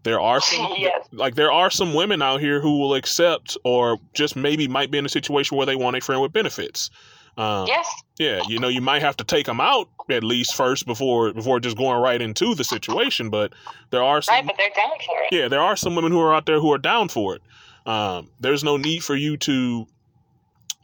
There 0.04 0.20
are 0.20 0.40
some 0.50 0.74
Yes. 0.76 1.06
like 1.12 1.34
there 1.34 1.52
are 1.52 1.70
some 1.70 1.94
women 1.94 2.22
out 2.22 2.40
here 2.40 2.60
who 2.60 2.78
will 2.78 2.94
accept 2.94 3.56
or 3.64 3.98
just 4.14 4.36
maybe 4.36 4.66
might 4.68 4.90
be 4.90 4.98
in 4.98 5.06
a 5.06 5.08
situation 5.10 5.56
where 5.56 5.66
they 5.66 5.76
want 5.76 5.96
a 5.96 6.00
friend 6.00 6.20
with 6.22 6.32
benefits. 6.32 6.90
Um, 7.38 7.66
Yes. 7.66 7.86
yeah, 8.18 8.42
you 8.48 8.58
know, 8.58 8.68
you 8.68 8.80
might 8.82 9.00
have 9.02 9.16
to 9.18 9.24
take 9.24 9.46
them 9.46 9.60
out 9.60 9.88
at 10.10 10.22
least 10.22 10.54
first 10.54 10.84
before 10.86 11.32
before 11.32 11.60
just 11.60 11.76
going 11.78 12.00
right 12.00 12.20
into 12.20 12.54
the 12.54 12.64
situation. 12.64 13.30
But 13.30 13.52
there 13.90 14.02
are 14.02 14.20
some, 14.20 14.34
Right, 14.34 14.46
but 14.46 14.56
they're 14.58 14.68
down 14.76 14.90
for 14.98 15.16
it. 15.24 15.32
yeah, 15.34 15.48
there 15.48 15.60
are 15.62 15.76
some 15.76 15.94
women 15.94 16.12
who 16.12 16.20
are 16.20 16.34
out 16.34 16.44
there 16.46 16.60
who 16.60 16.72
are 16.72 16.78
down 16.78 17.08
for 17.08 17.36
it. 17.36 17.42
Um, 17.86 18.28
there's 18.40 18.62
no 18.62 18.76
need 18.76 19.02
for 19.02 19.16
you 19.16 19.36
to, 19.38 19.86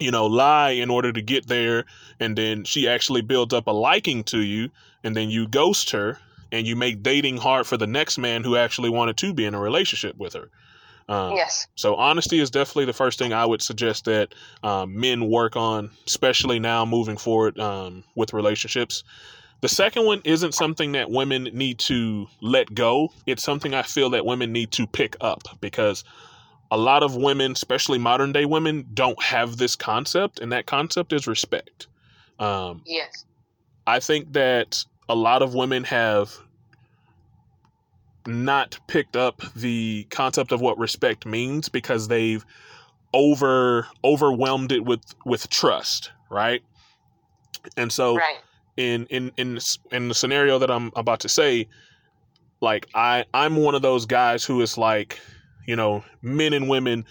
you 0.00 0.10
know, 0.10 0.26
lie 0.26 0.70
in 0.70 0.90
order 0.90 1.12
to 1.12 1.20
get 1.22 1.46
there, 1.48 1.84
and 2.18 2.36
then 2.38 2.64
she 2.64 2.88
actually 2.88 3.20
builds 3.20 3.52
up 3.52 3.66
a 3.66 3.70
liking 3.72 4.24
to 4.24 4.40
you, 4.40 4.70
and 5.04 5.14
then 5.16 5.28
you 5.30 5.46
ghost 5.48 5.90
her, 5.90 6.18
and 6.52 6.66
you 6.66 6.76
make 6.76 7.02
dating 7.02 7.36
hard 7.36 7.66
for 7.66 7.76
the 7.76 7.86
next 7.86 8.18
man 8.18 8.44
who 8.44 8.56
actually 8.56 8.90
wanted 8.90 9.16
to 9.18 9.34
be 9.34 9.44
in 9.44 9.54
a 9.54 9.60
relationship 9.60 10.16
with 10.16 10.34
her. 10.34 10.50
Um, 11.08 11.32
Yes. 11.36 11.66
so 11.74 11.94
honesty 11.94 12.38
is 12.38 12.50
definitely 12.50 12.84
the 12.84 12.92
first 12.92 13.18
thing 13.18 13.32
I 13.32 13.46
would 13.46 13.62
suggest 13.62 14.04
that 14.04 14.34
um, 14.62 14.98
men 15.00 15.28
work 15.30 15.56
on, 15.56 15.90
especially 16.06 16.58
now 16.58 16.84
moving 16.84 17.16
forward 17.16 17.58
um, 17.58 18.04
with 18.14 18.34
relationships. 18.34 19.04
The 19.60 19.68
second 19.68 20.04
one 20.04 20.20
isn't 20.24 20.52
something 20.54 20.92
that 20.92 21.10
women 21.10 21.44
need 21.52 21.78
to 21.80 22.26
let 22.40 22.72
go. 22.74 23.12
It's 23.26 23.42
something 23.42 23.74
I 23.74 23.82
feel 23.82 24.10
that 24.10 24.24
women 24.26 24.52
need 24.52 24.70
to 24.72 24.86
pick 24.86 25.16
up 25.20 25.42
because 25.60 26.04
a 26.70 26.76
lot 26.76 27.02
of 27.02 27.16
women, 27.16 27.52
especially 27.52 27.98
modern 27.98 28.30
day 28.32 28.44
women, 28.44 28.86
don't 28.92 29.20
have 29.22 29.56
this 29.56 29.74
concept, 29.74 30.38
and 30.38 30.52
that 30.52 30.66
concept 30.66 31.12
is 31.12 31.26
respect. 31.26 31.86
Um, 32.38 32.82
Yes. 32.84 33.24
I 33.86 34.00
think 34.00 34.34
that 34.34 34.84
a 35.08 35.14
lot 35.14 35.42
of 35.42 35.54
women 35.54 35.84
have 35.84 36.36
not 38.26 38.78
picked 38.86 39.16
up 39.16 39.40
the 39.56 40.06
concept 40.10 40.52
of 40.52 40.60
what 40.60 40.78
respect 40.78 41.24
means 41.24 41.68
because 41.68 42.08
they've 42.08 42.44
over 43.14 43.86
overwhelmed 44.04 44.70
it 44.72 44.84
with 44.84 45.02
with 45.24 45.48
trust, 45.48 46.12
right? 46.30 46.62
And 47.76 47.90
so 47.90 48.16
Right. 48.16 48.38
in 48.76 49.06
in 49.06 49.32
in 49.36 49.58
in 49.92 50.08
the 50.08 50.14
scenario 50.14 50.58
that 50.58 50.70
I'm 50.70 50.92
about 50.94 51.20
to 51.20 51.28
say, 51.28 51.68
like 52.60 52.86
I 52.94 53.24
I'm 53.32 53.56
one 53.56 53.74
of 53.74 53.82
those 53.82 54.04
guys 54.04 54.44
who 54.44 54.60
is 54.60 54.76
like, 54.76 55.18
you 55.66 55.76
know, 55.76 56.04
men 56.20 56.52
and 56.52 56.68
women 56.68 57.06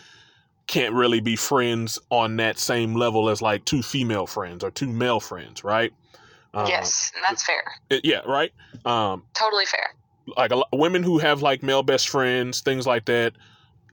can't 0.67 0.93
really 0.93 1.21
be 1.21 1.35
friends 1.35 1.97
on 2.11 2.35
that 2.37 2.59
same 2.59 2.93
level 2.93 3.29
as 3.29 3.41
like 3.41 3.65
two 3.65 3.81
female 3.81 4.27
friends 4.27 4.63
or 4.63 4.69
two 4.69 4.87
male 4.91 5.19
friends, 5.19 5.63
right? 5.63 5.93
Um, 6.57 6.67
yes, 6.67 7.11
that's 7.27 7.43
fair. 7.45 7.63
yeah, 8.03 8.19
right. 8.25 8.51
Um, 8.85 9.23
Totally 9.33 9.65
fair. 9.65 9.93
like 10.37 10.51
a, 10.51 10.61
women 10.73 11.03
who 11.03 11.17
have 11.19 11.41
like 11.41 11.61
male 11.63 11.83
best 11.83 12.09
friends, 12.09 12.61
things 12.61 12.87
like 12.87 13.05
that. 13.05 13.33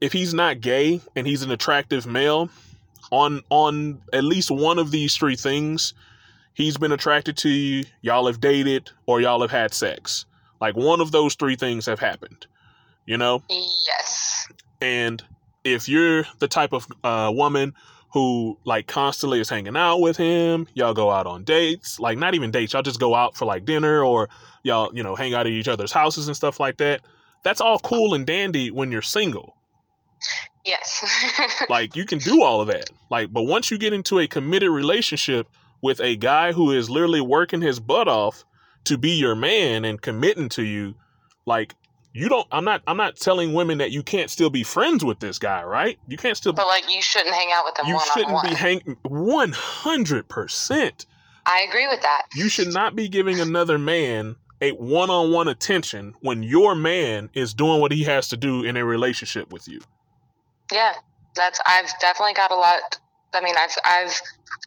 If 0.00 0.12
he's 0.12 0.35
not 0.35 0.61
gay 0.61 1.00
and 1.16 1.27
he's 1.27 1.42
an 1.42 1.50
attractive 1.50 2.07
male, 2.07 2.48
on 3.11 3.42
on 3.50 4.00
at 4.12 4.24
least 4.24 4.50
one 4.50 4.79
of 4.79 4.90
these 4.90 5.14
three 5.16 5.37
things, 5.37 5.94
he's 6.55 6.77
been 6.77 6.92
attracted 6.92 7.37
to 7.38 7.48
you. 7.48 7.85
Y'all 8.03 8.27
have 8.27 8.40
dated 8.40 8.90
or 9.07 9.20
y'all 9.20 9.40
have 9.42 9.50
had 9.50 9.72
sex. 9.74 10.24
Like 10.61 10.77
one 10.77 11.00
of 11.00 11.12
those 11.12 11.35
three 11.35 11.57
things 11.57 11.87
have 11.87 11.98
happened. 12.00 12.46
You 13.07 13.18
know, 13.18 13.42
Yes. 13.50 14.48
and 14.81 15.22
if 15.62 15.88
you're 15.88 16.24
the 16.38 16.48
type 16.48 16.72
of 16.72 16.87
uh, 17.05 17.31
woman 17.35 17.74
who 18.14 18.57
like 18.64 18.87
constantly 18.87 19.40
is 19.40 19.50
hanging 19.50 19.77
out 19.77 19.98
with 19.98 20.16
him, 20.16 20.68
y'all 20.72 20.94
go 20.94 21.11
out 21.11 21.27
on 21.27 21.42
dates, 21.42 21.98
like 21.98 22.16
not 22.16 22.33
even 22.33 22.53
dates, 22.53 22.72
y'all 22.72 22.81
just 22.81 23.00
go 23.00 23.12
out 23.12 23.37
for 23.37 23.44
like 23.44 23.64
dinner 23.64 24.05
or 24.05 24.29
y'all, 24.62 24.88
you 24.94 25.03
know, 25.03 25.16
hang 25.16 25.35
out 25.35 25.48
at 25.48 25.53
each 25.53 25.66
other's 25.66 25.90
houses 25.90 26.29
and 26.29 26.37
stuff 26.37 26.61
like 26.61 26.77
that. 26.77 27.00
That's 27.42 27.61
all 27.61 27.81
cool 27.81 28.14
and 28.14 28.24
dandy 28.24 28.70
when 28.70 28.92
you're 28.92 29.03
single. 29.03 29.57
Yes. 30.64 31.05
Like 31.68 31.96
you 31.96 32.07
can 32.07 32.20
do 32.20 32.42
all 32.42 32.61
of 32.61 32.68
that. 32.68 32.88
Like, 33.11 33.33
but 33.33 33.42
once 33.42 33.72
you 33.72 33.79
get 33.79 33.92
into 33.92 34.20
a 34.20 34.29
committed 34.29 34.70
relationship 34.70 35.48
with 35.83 36.00
a 36.00 36.14
guy 36.14 36.53
who 36.53 36.70
is 36.70 36.88
literally 36.88 37.20
working 37.20 37.62
his 37.62 37.81
butt 37.81 38.07
off 38.07 38.44
to 38.85 38.96
be 38.96 39.11
your 39.11 39.35
man 39.35 39.85
and 39.85 40.00
committing 40.00 40.48
to 40.50 40.62
you, 40.62 40.94
like 41.46 41.74
you 42.14 42.29
don't 42.29 42.46
I'm 42.50 42.64
not 42.64 42.83
I'm 42.87 42.96
not 42.96 43.16
telling 43.16 43.53
women 43.53 43.79
that 43.79 43.90
you 43.90 44.03
can't 44.03 44.31
still 44.31 44.48
be 44.48 44.62
friends 44.62 45.05
with 45.05 45.18
this 45.18 45.38
guy, 45.38 45.62
right? 45.64 45.98
You 46.09 46.16
can't 46.16 46.37
still 46.37 46.53
but 46.53 46.66
like 46.68 46.92
you 46.92 47.03
shouldn't 47.03 47.35
hang 47.35 47.50
out 47.53 47.64
with 47.64 47.74
them 47.74 47.87
you 47.87 47.94
one 47.94 48.05
shouldn't 48.14 48.33
one. 48.33 48.48
be 48.48 48.55
hang 48.55 48.81
100%. 49.05 51.07
I 51.46 51.66
agree 51.68 51.88
with 51.88 52.00
that. 52.00 52.22
You 52.35 52.48
should 52.48 52.72
not 52.72 52.96
be 52.96 53.09
giving 53.09 53.40
another 53.40 53.79
man 53.79 54.37
a 54.61 54.72
one-on-one 54.72 55.48
attention 55.48 56.14
when 56.20 56.42
your 56.42 56.74
man 56.74 57.29
is 57.35 57.53
doing 57.53 57.81
what 57.81 57.92
he 57.92 58.05
has 58.05 58.29
to 58.29 58.37
do 58.37 58.64
in 58.64 58.77
a 58.77 58.85
relationship 58.85 59.53
with 59.53 59.68
you. 59.68 59.81
Yeah, 60.72 60.94
that's 61.37 61.61
I've 61.66 61.90
definitely 62.00 62.35
got 62.35 62.50
a 62.50 62.57
lot. 62.57 62.98
I 63.35 63.40
mean, 63.42 63.55
I've 63.59 63.77
I've 63.85 64.20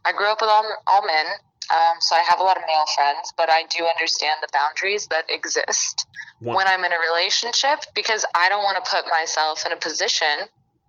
I 0.06 0.12
grew 0.12 0.32
up 0.32 0.42
with 0.42 0.50
all 0.50 0.64
all 0.88 1.06
men, 1.06 1.26
um, 1.74 1.98
so 2.00 2.16
I 2.16 2.22
have 2.22 2.40
a 2.40 2.44
lot 2.44 2.58
of 2.58 2.64
male 2.68 2.86
friends, 2.96 3.34
but 3.36 3.50
I 3.50 3.64
do 3.70 3.86
understand 3.86 4.40
the 4.42 4.48
boundaries 4.54 5.08
that 5.08 5.26
exist 5.30 6.06
One- 6.40 6.56
when 6.56 6.68
I'm 6.68 6.84
in 6.86 6.92
a 6.94 7.00
relationship 7.00 7.80
because 7.94 8.26
I 8.36 8.50
don't 8.50 8.64
want 8.64 8.84
to 8.84 8.90
put 8.90 9.06
myself 9.10 9.66
in 9.66 9.72
a 9.72 9.78
position 9.78 10.48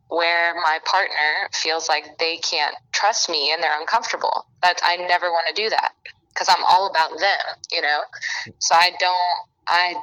where 0.08 0.54
my 0.54 0.78
partner 0.84 1.50
feels 1.52 1.88
like 1.88 2.18
they 2.18 2.38
can't 2.38 2.74
trust 2.92 3.28
me 3.28 3.52
and 3.52 3.62
they're 3.62 3.78
uncomfortable. 3.78 4.46
That 4.62 4.80
I 4.82 4.96
never 4.96 5.30
want 5.30 5.46
to 5.48 5.54
do 5.54 5.68
that 5.70 5.92
because 6.32 6.48
I'm 6.48 6.64
all 6.68 6.88
about 6.88 7.18
them, 7.18 7.56
you 7.70 7.82
know. 7.82 8.00
So 8.58 8.74
I 8.74 8.92
don't. 8.98 9.48
I 9.66 9.94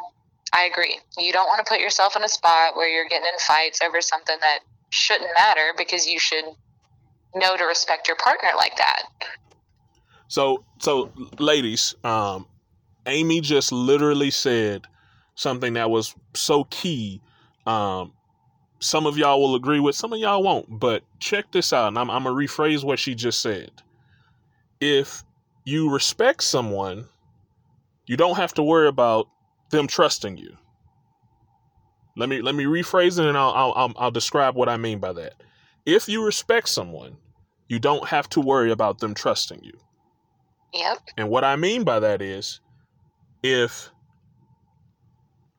I 0.53 0.65
agree. 0.65 0.99
You 1.17 1.33
don't 1.33 1.47
want 1.47 1.65
to 1.65 1.69
put 1.69 1.79
yourself 1.79 2.15
in 2.15 2.23
a 2.23 2.29
spot 2.29 2.75
where 2.75 2.87
you're 2.87 3.07
getting 3.09 3.27
in 3.27 3.39
fights 3.39 3.81
over 3.81 3.99
something 3.99 4.37
that 4.41 4.59
shouldn't 4.89 5.29
matter 5.35 5.73
because 5.77 6.05
you 6.05 6.19
should 6.19 6.45
know 7.33 7.57
to 7.57 7.65
respect 7.65 8.07
your 8.07 8.17
partner 8.17 8.49
like 8.55 8.77
that. 8.77 9.03
So, 10.27 10.63
so 10.79 11.11
ladies, 11.39 11.95
um, 12.03 12.47
Amy 13.05 13.41
just 13.41 13.71
literally 13.71 14.31
said 14.31 14.87
something 15.35 15.73
that 15.73 15.89
was 15.89 16.15
so 16.33 16.63
key. 16.65 17.21
Um, 17.65 18.13
some 18.79 19.05
of 19.05 19.17
y'all 19.17 19.41
will 19.41 19.55
agree 19.55 19.79
with, 19.79 19.95
some 19.95 20.13
of 20.13 20.19
y'all 20.19 20.43
won't. 20.43 20.79
But 20.79 21.03
check 21.19 21.51
this 21.51 21.73
out, 21.73 21.89
and 21.89 21.99
I'm, 21.99 22.09
I'm 22.09 22.23
gonna 22.23 22.35
rephrase 22.35 22.83
what 22.83 22.99
she 22.99 23.15
just 23.15 23.41
said. 23.41 23.71
If 24.81 25.23
you 25.63 25.91
respect 25.91 26.43
someone, 26.43 27.05
you 28.07 28.17
don't 28.17 28.37
have 28.37 28.53
to 28.55 28.63
worry 28.63 28.87
about 28.87 29.27
them 29.69 29.87
trusting 29.87 30.37
you. 30.37 30.55
Let 32.17 32.29
me 32.29 32.41
let 32.41 32.55
me 32.55 32.65
rephrase 32.65 33.19
it, 33.19 33.25
and 33.25 33.37
I'll 33.37 33.51
I'll, 33.51 33.73
I'll, 33.75 33.93
I'll 33.97 34.11
describe 34.11 34.55
what 34.55 34.69
I 34.69 34.77
mean 34.77 34.99
by 34.99 35.13
that. 35.13 35.33
If 35.85 36.07
you 36.07 36.23
respect 36.23 36.69
someone, 36.69 37.17
you 37.67 37.79
don't 37.79 38.07
have 38.07 38.29
to 38.29 38.41
worry 38.41 38.71
about 38.71 38.99
them 38.99 39.13
trusting 39.13 39.63
you. 39.63 39.73
Yep. 40.73 40.97
And 41.17 41.29
what 41.29 41.43
I 41.43 41.55
mean 41.55 41.83
by 41.83 41.99
that 41.99 42.21
is 42.21 42.59
if 43.43 43.89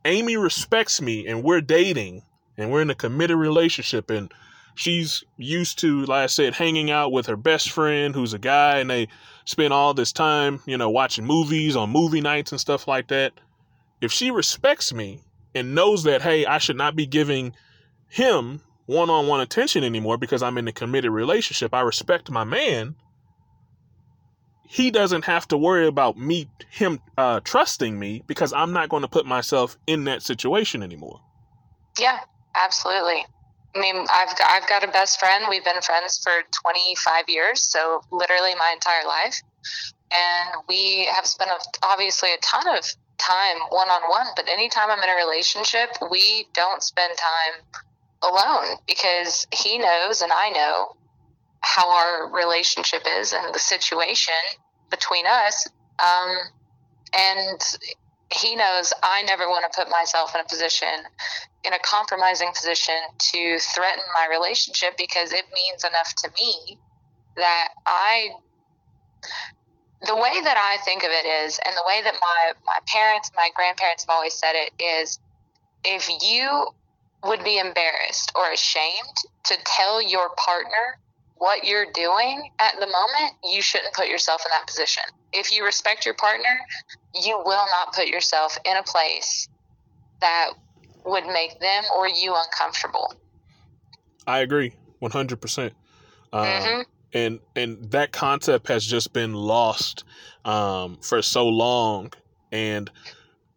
Amy 0.05 0.37
respects 0.37 1.01
me 1.01 1.27
and 1.27 1.43
we're 1.43 1.61
dating 1.61 2.23
and 2.57 2.71
we're 2.71 2.83
in 2.83 2.91
a 2.91 2.95
committed 2.95 3.37
relationship 3.37 4.11
and 4.11 4.33
she's 4.75 5.25
used 5.37 5.79
to, 5.81 6.05
like 6.05 6.25
I 6.25 6.27
said, 6.27 6.55
hanging 6.55 6.91
out 6.91 7.13
with 7.13 7.27
her 7.27 7.37
best 7.37 7.71
friend 7.71 8.15
who's 8.15 8.35
a 8.35 8.39
guy 8.39 8.79
and 8.79 8.91
they 8.91 9.09
spend 9.45 9.73
all 9.73 9.95
this 9.95 10.13
time, 10.13 10.61
you 10.67 10.77
know, 10.77 10.91
watching 10.91 11.25
movies 11.25 11.77
on 11.77 11.91
movie 11.91 12.21
nights 12.21 12.53
and 12.53 12.61
stuff 12.61 12.87
like 12.87 13.09
that. 13.09 13.33
If 14.01 14.13
she 14.13 14.31
respects 14.31 14.93
me 14.93 15.23
and 15.55 15.75
knows 15.75 16.05
that, 16.05 16.23
hey, 16.23 16.47
I 16.47 16.59
should 16.59 16.77
not 16.77 16.95
be 16.95 17.07
giving 17.07 17.55
him 18.09 18.61
one 18.85 19.11
on 19.11 19.27
one 19.27 19.41
attention 19.41 19.83
anymore 19.83 20.19
because 20.19 20.43
I'm 20.43 20.59
in 20.59 20.69
a 20.69 20.73
committed 20.73 21.11
relationship, 21.11 21.75
I 21.75 21.81
respect 21.81 22.31
my 22.31 22.45
man 22.45 22.95
he 24.69 24.91
doesn't 24.91 25.25
have 25.25 25.49
to 25.49 25.57
worry 25.57 25.87
about 25.87 26.17
me 26.17 26.49
him 26.71 27.01
uh, 27.17 27.41
trusting 27.41 27.99
me 27.99 28.23
because 28.27 28.53
I'm 28.53 28.73
not 28.73 28.89
going 28.89 29.03
to 29.03 29.09
put 29.09 29.27
myself 29.27 29.77
in 29.87 30.05
that 30.05 30.23
situation 30.23 30.83
anymore. 30.83 31.21
Yeah, 31.99 32.19
absolutely. 32.55 33.25
I 33.75 33.79
mean, 33.79 34.07
I've 34.11 34.35
I've 34.47 34.69
got 34.69 34.85
a 34.85 34.89
best 34.89 35.21
friend. 35.21 35.45
We've 35.49 35.65
been 35.65 35.81
friends 35.83 36.19
for 36.23 36.33
25 36.63 37.29
years, 37.29 37.63
so 37.63 38.01
literally 38.11 38.55
my 38.55 38.71
entire 38.73 39.07
life. 39.07 39.41
And 40.11 40.63
we 40.69 41.09
have 41.15 41.27
spent 41.27 41.51
obviously 41.83 42.31
a 42.33 42.39
ton 42.43 42.77
of 42.77 42.85
time 43.19 43.59
one 43.71 43.89
on 43.89 44.03
one, 44.09 44.27
but 44.37 44.49
anytime 44.49 44.91
I'm 44.91 45.03
in 45.03 45.09
a 45.09 45.27
relationship, 45.27 45.91
we 46.11 46.47
don't 46.55 46.83
spend 46.83 47.13
time 47.17 47.83
alone 48.23 48.79
because 48.87 49.47
he 49.53 49.79
knows 49.79 50.23
and 50.23 50.33
I 50.33 50.51
know 50.51 50.97
how 51.67 51.91
our 51.91 52.31
relationship 52.31 53.03
is 53.19 53.33
and 53.33 53.53
the 53.53 53.59
situation 53.59 54.35
between 54.89 55.27
us. 55.27 55.67
Um, 55.99 56.37
and 57.13 57.61
he 58.33 58.55
knows 58.55 58.93
I 59.03 59.23
never 59.23 59.49
want 59.49 59.71
to 59.71 59.77
put 59.77 59.91
myself 59.91 60.35
in 60.35 60.41
a 60.41 60.49
position, 60.49 60.89
in 61.65 61.73
a 61.73 61.79
compromising 61.81 62.51
position 62.55 62.95
to 63.19 63.59
threaten 63.59 64.05
my 64.15 64.29
relationship 64.31 64.97
because 64.97 65.33
it 65.33 65.45
means 65.53 65.85
enough 65.85 66.15
to 66.23 66.31
me 66.39 66.79
that 67.37 67.69
I, 67.85 68.31
the 70.07 70.15
way 70.15 70.41
that 70.45 70.57
I 70.57 70.83
think 70.85 71.03
of 71.03 71.11
it 71.11 71.27
is, 71.27 71.59
and 71.67 71.75
the 71.77 71.85
way 71.87 72.01
that 72.03 72.15
my, 72.15 72.53
my 72.65 72.79
parents, 72.87 73.31
my 73.35 73.51
grandparents 73.55 74.05
have 74.05 74.15
always 74.15 74.35
said 74.35 74.53
it 74.55 74.73
is, 74.83 75.19
if 75.85 76.09
you 76.23 76.69
would 77.25 77.43
be 77.43 77.59
embarrassed 77.59 78.33
or 78.37 78.53
ashamed 78.53 79.17
to 79.45 79.57
tell 79.65 80.01
your 80.01 80.31
partner 80.37 80.99
what 81.39 81.65
you're 81.65 81.87
doing 81.93 82.51
at 82.59 82.75
the 82.81 82.87
moment, 82.87 83.35
you 83.45 83.61
shouldn't 83.61 83.93
put 83.95 84.09
yourself 84.09 84.43
in 84.47 84.51
that 84.51 84.67
position. 84.67 85.03
If 85.33 85.53
you 85.53 85.65
respect 85.65 86.07
your 86.07 86.15
partner, 86.15 86.59
you 87.15 87.39
will 87.45 87.67
not 87.67 87.95
put 87.95 88.07
yourself 88.07 88.57
in 88.65 88.77
a 88.77 88.83
place 88.83 89.49
that 90.21 90.51
would 91.05 91.27
make 91.27 91.61
them 91.61 91.85
or 91.97 92.09
you 92.09 92.35
uncomfortable. 92.35 93.15
I 94.27 94.39
agree, 94.39 94.73
one 94.99 95.13
hundred 95.13 95.41
percent. 95.41 95.75
hmm 96.33 96.83
And 97.13 97.41
and 97.55 97.91
that 97.91 98.13
concept 98.13 98.69
has 98.69 98.85
just 98.85 99.13
been 99.13 99.35
lost 99.35 100.05
um, 100.45 100.99
for 101.01 101.23
so 101.23 101.47
long, 101.47 102.13
and 102.51 102.91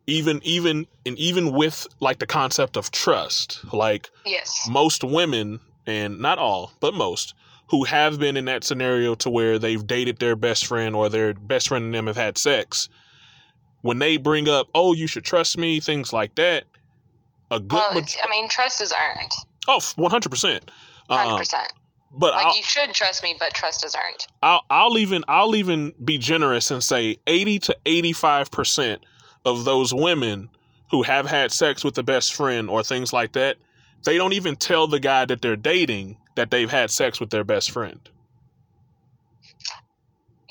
even 0.06 0.42
even 0.44 0.86
and 1.06 1.18
even 1.18 1.54
with 1.54 1.88
like 2.00 2.20
the 2.20 2.28
concept 2.28 2.78
of 2.78 2.92
trust, 2.92 3.62
like 3.74 4.10
Yes. 4.26 4.68
most 4.70 5.04
women 5.04 5.60
and 5.88 6.20
not 6.20 6.38
all 6.38 6.72
but 6.80 6.94
most 6.94 7.34
who 7.70 7.84
have 7.84 8.20
been 8.20 8.36
in 8.38 8.46
that 8.46 8.64
scenario 8.64 9.16
to 9.16 9.30
where 9.30 9.60
they've 9.60 9.86
dated 9.86 10.18
their 10.20 10.36
best 10.36 10.66
friend 10.66 10.96
or 10.96 11.10
their 11.10 11.34
best 11.34 11.68
friend 11.68 11.86
and 11.86 11.94
them 11.94 12.08
have 12.08 12.18
had 12.18 12.38
sex 12.38 12.90
when 13.82 14.00
they 14.00 14.18
bring 14.18 14.50
up 14.50 14.68
oh 14.76 14.94
you 14.94 15.08
should 15.08 15.24
trust 15.24 15.58
me 15.58 15.80
things 15.80 16.12
like 16.12 16.34
that 16.36 16.64
a 17.52 17.60
good 17.60 17.78
Well, 17.78 17.94
maj- 17.96 18.18
I 18.24 18.30
mean, 18.30 18.48
trust 18.50 18.82
is 18.82 18.94
earned. 18.94 19.32
oh 19.68 19.80
100% 19.80 20.70
Hundred 21.10 21.32
um, 21.32 21.40
percent. 21.40 21.74
but 22.12 22.34
Like 22.34 22.46
I'll, 22.46 22.56
you 22.56 22.62
should 22.64 22.94
trust 22.94 23.24
me, 23.24 23.36
but 23.40 23.54
trust 23.56 23.84
is 23.84 23.96
earned. 23.96 24.28
I'll 24.44 24.62
I'll 24.70 24.98
even 25.00 25.24
I'll 25.28 25.56
even 25.56 25.94
be 26.04 26.18
generous 26.20 26.70
and 26.70 26.84
say 26.84 27.18
80 27.26 27.60
to 27.60 27.78
85% 27.86 29.00
of 29.46 29.66
those 29.66 29.94
women 29.94 30.50
who 30.92 31.02
have 31.04 31.26
had 31.26 31.52
sex 31.52 31.84
with 31.84 31.96
the 31.96 32.04
best 32.04 32.34
friend 32.36 32.70
or 32.70 32.84
things 32.84 33.12
like 33.14 33.32
that, 33.34 33.58
they 34.06 34.18
don't 34.18 34.34
even 34.34 34.56
tell 34.56 34.88
the 34.88 35.00
guy 35.00 35.26
that 35.26 35.42
they're 35.42 35.56
dating 35.56 36.18
that 36.36 36.52
they've 36.52 36.70
had 36.70 36.92
sex 36.92 37.20
with 37.20 37.30
their 37.30 37.44
best 37.44 37.72
friend. 37.72 38.00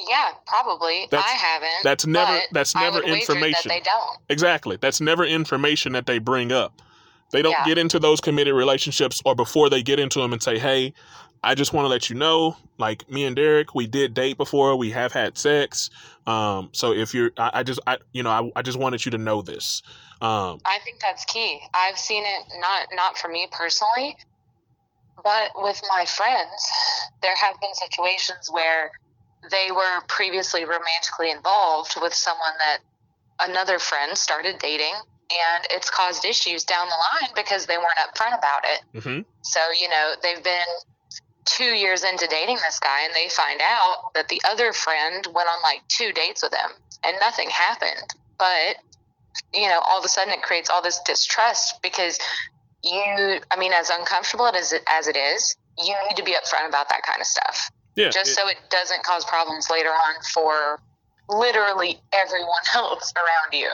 Yeah, 0.09 0.31
probably. 0.47 1.09
That's- 1.11 1.29
I 1.29 1.35
haven't. 1.35 1.83
That's 1.83 2.07
never 2.07 2.41
that's 2.53 2.75
never 2.75 3.03
information. 3.03 3.69
That 3.69 3.75
they 3.75 3.81
don't. 3.81 4.19
Exactly. 4.29 4.77
That's 4.81 5.01
never 5.01 5.25
information 5.25 5.93
that 5.93 6.07
they 6.07 6.19
bring 6.19 6.53
up. 6.53 6.81
They 7.31 7.43
don't 7.43 7.53
Yeah. 7.53 7.65
get 7.67 7.79
into 7.79 7.99
those 7.99 8.21
committed 8.21 8.55
relationships 8.55 9.21
or 9.25 9.35
before 9.35 9.69
they 9.69 9.83
get 9.83 9.99
into 9.99 10.21
them 10.21 10.33
and 10.33 10.43
say, 10.43 10.59
"Hey, 10.59 10.95
I 11.43 11.55
just 11.55 11.73
want 11.73 11.85
to 11.85 11.89
let 11.89 12.09
you 12.09 12.17
know, 12.17 12.57
like 12.79 13.09
me 13.11 13.25
and 13.25 13.35
Derek, 13.37 13.75
we 13.75 13.87
did 13.87 14.15
date 14.15 14.37
before. 14.39 14.77
We 14.77 14.91
have 14.93 15.13
had 15.13 15.37
sex. 15.37 15.91
Um, 16.27 16.71
so 16.73 16.93
if 16.93 17.13
you're, 17.15 17.31
I, 17.37 17.51
I 17.55 17.63
just, 17.63 17.81
I, 17.87 17.99
you 18.13 18.23
know, 18.23 18.31
I, 18.31 18.51
I 18.57 18.63
just 18.63 18.79
wanted 18.79 19.05
you 19.05 19.11
to 19.13 19.19
know 19.19 19.43
this. 19.43 19.83
Um, 20.21 20.61
I 20.65 20.79
think 20.85 21.01
that's 21.01 21.25
key. 21.27 21.61
I've 21.75 21.99
seen 21.99 22.25
it 22.25 22.45
not 22.61 22.89
not 22.93 23.19
for 23.19 23.29
me 23.29 23.47
personally, 23.53 24.17
but 25.23 25.51
with 25.57 25.81
my 25.89 26.05
friends, 26.05 26.67
there 27.23 27.35
have 27.37 27.61
been 27.61 27.75
situations 27.75 28.49
where 28.51 28.91
they 29.51 29.69
were 29.71 30.01
previously 30.09 30.65
romantically 30.65 31.31
involved 31.31 31.95
with 32.01 32.15
someone 32.15 32.55
that 32.59 32.79
another 33.49 33.79
friend 33.79 34.17
started 34.17 34.59
dating 34.59 34.95
and 35.31 35.67
it's 35.71 35.91
caused 35.91 36.25
issues 36.25 36.65
down 36.65 36.87
the 36.89 36.95
line 37.21 37.31
because 37.37 37.67
they 37.67 37.77
weren't 37.77 37.99
upfront 37.99 38.37
about 38.37 38.65
it. 38.65 39.01
mhm. 39.01 39.25
So, 39.43 39.61
you 39.81 39.89
know, 39.89 40.15
they've 40.23 40.43
been 40.43 40.67
two 41.45 41.75
years 41.77 42.05
into 42.05 42.27
dating 42.27 42.57
this 42.57 42.79
guy 42.79 43.05
and 43.05 43.15
they 43.15 43.29
find 43.29 43.61
out 43.63 44.13
that 44.15 44.29
the 44.29 44.41
other 44.49 44.73
friend 44.73 45.27
went 45.35 45.49
on 45.49 45.63
like 45.63 45.87
two 45.89 46.13
dates 46.13 46.43
with 46.43 46.53
him 46.55 46.71
and 47.05 47.17
nothing 47.21 47.49
happened. 47.51 48.15
But, 48.39 48.77
you 49.53 49.69
know, 49.69 49.81
all 49.89 49.99
of 49.99 50.05
a 50.05 50.09
sudden 50.09 50.33
it 50.33 50.43
creates 50.43 50.71
all 50.71 50.83
this 50.83 51.01
distrust 51.01 51.81
because 51.83 52.19
you, 52.83 53.41
I 53.51 53.59
mean, 53.59 53.73
as 53.73 53.91
uncomfortable 53.91 54.47
as 54.47 54.73
it, 54.73 54.83
as 54.87 55.07
it 55.09 55.17
is, 55.17 55.57
you 55.79 55.95
need 56.09 56.17
to 56.17 56.23
be 56.25 56.33
upfront 56.33 56.69
about 56.69 56.89
that 56.89 57.03
kind 57.03 57.21
of 57.21 57.27
stuff 57.27 57.71
yeah, 57.99 58.11
just 58.11 58.31
it- 58.31 58.35
so 58.35 58.49
it 58.49 58.57
doesn't 58.71 59.03
cause 59.03 59.25
problems 59.25 59.69
later 59.71 59.89
on 59.91 60.15
for 60.33 60.81
literally 61.29 62.01
everyone 62.13 62.49
else 62.75 63.13
around 63.17 63.61
you. 63.61 63.69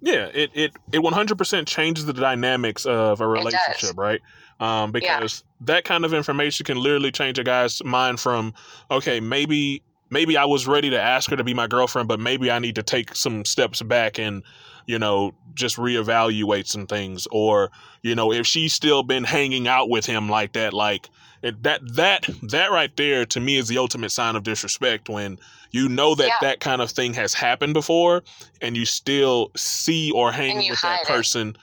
Yeah, 0.00 0.26
it 0.32 0.50
it 0.54 0.72
it 0.92 0.98
one 1.00 1.12
hundred 1.12 1.38
percent 1.38 1.68
changes 1.68 2.06
the 2.06 2.12
dynamics 2.12 2.86
of 2.86 3.20
a 3.20 3.26
relationship, 3.26 3.96
right? 3.96 4.20
Um, 4.58 4.92
because 4.92 5.44
that 5.62 5.84
kind 5.84 6.04
of 6.06 6.14
information 6.14 6.64
can 6.64 6.78
literally 6.78 7.12
change 7.12 7.38
a 7.38 7.44
guy's 7.44 7.84
mind 7.84 8.18
from 8.20 8.54
okay, 8.90 9.20
maybe 9.20 9.82
maybe 10.10 10.36
I 10.36 10.44
was 10.46 10.66
ready 10.66 10.90
to 10.90 11.00
ask 11.00 11.28
her 11.30 11.36
to 11.36 11.44
be 11.44 11.52
my 11.54 11.66
girlfriend, 11.66 12.08
but 12.08 12.20
maybe 12.20 12.50
I 12.50 12.58
need 12.58 12.76
to 12.76 12.82
take 12.82 13.14
some 13.14 13.44
steps 13.44 13.82
back 13.82 14.18
and 14.18 14.42
you 14.86 14.98
know 14.98 15.34
just 15.54 15.76
reevaluate 15.76 16.66
some 16.66 16.86
things, 16.86 17.26
or 17.30 17.70
you 18.02 18.14
know 18.14 18.32
if 18.32 18.46
she's 18.46 18.72
still 18.72 19.02
been 19.02 19.24
hanging 19.24 19.68
out 19.68 19.88
with 19.88 20.06
him 20.06 20.28
like 20.28 20.52
that, 20.54 20.72
like 20.72 21.08
it, 21.42 21.62
that 21.62 21.80
that 21.94 22.26
that 22.42 22.70
right 22.70 22.96
there 22.96 23.24
to 23.26 23.40
me 23.40 23.56
is 23.56 23.68
the 23.68 23.78
ultimate 23.78 24.10
sign 24.10 24.36
of 24.36 24.42
disrespect 24.42 25.08
when 25.08 25.38
you 25.70 25.88
know 25.88 26.14
that 26.14 26.26
Yeah. 26.28 26.34
that 26.40 26.60
kind 26.60 26.80
of 26.80 26.90
thing 26.90 27.14
has 27.14 27.34
happened 27.34 27.74
before 27.74 28.22
and 28.60 28.76
you 28.76 28.84
still 28.86 29.50
see 29.56 30.10
or 30.12 30.32
hang 30.32 30.56
with 30.56 30.80
that 30.80 30.98
hide 30.98 31.00
it. 31.02 31.06
person 31.06 31.56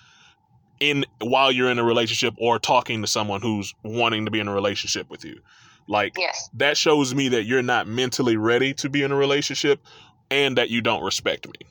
in 0.80 1.06
while 1.22 1.52
you're 1.52 1.70
in 1.72 1.80
a 1.80 1.84
relationship 1.84 2.34
or 2.38 2.60
talking 2.60 3.02
to 3.02 3.08
someone 3.08 3.42
who's 3.42 3.74
wanting 3.84 4.26
to 4.26 4.32
be 4.32 4.40
in 4.40 4.48
a 4.48 4.54
relationship 4.54 5.10
with 5.10 5.24
you 5.24 5.40
like 5.88 6.14
Yes. 6.18 6.50
that 6.54 6.78
shows 6.78 7.14
me 7.16 7.30
that 7.30 7.44
you're 7.44 7.62
not 7.62 7.88
mentally 7.88 8.38
ready 8.38 8.74
to 8.76 8.90
be 8.90 9.04
in 9.04 9.12
a 9.12 9.16
relationship 9.16 9.80
and 10.32 10.58
that 10.58 10.70
you 10.70 10.82
don't 10.82 11.04
respect 11.04 11.46
me 11.48 11.68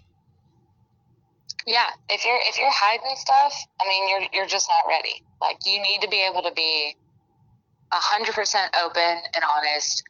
Yeah, 1.66 1.86
if 2.08 2.24
you're 2.24 2.38
if 2.40 2.58
you're 2.58 2.72
hiding 2.72 3.16
stuff, 3.16 3.54
I 3.80 3.88
mean, 3.88 4.08
you're 4.08 4.28
you're 4.32 4.48
just 4.48 4.68
not 4.68 4.88
ready. 4.88 5.22
Like 5.40 5.58
you 5.64 5.80
need 5.80 6.00
to 6.02 6.08
be 6.08 6.24
able 6.26 6.42
to 6.42 6.52
be 6.54 6.96
hundred 7.92 8.34
percent 8.34 8.74
open 8.82 9.00
and 9.34 9.44
honest, 9.44 10.02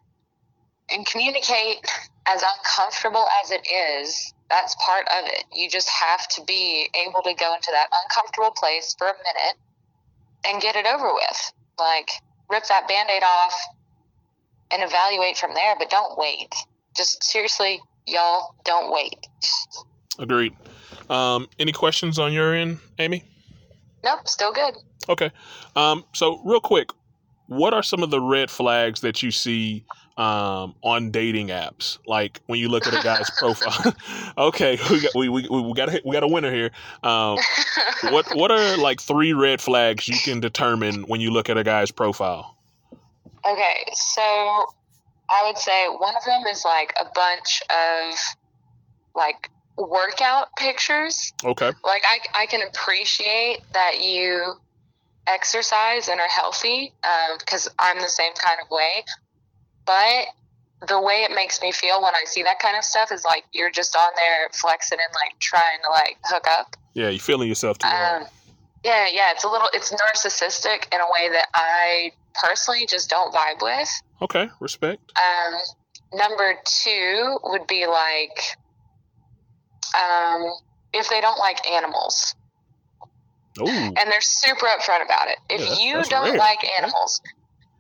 and 0.90 1.06
communicate 1.06 1.84
as 2.26 2.42
uncomfortable 2.42 3.26
as 3.42 3.50
it 3.50 3.66
is. 3.66 4.32
That's 4.48 4.76
part 4.84 5.06
of 5.08 5.26
it. 5.26 5.44
You 5.52 5.68
just 5.68 5.88
have 5.88 6.28
to 6.28 6.44
be 6.44 6.88
able 7.06 7.22
to 7.22 7.34
go 7.34 7.54
into 7.54 7.70
that 7.72 7.88
uncomfortable 8.04 8.52
place 8.52 8.94
for 8.98 9.06
a 9.06 9.12
minute 9.12 9.56
and 10.46 10.60
get 10.62 10.76
it 10.76 10.86
over 10.86 11.12
with. 11.12 11.52
Like 11.78 12.10
rip 12.50 12.64
that 12.66 12.86
band-aid 12.86 13.22
off 13.22 13.54
and 14.70 14.82
evaluate 14.82 15.38
from 15.38 15.54
there, 15.54 15.74
but 15.78 15.90
don't 15.90 16.18
wait. 16.18 16.54
Just 16.94 17.24
seriously, 17.24 17.80
y'all, 18.06 18.54
don't 18.64 18.92
wait. 18.92 19.26
agreed 20.18 20.54
um 21.10 21.46
any 21.58 21.72
questions 21.72 22.18
on 22.18 22.32
your 22.32 22.54
end 22.54 22.78
amy 22.98 23.24
Nope, 24.04 24.26
still 24.26 24.52
good. 24.52 24.74
Okay. 25.08 25.30
Um, 25.76 26.04
so 26.12 26.40
real 26.44 26.60
quick, 26.60 26.90
what 27.46 27.74
are 27.74 27.82
some 27.82 28.02
of 28.02 28.10
the 28.10 28.20
red 28.20 28.50
flags 28.50 29.00
that 29.00 29.22
you 29.22 29.30
see 29.30 29.84
um, 30.16 30.74
on 30.82 31.10
dating 31.10 31.48
apps? 31.48 31.98
Like 32.06 32.40
when 32.46 32.58
you 32.58 32.68
look 32.68 32.86
at 32.86 32.94
a 32.94 33.02
guy's 33.02 33.30
profile. 33.38 33.94
okay, 34.38 34.78
we 34.90 35.00
got 35.00 35.14
we, 35.14 35.28
we, 35.28 35.48
we 35.48 35.72
got 35.74 35.88
a, 35.88 36.02
we 36.04 36.12
got 36.12 36.22
a 36.22 36.28
winner 36.28 36.52
here. 36.52 36.70
Um, 37.02 37.38
what 38.10 38.26
what 38.34 38.50
are 38.50 38.76
like 38.76 39.00
three 39.00 39.32
red 39.32 39.60
flags 39.60 40.08
you 40.08 40.18
can 40.18 40.40
determine 40.40 41.02
when 41.02 41.20
you 41.20 41.30
look 41.30 41.48
at 41.48 41.56
a 41.56 41.64
guy's 41.64 41.90
profile? 41.90 42.56
Okay, 43.44 43.84
so 43.92 44.22
I 44.22 45.42
would 45.46 45.58
say 45.58 45.88
one 45.88 46.16
of 46.16 46.24
them 46.24 46.42
is 46.48 46.64
like 46.64 46.92
a 47.00 47.06
bunch 47.14 47.62
of 47.70 48.18
like 49.14 49.50
workout 49.76 50.48
pictures. 50.56 51.32
Okay. 51.44 51.72
Like 51.84 52.02
I, 52.08 52.42
I 52.42 52.46
can 52.46 52.60
appreciate 52.66 53.58
that 53.72 54.02
you 54.02 54.54
exercise 55.26 56.08
and 56.08 56.20
are 56.20 56.28
healthy 56.28 56.92
because 57.38 57.68
I'm 57.78 58.00
the 58.00 58.08
same 58.08 58.32
kind 58.34 58.58
of 58.62 58.70
way. 58.70 59.04
But 59.84 60.26
the 60.88 61.00
way 61.00 61.24
it 61.28 61.34
makes 61.34 61.60
me 61.62 61.72
feel 61.72 62.02
when 62.02 62.14
I 62.14 62.24
see 62.24 62.42
that 62.42 62.58
kind 62.58 62.76
of 62.76 62.84
stuff 62.84 63.12
is 63.12 63.24
like 63.24 63.44
you're 63.52 63.70
just 63.70 63.96
on 63.96 64.10
there 64.16 64.48
flexing 64.52 64.98
and 64.98 65.14
like 65.14 65.38
trying 65.38 65.78
to 65.84 65.90
like 65.90 66.18
hook 66.24 66.46
up. 66.50 66.76
Yeah, 66.94 67.08
you're 67.08 67.20
feeling 67.20 67.48
yourself 67.48 67.78
too. 67.78 67.88
Um, 67.88 68.24
yeah, 68.84 69.06
yeah, 69.12 69.30
it's 69.30 69.44
a 69.44 69.48
little, 69.48 69.68
it's 69.72 69.92
narcissistic 69.92 70.92
in 70.92 71.00
a 71.00 71.04
way 71.04 71.28
that 71.30 71.46
I 71.54 72.10
personally 72.34 72.84
just 72.86 73.08
don't 73.08 73.32
vibe 73.32 73.62
with. 73.62 73.88
Okay, 74.22 74.48
respect. 74.60 75.00
Um, 75.16 75.54
number 76.12 76.54
two 76.64 77.38
would 77.44 77.66
be 77.68 77.86
like, 77.86 78.56
um, 79.94 80.52
if 80.92 81.08
they 81.08 81.20
don't 81.20 81.38
like 81.38 81.66
animals, 81.66 82.34
Oh, 83.60 83.66
and 83.66 84.10
they're 84.10 84.20
super 84.22 84.66
upfront 84.66 85.04
about 85.04 85.28
it. 85.28 85.38
If 85.50 85.60
Yeah, 85.60 85.76
you 85.98 86.04
don't 86.04 86.24
rare. 86.30 86.38
like 86.38 86.64
animals, 86.78 87.20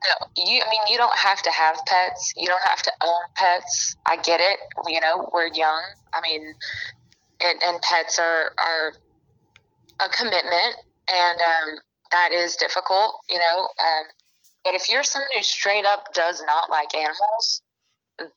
no, 0.04 0.26
you. 0.44 0.60
I 0.62 0.68
mean, 0.68 0.80
you 0.90 0.98
don't 0.98 1.16
have 1.16 1.40
to 1.42 1.50
have 1.50 1.78
pets. 1.86 2.32
You 2.36 2.46
don't 2.46 2.62
have 2.64 2.82
to 2.82 2.92
own 3.02 3.22
pets. 3.36 3.96
I 4.04 4.16
get 4.16 4.40
it. 4.40 4.58
You 4.86 5.00
know, 5.00 5.30
we're 5.32 5.46
young. 5.46 5.82
I 6.12 6.20
mean, 6.20 6.54
and, 7.40 7.62
and 7.62 7.80
pets 7.82 8.18
are 8.18 8.52
are 8.58 8.92
a 10.00 10.08
commitment, 10.10 10.76
and 11.08 11.40
um, 11.40 11.78
that 12.10 12.32
is 12.32 12.56
difficult. 12.56 13.14
You 13.30 13.38
know, 13.38 13.60
um, 13.62 14.04
but 14.64 14.74
if 14.74 14.88
you're 14.88 15.04
someone 15.04 15.28
who 15.34 15.42
straight 15.42 15.86
up 15.86 16.12
does 16.12 16.42
not 16.46 16.68
like 16.68 16.94
animals, 16.94 17.62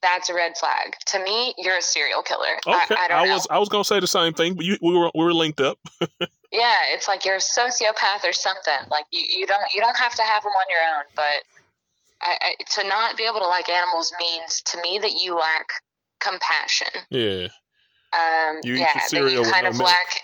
that's 0.02 0.30
a 0.30 0.34
red 0.34 0.58
flag. 0.58 0.96
To 1.08 1.20
me, 1.24 1.54
you're 1.58 1.78
a 1.78 1.82
serial 1.82 2.22
killer. 2.22 2.56
okay. 2.66 2.96
I, 2.96 3.06
I 3.06 3.08
don't 3.08 3.28
know. 3.28 3.34
was 3.34 3.48
I 3.50 3.60
was 3.60 3.70
gonna 3.70 3.84
say 3.84 4.00
the 4.00 4.08
same 4.08 4.34
thing, 4.34 4.56
but 4.56 4.66
you 4.66 4.78
we 4.82 4.96
were 4.98 5.12
we 5.16 5.24
were 5.24 5.34
linked 5.34 5.62
up. 5.62 5.78
Yeah, 6.52 6.74
it's 6.94 7.10
like 7.10 7.26
you're 7.26 7.36
a 7.36 7.40
sociopath 7.40 8.24
or 8.24 8.32
something. 8.32 8.88
Like 8.90 9.04
you, 9.12 9.20
you 9.40 9.46
don't 9.46 9.64
you 9.74 9.82
don't 9.82 9.98
have 9.98 10.16
to 10.16 10.22
have 10.22 10.42
them 10.42 10.54
on 10.54 10.66
your 10.70 10.80
own, 10.98 11.04
but 11.14 11.44
I, 12.22 12.38
I, 12.40 12.82
to 12.82 12.88
not 12.88 13.18
be 13.18 13.24
able 13.26 13.40
to 13.42 13.48
like 13.48 13.68
animals 13.68 14.14
means 14.20 14.62
to 14.68 14.82
me 14.82 14.98
that 15.00 15.12
you 15.22 15.36
lack 15.36 15.68
compassion. 16.22 16.88
Yeah. 17.10 17.48
Um, 18.14 18.60
You 18.64 18.76
yeah, 18.76 18.88
that 18.94 19.12
you 19.12 19.44
kind 19.44 19.64
no 19.64 19.70
of 19.72 19.78
milk. 19.78 19.90
lack. 19.90 20.22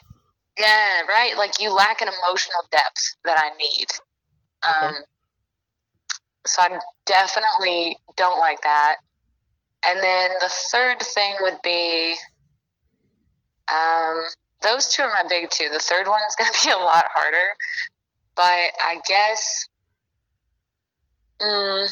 Yeah, 0.58 1.02
right. 1.10 1.36
Like 1.38 1.60
you 1.60 1.74
lack 1.74 2.02
an 2.02 2.08
emotional 2.08 2.62
depth 2.72 3.16
that 3.26 3.38
I 3.38 3.50
need. 3.58 3.88
Um, 4.64 4.96
so 6.46 6.62
I 6.62 6.80
definitely 7.06 7.98
don't 8.16 8.40
like 8.40 8.62
that. 8.62 8.98
And 9.86 10.00
then 10.02 10.32
the 10.40 10.50
third 10.72 11.00
thing 11.02 11.36
would 11.42 11.58
be, 11.64 12.16
um, 13.68 14.24
those 14.62 14.88
two 14.94 15.02
are 15.04 15.10
my 15.10 15.24
big 15.28 15.50
two. 15.50 15.70
The 15.72 15.80
third 15.80 16.08
one 16.08 16.22
is 16.28 16.36
going 16.36 16.52
to 16.54 16.68
be 16.68 16.72
a 16.72 16.78
lot 16.78 17.06
harder, 17.14 17.56
but 18.36 18.44
I 18.44 19.00
guess, 19.08 19.68
mm, 21.42 21.90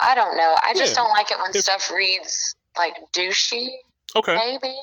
I 0.00 0.14
don't 0.14 0.36
know. 0.36 0.54
I 0.62 0.74
just 0.74 0.92
Yeah. 0.94 1.02
don't 1.02 1.10
like 1.10 1.30
it 1.30 1.38
when 1.38 1.50
If- 1.54 1.62
stuff 1.64 1.90
reads 1.90 2.54
like 2.76 2.94
douchey 3.12 3.70
Okay. 4.14 4.36
maybe 4.36 4.76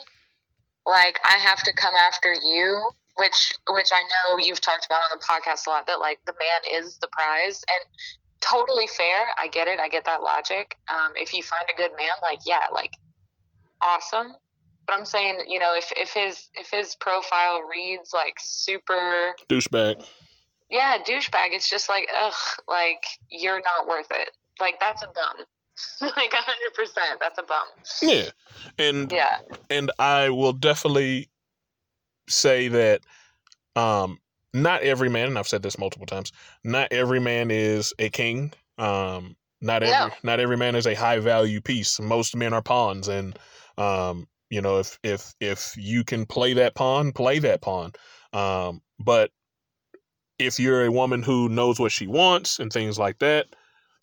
like 0.85 1.17
i 1.23 1.37
have 1.37 1.63
to 1.63 1.71
come 1.73 1.93
after 1.95 2.33
you 2.33 2.91
which 3.15 3.53
which 3.69 3.89
i 3.93 4.01
know 4.03 4.37
you've 4.37 4.59
talked 4.59 4.85
about 4.85 5.01
on 5.09 5.17
the 5.17 5.23
podcast 5.23 5.65
a 5.65 5.69
lot 5.69 5.87
that 5.87 5.99
like 6.01 6.19
the 6.25 6.33
man 6.33 6.81
is 6.83 6.97
the 6.97 7.07
prize 7.07 7.63
and 7.69 7.89
totally 8.41 8.87
fair 8.87 9.27
i 9.37 9.47
get 9.47 9.67
it 9.67 9.79
i 9.79 9.87
get 9.89 10.05
that 10.05 10.21
logic 10.21 10.77
um, 10.89 11.13
if 11.15 11.33
you 11.33 11.41
find 11.41 11.63
a 11.73 11.77
good 11.77 11.91
man 11.97 12.11
like 12.21 12.39
yeah 12.45 12.65
like 12.73 12.91
awesome 13.81 14.35
But 14.87 14.97
I'm 14.97 15.05
saying, 15.05 15.39
you 15.47 15.59
know, 15.59 15.73
if 15.75 15.91
if 15.97 16.13
his 16.13 16.49
if 16.53 16.69
his 16.69 16.95
profile 16.95 17.61
reads 17.63 18.13
like 18.13 18.35
super 18.39 19.35
douchebag. 19.49 20.05
Yeah, 20.69 20.97
douchebag. 20.99 21.49
It's 21.51 21.69
just 21.69 21.89
like, 21.89 22.07
ugh, 22.19 22.33
like 22.67 23.03
you're 23.29 23.61
not 23.61 23.87
worth 23.87 24.11
it. 24.11 24.31
Like 24.59 24.79
that's 24.79 25.01
a 25.03 25.07
bum. 25.07 25.45
like 26.15 26.33
hundred 26.33 26.73
percent, 26.75 27.19
that's 27.19 27.39
a 27.39 27.43
bum. 27.43 27.65
Yeah, 28.01 28.29
and 28.77 29.11
yeah, 29.11 29.39
and 29.69 29.91
I 29.99 30.29
will 30.29 30.53
definitely 30.53 31.29
say 32.29 32.67
that 32.69 33.01
um 33.75 34.19
not 34.55 34.81
every 34.81 35.09
man, 35.09 35.27
and 35.27 35.37
I've 35.37 35.47
said 35.47 35.61
this 35.61 35.77
multiple 35.77 36.07
times, 36.07 36.31
not 36.63 36.91
every 36.91 37.19
man 37.19 37.51
is 37.51 37.93
a 37.99 38.09
king. 38.09 38.53
Um, 38.77 39.35
not 39.61 39.83
every 39.83 40.09
no. 40.09 40.13
not 40.23 40.39
every 40.39 40.57
man 40.57 40.75
is 40.75 40.87
a 40.87 40.95
high 40.95 41.19
value 41.19 41.61
piece. 41.61 41.99
Most 41.99 42.35
men 42.35 42.53
are 42.53 42.61
pawns, 42.61 43.07
and 43.07 43.37
um, 43.77 44.27
you 44.49 44.61
know 44.61 44.79
if 44.79 44.97
if 45.03 45.33
if 45.39 45.75
you 45.77 46.03
can 46.03 46.25
play 46.25 46.53
that 46.53 46.75
pawn, 46.75 47.11
play 47.11 47.39
that 47.39 47.61
pawn. 47.61 47.91
Um, 48.33 48.81
but 48.99 49.31
if 50.39 50.59
you're 50.59 50.85
a 50.85 50.91
woman 50.91 51.21
who 51.21 51.49
knows 51.49 51.79
what 51.79 51.91
she 51.91 52.07
wants 52.07 52.59
and 52.59 52.71
things 52.71 52.97
like 52.99 53.19
that, 53.19 53.47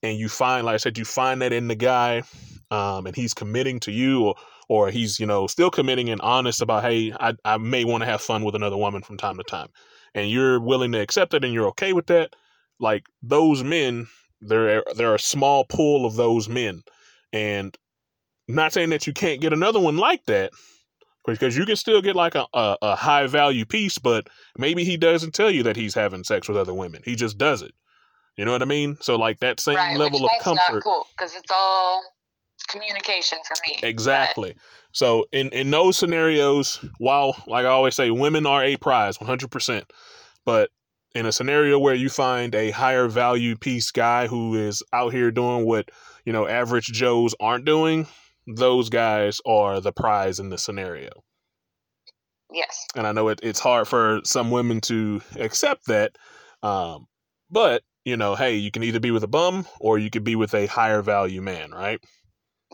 and 0.03 0.19
you 0.19 0.29
find, 0.29 0.67
like 0.67 0.75
I 0.75 0.79
said, 0.79 0.99
you 0.99 1.05
find 1.05 1.43
that 1.43 1.53
in 1.53 1.69
the 1.69 1.75
guy, 1.75 2.23
um, 2.71 3.07
and 3.07 3.15
he's 3.15 3.35
committing 3.35 3.81
to 3.81 3.93
you, 3.93 4.25
or 4.25 4.35
or 4.69 4.91
he's 4.91 5.19
you 5.21 5.27
know 5.27 5.47
still 5.47 5.71
committing 5.71 6.11
and 6.11 6.21
honest 6.21 6.61
about, 6.61 6.83
hey, 6.83 7.13
I 7.19 7.35
I 7.45 7.59
may 7.59 7.85
want 7.85 8.03
to 8.03 8.07
have 8.07 8.21
fun 8.21 8.45
with 8.45 8.55
another 8.55 8.77
woman 8.77 9.03
from 9.03 9.17
time 9.17 9.37
to 9.37 9.45
time, 9.45 9.69
and 10.15 10.31
you're 10.31 10.61
willing 10.61 10.93
to 10.93 11.01
accept 11.01 11.35
it 11.35 11.45
and 11.45 11.53
you're 11.53 11.69
okay 11.69 11.93
with 11.93 12.07
that, 12.07 12.35
like 12.81 13.05
those 13.23 13.63
men, 13.63 14.07
there 14.41 14.85
there 14.97 15.11
are 15.11 15.17
a 15.17 15.21
small 15.21 15.65
pool 15.65 16.05
of 16.05 16.17
those 16.17 16.49
men, 16.49 16.83
and 17.33 17.77
not 18.49 18.73
saying 18.73 18.91
that 18.91 19.07
you 19.07 19.13
can't 19.13 19.41
get 19.41 19.53
another 19.53 19.81
one 19.81 19.97
like 19.97 20.25
that, 20.27 20.53
because 21.27 21.57
you 21.57 21.65
can 21.65 21.77
still 21.77 22.03
get 22.03 22.17
like 22.17 22.35
a, 22.35 22.47
a, 22.53 22.77
a, 22.83 22.97
high 22.97 23.27
value 23.27 23.65
piece, 23.65 23.99
but 23.99 24.29
maybe 24.59 24.85
he 24.85 24.97
doesn't 24.97 25.35
tell 25.35 25.51
you 25.51 25.63
that 25.63 25.77
he's 25.77 25.95
having 25.95 26.25
sex 26.25 26.49
with 26.49 26.57
other 26.57 26.75
women. 26.75 27.03
He 27.05 27.15
just 27.15 27.39
does 27.39 27.63
it. 27.63 27.73
You 28.37 28.45
know 28.45 28.53
what 28.53 28.63
I 28.63 28.67
mean? 28.67 28.97
So 29.01 29.17
like 29.17 29.39
that 29.41 29.61
same 29.61 29.77
right, 29.77 29.97
level 29.97 30.25
of 30.25 30.31
comfort. 30.41 30.83
cool 30.83 31.07
because 31.17 31.35
it's 31.35 31.51
all 31.51 32.03
communication 32.69 33.39
for 33.47 33.55
me. 33.67 33.79
Exactly. 33.83 34.53
But. 34.53 34.63
So 34.93 35.27
in 35.33 35.49
in 35.51 35.71
those 35.71 35.97
scenarios, 35.97 36.85
while 36.99 37.37
like 37.47 37.65
I 37.65 37.71
always 37.71 37.95
say, 37.95 38.11
women 38.11 38.47
are 38.47 38.63
a 38.63 38.77
prize, 38.77 39.21
one 39.21 39.29
hundred 39.29 39.51
percent. 39.51 39.91
But 40.45 40.71
in 41.15 41.27
a 41.27 41.33
scenario 41.33 41.79
where 41.79 41.95
you 41.95 42.09
find 42.09 42.55
a 42.55 42.71
higher 42.71 43.09
value 43.09 43.57
piece 43.57 43.91
guy 43.91 44.27
who 44.27 44.55
is 44.55 44.83
out 44.93 45.13
here 45.13 45.31
doing 45.31 45.67
what 45.67 45.91
you 46.25 46.33
know 46.33 46.47
average 46.47 46.87
Joes 46.87 47.35
aren't 47.41 47.65
doing, 47.65 48.07
those 48.47 48.89
guys 48.89 49.41
are 49.47 49.81
the 49.81 49.93
prize 49.93 50.41
in 50.41 50.51
the 50.51 50.59
scenario. 50.59 51.11
Yes. 52.55 52.87
And 52.95 53.07
I 53.07 53.13
know 53.13 53.29
it, 53.29 53.41
it's 53.43 53.61
hard 53.61 53.89
for 53.89 54.21
some 54.25 54.51
women 54.51 54.83
to 54.83 55.23
accept 55.37 55.87
that. 55.87 56.19
Um, 56.63 57.07
but, 57.51 57.83
you 58.05 58.15
know, 58.19 58.35
hey, 58.35 58.57
you 58.57 58.71
can 58.71 58.83
either 58.83 59.01
be 59.01 59.11
with 59.11 59.25
a 59.25 59.29
bum 59.29 59.67
or 59.81 59.99
you 59.99 60.11
could 60.11 60.23
be 60.23 60.37
with 60.37 60.53
a 60.53 60.67
higher 60.67 61.01
value 61.01 61.41
man, 61.41 61.71
right? 61.71 61.99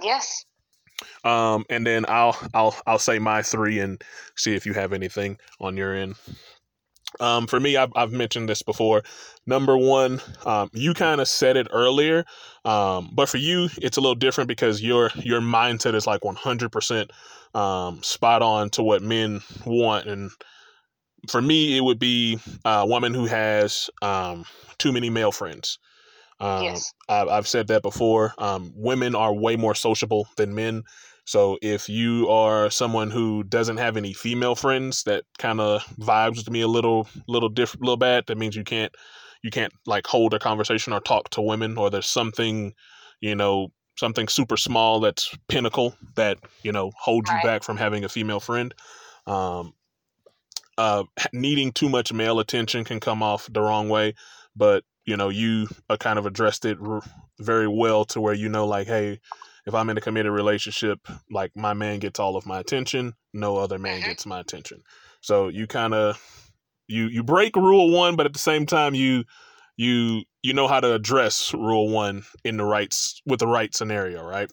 Yes. 0.03 0.45
Um, 1.25 1.65
and 1.71 1.87
then 1.87 2.05
I'll 2.09 2.37
I'll 2.55 2.75
I'll 2.87 2.99
say 2.99 3.19
my 3.19 3.43
three 3.43 3.79
and 3.81 4.03
see 4.37 4.55
if 4.55 4.67
you 4.67 4.75
have 4.75 4.93
anything 4.93 5.39
on 5.61 5.77
your 5.77 5.95
end. 5.95 6.15
Um, 7.21 7.47
for 7.47 7.59
me, 7.59 7.77
I've, 7.77 7.91
I've 7.97 8.13
mentioned 8.13 8.49
this 8.49 8.63
before. 8.63 9.03
Number 9.47 9.77
one, 9.79 10.21
um, 10.45 10.69
you 10.75 10.93
kind 10.93 11.21
of 11.21 11.29
said 11.29 11.57
it 11.57 11.67
earlier, 11.71 12.25
um, 12.65 13.11
but 13.15 13.29
for 13.29 13.39
you, 13.39 13.69
it's 13.81 13.97
a 13.97 14.01
little 14.01 14.15
different 14.15 14.49
because 14.49 14.83
your 14.83 15.11
your 15.17 15.41
mindset 15.41 15.95
is 15.95 16.07
like 16.07 16.25
one 16.25 16.37
hundred 16.37 16.71
percent 16.71 17.11
um, 17.55 18.03
spot 18.03 18.43
on 18.43 18.69
to 18.71 18.83
what 18.83 19.03
men 19.03 19.41
want. 19.65 20.07
And 20.07 20.31
for 21.29 21.41
me, 21.41 21.77
it 21.77 21.81
would 21.81 21.99
be 21.99 22.39
a 22.65 22.87
woman 22.87 23.15
who 23.15 23.27
has 23.27 23.89
um, 24.03 24.45
too 24.79 24.93
many 24.93 25.11
male 25.11 25.33
friends. 25.33 25.79
Um, 26.41 26.65
yes. 26.65 26.93
I've, 27.09 27.29
I've 27.29 27.49
said 27.49 27.69
that 27.69 27.83
before. 27.83 28.35
Um, 28.39 28.73
women 28.75 29.15
are 29.15 29.33
way 29.35 29.57
more 29.57 29.75
sociable 29.75 30.29
than 30.37 30.55
men. 30.55 30.85
So 31.25 31.59
if 31.61 31.89
you 31.89 32.29
are 32.29 32.71
someone 32.71 33.11
who 33.11 33.45
doesn't 33.45 33.77
have 33.77 33.97
any 33.97 34.13
female 34.13 34.55
friends, 34.55 35.03
that 35.03 35.25
kind 35.39 35.61
of 35.61 35.85
vibes 35.99 36.37
with 36.37 36.51
me 36.51 36.63
a 36.63 36.69
little, 36.69 37.09
little 37.27 37.51
different, 37.51 37.83
little 37.83 37.97
bad. 37.97 38.25
That 38.27 38.39
means 38.39 38.57
you 38.57 38.65
can't, 38.65 38.93
you 39.43 39.51
can't 39.51 39.73
like 39.87 40.07
hold 40.07 40.33
a 40.33 40.39
conversation 40.39 40.93
or 40.93 41.01
talk 41.01 41.29
to 41.31 41.43
women, 41.43 41.77
or 41.77 41.91
there's 41.91 42.09
something, 42.09 42.73
you 43.21 43.35
know, 43.35 43.73
something 43.99 44.29
super 44.29 44.57
small 44.57 45.01
that's 45.01 45.37
pinnacle 45.49 45.95
that 46.15 46.39
you 46.63 46.73
know 46.73 46.93
holds 46.97 47.29
right. 47.29 47.43
you 47.43 47.49
back 47.49 47.63
from 47.63 47.77
having 47.77 48.05
a 48.05 48.09
female 48.09 48.41
friend. 48.41 48.75
Um, 49.27 49.75
uh, 50.79 51.05
needing 51.33 51.73
too 51.73 51.89
much 51.89 52.13
male 52.13 52.39
attention 52.39 52.85
can 52.85 53.01
come 53.01 53.23
off 53.23 53.49
the 53.53 53.61
wrong 53.61 53.89
way, 53.89 54.15
but 54.57 54.85
you 55.09 55.17
know 55.17 55.31
you 55.31 55.67
uh, 55.89 55.97
kind 55.97 56.19
of 56.19 56.27
addressed 56.27 56.67
it 56.67 56.77
r- 56.87 57.03
very 57.41 57.67
well 57.67 58.05
to 58.05 58.21
where 58.21 58.35
you 58.35 58.51
know 58.51 58.67
like, 58.67 58.87
hey, 58.87 59.21
if 59.65 59.75
I'm 59.75 59.89
in 59.89 59.97
a 59.97 60.03
committed 60.03 60.33
relationship, 60.33 61.01
like 61.31 61.51
my 61.57 61.73
man 61.73 61.99
gets 61.99 62.21
all 62.21 62.37
of 62.37 62.45
my 62.45 62.61
attention, 62.61 63.15
no 63.33 63.57
other 63.57 63.79
man 63.79 64.01
mm-hmm. 64.01 64.11
gets 64.11 64.27
my 64.27 64.39
attention. 64.39 64.83
So 65.23 65.49
you 65.49 65.67
kind 65.67 65.95
of 65.95 66.23
you 66.89 67.07
you 67.07 67.23
break 67.23 67.57
rule 67.57 67.91
one, 67.91 68.17
but 68.17 68.27
at 68.27 68.35
the 68.35 68.39
same 68.39 68.67
time 68.67 68.95
you 68.95 69.25
you 69.79 70.25
you 70.43 70.53
know 70.53 70.69
how 70.69 70.79
to 70.79 70.93
address 70.93 71.55
rule 71.55 71.89
one 71.89 72.25
in 72.45 72.59
the 72.59 72.65
right 72.65 72.95
with 73.25 73.41
the 73.41 73.47
right 73.47 73.75
scenario, 73.75 74.23
right? 74.23 74.51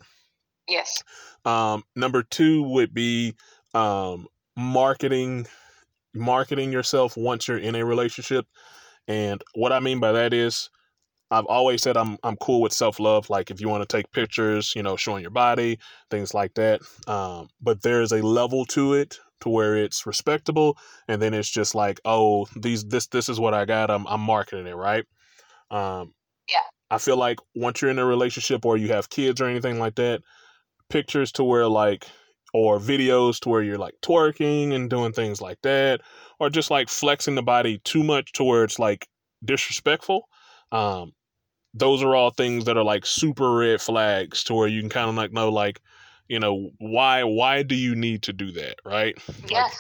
Yes. 0.69 1.03
Um, 1.43 1.83
number 1.97 2.23
two 2.23 2.63
would 2.63 2.93
be 2.93 3.35
um, 3.73 4.27
marketing 4.55 5.47
marketing 6.13 6.71
yourself 6.71 7.17
once 7.17 7.49
you're 7.49 7.57
in 7.57 7.75
a 7.75 7.83
relationship. 7.83 8.45
And 9.07 9.43
what 9.53 9.71
I 9.71 9.79
mean 9.79 9.99
by 9.99 10.11
that 10.13 10.33
is 10.33 10.69
I've 11.31 11.45
always 11.45 11.81
said 11.81 11.97
I'm 11.97 12.17
I'm 12.23 12.37
cool 12.37 12.61
with 12.61 12.73
self 12.73 12.99
love. 12.99 13.29
Like 13.29 13.51
if 13.51 13.59
you 13.59 13.67
want 13.67 13.87
to 13.87 13.97
take 13.97 14.11
pictures, 14.11 14.73
you 14.75 14.83
know, 14.83 14.95
showing 14.95 15.21
your 15.21 15.31
body, 15.31 15.79
things 16.11 16.33
like 16.33 16.53
that. 16.55 16.81
Um, 17.07 17.49
but 17.61 17.81
there's 17.81 18.11
a 18.11 18.21
level 18.21 18.65
to 18.67 18.93
it 18.93 19.17
to 19.41 19.49
where 19.49 19.75
it's 19.75 20.05
respectable, 20.05 20.77
and 21.07 21.21
then 21.21 21.33
it's 21.33 21.49
just 21.49 21.75
like, 21.75 21.99
oh, 22.05 22.45
these 22.55 22.85
this 22.85 23.07
this 23.07 23.27
is 23.27 23.39
what 23.39 23.53
I 23.53 23.65
got. 23.65 23.89
I'm 23.89 24.05
I'm 24.07 24.21
marketing 24.21 24.67
it 24.67 24.75
right. 24.75 25.05
Um, 25.71 26.13
yeah. 26.49 26.59
I 26.91 26.99
feel 26.99 27.17
like 27.17 27.39
once 27.55 27.81
you're 27.81 27.91
in 27.91 27.99
a 27.99 28.05
relationship 28.05 28.65
or 28.65 28.77
you 28.77 28.89
have 28.89 29.09
kids 29.09 29.41
or 29.41 29.45
anything 29.45 29.79
like 29.79 29.95
that, 29.95 30.21
pictures 30.89 31.31
to 31.33 31.43
where 31.43 31.67
like 31.67 32.07
or 32.55 32.79
videos 32.79 33.37
to 33.41 33.49
where 33.49 33.61
you're 33.61 33.77
like 33.77 33.95
twerking 34.01 34.73
and 34.73 34.89
doing 34.89 35.11
things 35.11 35.41
like 35.41 35.61
that, 35.61 35.99
or 36.39 36.49
just 36.49 36.71
like 36.71 36.87
flexing 36.87 37.35
the 37.35 37.43
body 37.43 37.79
too 37.83 38.01
much 38.01 38.31
to 38.31 38.45
where 38.45 38.63
it's 38.63 38.79
like 38.79 39.09
disrespectful. 39.43 40.29
Um, 40.71 41.11
those 41.73 42.01
are 42.01 42.15
all 42.15 42.29
things 42.29 42.63
that 42.63 42.77
are 42.77 42.83
like 42.83 43.05
super 43.05 43.57
red 43.57 43.81
flags 43.81 44.41
to 44.45 44.53
where 44.53 44.69
you 44.69 44.79
can 44.79 44.89
kind 44.89 45.09
of 45.09 45.15
like 45.15 45.33
know 45.33 45.49
like 45.49 45.81
you 46.29 46.39
know 46.39 46.71
why 46.79 47.25
why 47.25 47.61
do 47.61 47.75
you 47.75 47.93
need 47.93 48.23
to 48.23 48.31
do 48.31 48.51
that 48.51 48.75
right 48.85 49.17
yes 49.49 49.51
like, 49.51 49.73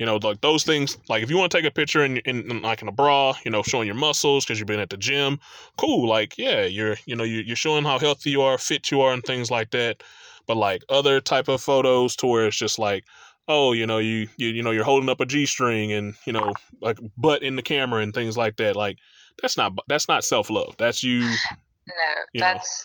you 0.00 0.04
know 0.04 0.16
like 0.16 0.40
those 0.40 0.64
things 0.64 0.98
like 1.08 1.22
if 1.22 1.30
you 1.30 1.38
want 1.38 1.50
to 1.52 1.56
take 1.56 1.64
a 1.64 1.70
picture 1.70 2.04
in, 2.04 2.16
in, 2.18 2.50
in 2.50 2.60
like 2.62 2.82
in 2.82 2.88
a 2.88 2.92
bra 2.92 3.32
you 3.44 3.50
know 3.52 3.62
showing 3.62 3.86
your 3.86 3.94
muscles 3.94 4.44
because 4.44 4.58
you've 4.58 4.66
been 4.66 4.80
at 4.80 4.90
the 4.90 4.96
gym 4.96 5.38
cool 5.78 6.08
like 6.08 6.36
yeah 6.36 6.64
you're 6.64 6.96
you 7.06 7.14
know 7.14 7.24
you're, 7.24 7.44
you're 7.44 7.56
showing 7.56 7.84
how 7.84 8.00
healthy 8.00 8.30
you 8.30 8.42
are 8.42 8.58
fit 8.58 8.90
you 8.90 9.00
are 9.00 9.12
and 9.12 9.22
things 9.22 9.48
like 9.48 9.70
that 9.70 10.02
but 10.46 10.56
like 10.56 10.82
other 10.88 11.20
type 11.20 11.48
of 11.48 11.60
photos 11.60 12.16
to 12.16 12.26
where 12.26 12.46
it's 12.46 12.56
just 12.56 12.78
like 12.78 13.04
oh 13.48 13.72
you 13.72 13.86
know 13.86 13.98
you 13.98 14.28
you, 14.36 14.48
you 14.48 14.62
know 14.62 14.70
you're 14.70 14.84
holding 14.84 15.08
up 15.08 15.20
a 15.20 15.26
g-string 15.26 15.92
and 15.92 16.14
you 16.24 16.32
know 16.32 16.52
like 16.80 16.98
butt 17.16 17.42
in 17.42 17.56
the 17.56 17.62
camera 17.62 18.02
and 18.02 18.14
things 18.14 18.36
like 18.36 18.56
that 18.56 18.76
like 18.76 18.98
that's 19.40 19.56
not 19.56 19.72
that's 19.88 20.08
not 20.08 20.24
self 20.24 20.50
love. 20.50 20.74
That's 20.78 21.02
you. 21.02 21.28
No, 21.88 22.40
that's 22.40 22.84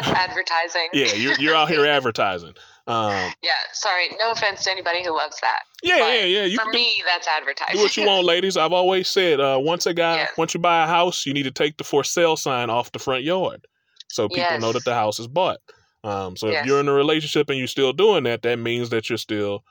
know. 0.00 0.06
that's 0.06 0.30
advertising. 0.30 0.90
yeah, 0.92 1.12
you're 1.12 1.34
you're 1.40 1.56
out 1.56 1.68
here 1.68 1.84
advertising. 1.86 2.54
Um, 2.86 3.32
yeah, 3.42 3.50
sorry. 3.72 4.10
No 4.16 4.30
offense 4.30 4.62
to 4.62 4.70
anybody 4.70 5.02
who 5.02 5.10
loves 5.10 5.40
that. 5.40 5.62
Yeah, 5.82 5.96
yeah, 5.96 6.24
yeah. 6.24 6.44
You 6.44 6.56
for 6.56 6.70
me, 6.70 7.02
that's 7.04 7.26
advertising. 7.26 7.74
Do 7.74 7.82
what 7.82 7.96
you 7.96 8.06
want, 8.06 8.24
ladies. 8.24 8.56
I've 8.56 8.72
always 8.72 9.08
said, 9.08 9.40
uh, 9.40 9.58
once 9.60 9.86
a 9.86 9.92
guy, 9.92 10.18
yes. 10.18 10.30
once 10.38 10.54
you 10.54 10.60
buy 10.60 10.84
a 10.84 10.86
house, 10.86 11.26
you 11.26 11.34
need 11.34 11.42
to 11.42 11.50
take 11.50 11.78
the 11.78 11.82
for 11.82 12.04
sale 12.04 12.36
sign 12.36 12.70
off 12.70 12.92
the 12.92 13.00
front 13.00 13.24
yard, 13.24 13.66
so 14.06 14.28
people 14.28 14.44
yes. 14.44 14.62
know 14.62 14.70
that 14.70 14.84
the 14.84 14.94
house 14.94 15.18
is 15.18 15.26
bought. 15.26 15.58
Um, 16.04 16.36
so 16.36 16.48
yes. 16.48 16.62
if 16.62 16.66
you're 16.66 16.80
in 16.80 16.88
a 16.88 16.92
relationship 16.92 17.48
and 17.50 17.58
you're 17.58 17.66
still 17.66 17.92
doing 17.92 18.24
that, 18.24 18.42
that 18.42 18.58
means 18.58 18.90
that 18.90 19.08
you're 19.08 19.18
still 19.18 19.64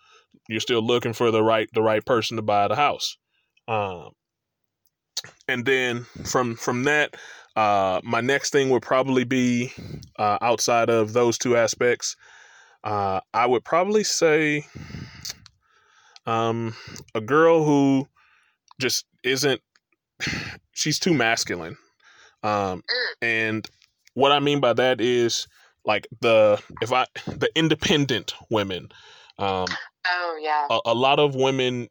you're 0.50 0.60
still 0.60 0.86
looking 0.86 1.14
for 1.14 1.32
the 1.32 1.44
right 1.44 1.70
the 1.74 1.82
right 1.82 2.06
person 2.06 2.38
to 2.38 2.44
buy 2.44 2.68
the 2.68 2.76
house. 2.76 3.18
Um, 3.68 4.12
and 5.48 5.66
then 5.66 6.06
from 6.26 6.56
from 6.56 6.84
that, 6.84 7.16
uh, 7.56 8.02
my 8.04 8.22
next 8.22 8.52
thing 8.52 8.70
would 8.70 8.84
probably 8.84 9.24
be 9.24 9.72
uh, 10.20 10.38
outside 10.42 10.90
of 10.90 11.14
those 11.14 11.38
two 11.38 11.56
aspects. 11.56 12.16
Uh, 12.84 13.20
I 13.34 13.46
would 13.46 13.66
probably 13.66 14.04
say 14.04 14.66
um, 16.26 16.76
a 17.16 17.22
girl 17.22 17.64
who 17.64 18.08
just 18.80 19.06
isn't. 19.24 19.62
She's 20.74 21.00
too 21.00 21.14
masculine, 21.14 21.78
um, 22.44 22.84
and 23.22 23.68
what 24.14 24.32
I 24.32 24.40
mean 24.40 24.60
by 24.60 24.74
that 24.74 25.02
is 25.02 25.48
like 25.88 26.08
the 26.22 26.62
if 26.82 26.94
I 26.94 27.06
the 27.26 27.50
independent 27.56 28.36
women. 28.52 28.90
Um, 29.40 29.68
Oh 30.10 30.40
yeah. 30.42 30.68
a, 30.70 30.92
a 30.92 30.94
lot 30.94 31.20
of 31.20 31.36
women 31.36 31.90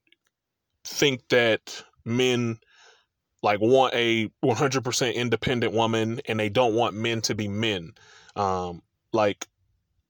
think 0.85 1.29
that 1.29 1.83
men 2.05 2.59
like 3.43 3.61
want 3.61 3.95
a 3.95 4.29
100% 4.45 5.15
independent 5.15 5.73
woman 5.73 6.21
and 6.27 6.41
they 6.41 6.49
don't 6.49 6.75
want 6.75 6.95
men 6.95 7.21
to 7.23 7.35
be 7.35 7.49
men 7.49 7.93
um 8.37 8.83
like 9.13 9.47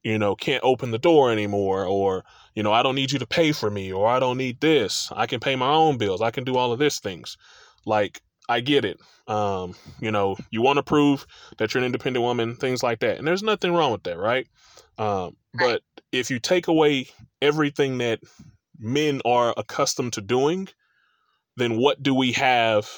you 0.02 0.18
know 0.18 0.34
can't 0.34 0.64
open 0.64 0.90
the 0.90 0.98
door 0.98 1.30
anymore 1.30 1.84
or 1.84 2.24
you 2.54 2.62
know 2.62 2.72
i 2.72 2.82
don't 2.82 2.94
need 2.94 3.12
you 3.12 3.18
to 3.18 3.26
pay 3.26 3.52
for 3.52 3.70
me 3.70 3.92
or 3.92 4.06
i 4.08 4.18
don't 4.18 4.36
need 4.36 4.60
this 4.60 5.10
i 5.14 5.26
can 5.26 5.40
pay 5.40 5.56
my 5.56 5.70
own 5.70 5.96
bills 5.96 6.20
i 6.20 6.30
can 6.30 6.44
do 6.44 6.56
all 6.56 6.72
of 6.72 6.78
these 6.78 6.98
things 6.98 7.36
like 7.84 8.20
i 8.48 8.60
get 8.60 8.84
it. 8.84 9.00
Um 9.28 9.74
you 10.00 10.10
know 10.10 10.36
you 10.50 10.62
want 10.62 10.76
to 10.76 10.82
prove 10.82 11.26
that 11.58 11.74
you're 11.74 11.80
an 11.80 11.86
independent 11.86 12.22
woman 12.22 12.56
things 12.56 12.82
like 12.82 13.00
that 13.00 13.18
and 13.18 13.26
there's 13.26 13.42
nothing 13.42 13.72
wrong 13.72 13.92
with 13.92 14.04
that 14.04 14.18
right? 14.18 14.46
Um 14.98 15.36
but 15.58 15.82
if 16.12 16.30
you 16.30 16.38
take 16.38 16.68
away 16.68 17.08
everything 17.42 17.98
that 17.98 18.20
men 18.78 19.20
are 19.24 19.54
accustomed 19.56 20.12
to 20.14 20.20
doing 20.20 20.68
then 21.56 21.76
what 21.76 22.02
do 22.02 22.14
we 22.14 22.32
have 22.32 22.88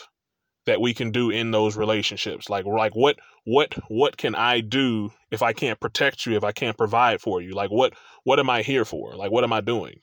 that 0.66 0.80
we 0.80 0.92
can 0.92 1.12
do 1.12 1.30
in 1.30 1.51
those 1.51 1.76
relationships? 1.76 2.51
Like 2.51 2.66
like 2.66 2.94
what 2.94 3.18
what 3.44 3.72
what 3.88 4.16
can 4.18 4.34
i 4.34 4.61
do 4.61 5.11
if 5.30 5.42
i 5.42 5.55
can't 5.55 5.80
protect 5.80 6.26
you 6.26 6.36
if 6.36 6.44
i 6.44 6.53
can't 6.53 6.76
provide 6.76 7.20
for 7.20 7.40
you? 7.40 7.53
Like 7.53 7.70
what 7.70 7.94
what 8.24 8.38
am 8.38 8.51
i 8.51 8.62
here 8.62 8.84
for? 8.84 9.16
Like 9.16 9.30
what 9.30 9.44
am 9.44 9.53
i 9.53 9.61
doing? 9.61 10.01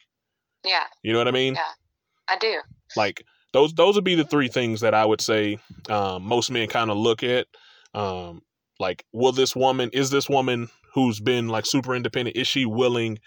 Yeah, 0.64 0.86
you 1.04 1.14
know 1.14 1.20
what 1.20 1.28
i 1.28 1.32
mean? 1.32 1.54
Yeah. 1.54 1.62
I 2.28 2.38
do. 2.38 2.60
like 2.96 3.24
those 3.56 3.74
those 3.74 3.96
would 3.96 4.04
be 4.04 4.16
the 4.16 4.26
three 4.26 4.50
things 4.50 4.82
that 4.82 4.94
i 4.94 5.06
would 5.06 5.22
say 5.22 5.58
um, 5.90 6.24
most 6.24 6.52
men 6.52 6.68
kind 6.68 6.92
of 6.92 6.98
look 6.98 7.24
at 7.24 7.48
um, 7.94 8.42
like 8.80 9.06
will 9.14 9.32
this 9.32 9.56
woman 9.56 9.90
is 9.94 10.10
this 10.10 10.30
woman 10.30 10.68
who's 10.94 11.22
been 11.22 11.48
like 11.48 11.66
super 11.66 11.96
independent 11.96 12.36
is 12.36 12.48
she 12.48 12.66
willing 12.66 13.18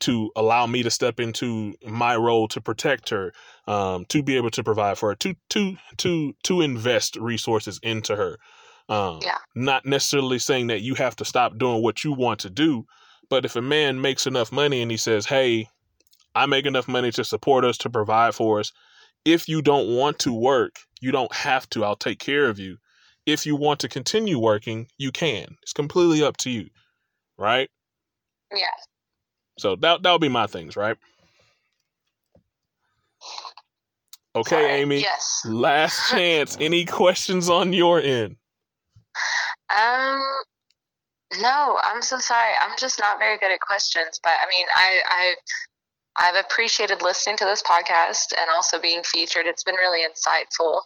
to 0.00 0.30
allow 0.36 0.66
me 0.66 0.82
to 0.82 0.90
step 0.90 1.20
into 1.20 1.74
my 1.86 2.16
role 2.16 2.48
to 2.48 2.60
protect 2.60 3.08
her 3.10 3.32
um, 3.68 4.04
to 4.06 4.22
be 4.22 4.36
able 4.36 4.50
to 4.50 4.64
provide 4.64 4.98
for 4.98 5.10
her 5.10 5.14
to 5.14 5.34
to 5.48 5.76
to 5.96 6.34
to 6.42 6.60
invest 6.62 7.14
resources 7.16 7.78
into 7.82 8.16
her 8.16 8.38
um, 8.88 9.20
Yeah. 9.22 9.38
not 9.54 9.86
necessarily 9.86 10.40
saying 10.40 10.66
that 10.66 10.82
you 10.82 10.96
have 10.96 11.14
to 11.16 11.24
stop 11.24 11.58
doing 11.58 11.80
what 11.80 12.02
you 12.02 12.12
want 12.12 12.40
to 12.40 12.50
do 12.50 12.86
but 13.30 13.44
if 13.44 13.54
a 13.54 13.62
man 13.62 14.00
makes 14.00 14.26
enough 14.26 14.50
money 14.50 14.82
and 14.82 14.90
he 14.90 14.96
says 14.96 15.26
hey 15.26 15.68
i 16.34 16.44
make 16.44 16.66
enough 16.66 16.88
money 16.88 17.12
to 17.12 17.24
support 17.24 17.64
us 17.64 17.78
to 17.78 17.88
provide 17.88 18.34
for 18.34 18.58
us 18.58 18.72
if 19.26 19.48
you 19.48 19.60
don't 19.60 19.94
want 19.94 20.18
to 20.20 20.32
work 20.32 20.76
you 21.00 21.12
don't 21.12 21.34
have 21.34 21.68
to 21.68 21.84
i'll 21.84 21.96
take 21.96 22.18
care 22.18 22.48
of 22.48 22.58
you 22.58 22.78
if 23.26 23.44
you 23.44 23.54
want 23.56 23.80
to 23.80 23.88
continue 23.88 24.38
working 24.38 24.86
you 24.96 25.12
can 25.12 25.56
it's 25.62 25.74
completely 25.74 26.22
up 26.22 26.36
to 26.38 26.48
you 26.50 26.68
right 27.36 27.68
Yeah. 28.52 28.66
so 29.58 29.76
that 29.76 30.02
that'll 30.02 30.18
be 30.18 30.28
my 30.30 30.46
things, 30.46 30.76
right? 30.76 30.96
Okay, 34.34 34.50
Sorry. 34.50 34.66
Amy. 34.66 35.00
Yes. 35.00 35.42
Last 35.46 36.10
chance. 36.10 36.56
Any 36.60 36.84
questions 36.84 37.48
on 37.48 37.72
your 37.72 38.00
end? 38.00 38.36
Um, 39.70 40.22
no, 41.40 41.78
I'm 41.82 42.02
so 42.02 42.18
sorry. 42.18 42.52
I'm 42.62 42.76
just 42.78 42.98
not 43.00 43.18
very 43.18 43.38
good 43.38 43.50
at 43.50 43.60
questions. 43.60 44.20
But 44.22 44.32
I 44.40 44.46
mean, 44.50 44.66
I, 44.76 45.00
I, 45.06 45.34
I've 46.18 46.36
appreciated 46.36 47.02
listening 47.02 47.36
to 47.38 47.44
this 47.44 47.62
podcast 47.62 48.32
and 48.32 48.48
also 48.54 48.80
being 48.80 49.02
featured. 49.02 49.46
It's 49.46 49.64
been 49.64 49.74
really 49.74 50.00
insightful 50.00 50.80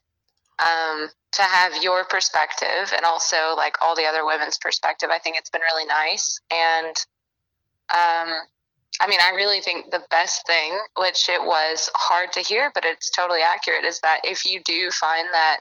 um, 0.59 1.09
to 1.33 1.43
have 1.43 1.83
your 1.83 2.05
perspective 2.05 2.93
and 2.95 3.05
also 3.05 3.55
like 3.57 3.77
all 3.81 3.95
the 3.95 4.07
other 4.07 4.27
women's 4.27 4.59
perspective. 4.59 5.11
I 5.11 5.19
think 5.19 5.37
it's 5.37 5.51
been 5.51 5.63
really 5.63 5.87
nice. 5.87 6.41
And 6.51 6.97
um, 7.93 8.35
I 9.01 9.07
mean, 9.09 9.21
I 9.23 9.35
really 9.35 9.61
think 9.61 9.91
the 9.91 10.03
best 10.11 10.47
thing, 10.47 10.79
which 10.99 11.29
it 11.29 11.43
was 11.43 11.89
hard 11.95 12.33
to 12.33 12.41
hear, 12.41 12.71
but 12.75 12.85
it's 12.85 13.11
totally 13.11 13.41
accurate, 13.41 13.85
is 13.85 14.01
that 14.01 14.21
if 14.25 14.45
you 14.45 14.61
do 14.65 14.91
find 14.91 15.29
that 15.33 15.61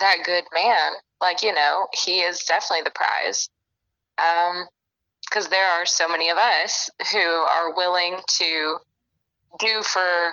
that 0.00 0.18
good 0.24 0.44
man, 0.54 0.92
like 1.20 1.42
you 1.42 1.54
know, 1.54 1.86
he 2.04 2.20
is 2.20 2.40
definitely 2.44 2.82
the 2.84 2.90
prize. 2.90 3.48
Um, 4.18 4.66
because 5.28 5.48
there 5.48 5.68
are 5.72 5.86
so 5.86 6.08
many 6.08 6.30
of 6.30 6.38
us 6.38 6.90
who 7.12 7.18
are 7.18 7.74
willing 7.74 8.16
to 8.38 8.78
do 9.58 9.82
for 9.82 10.32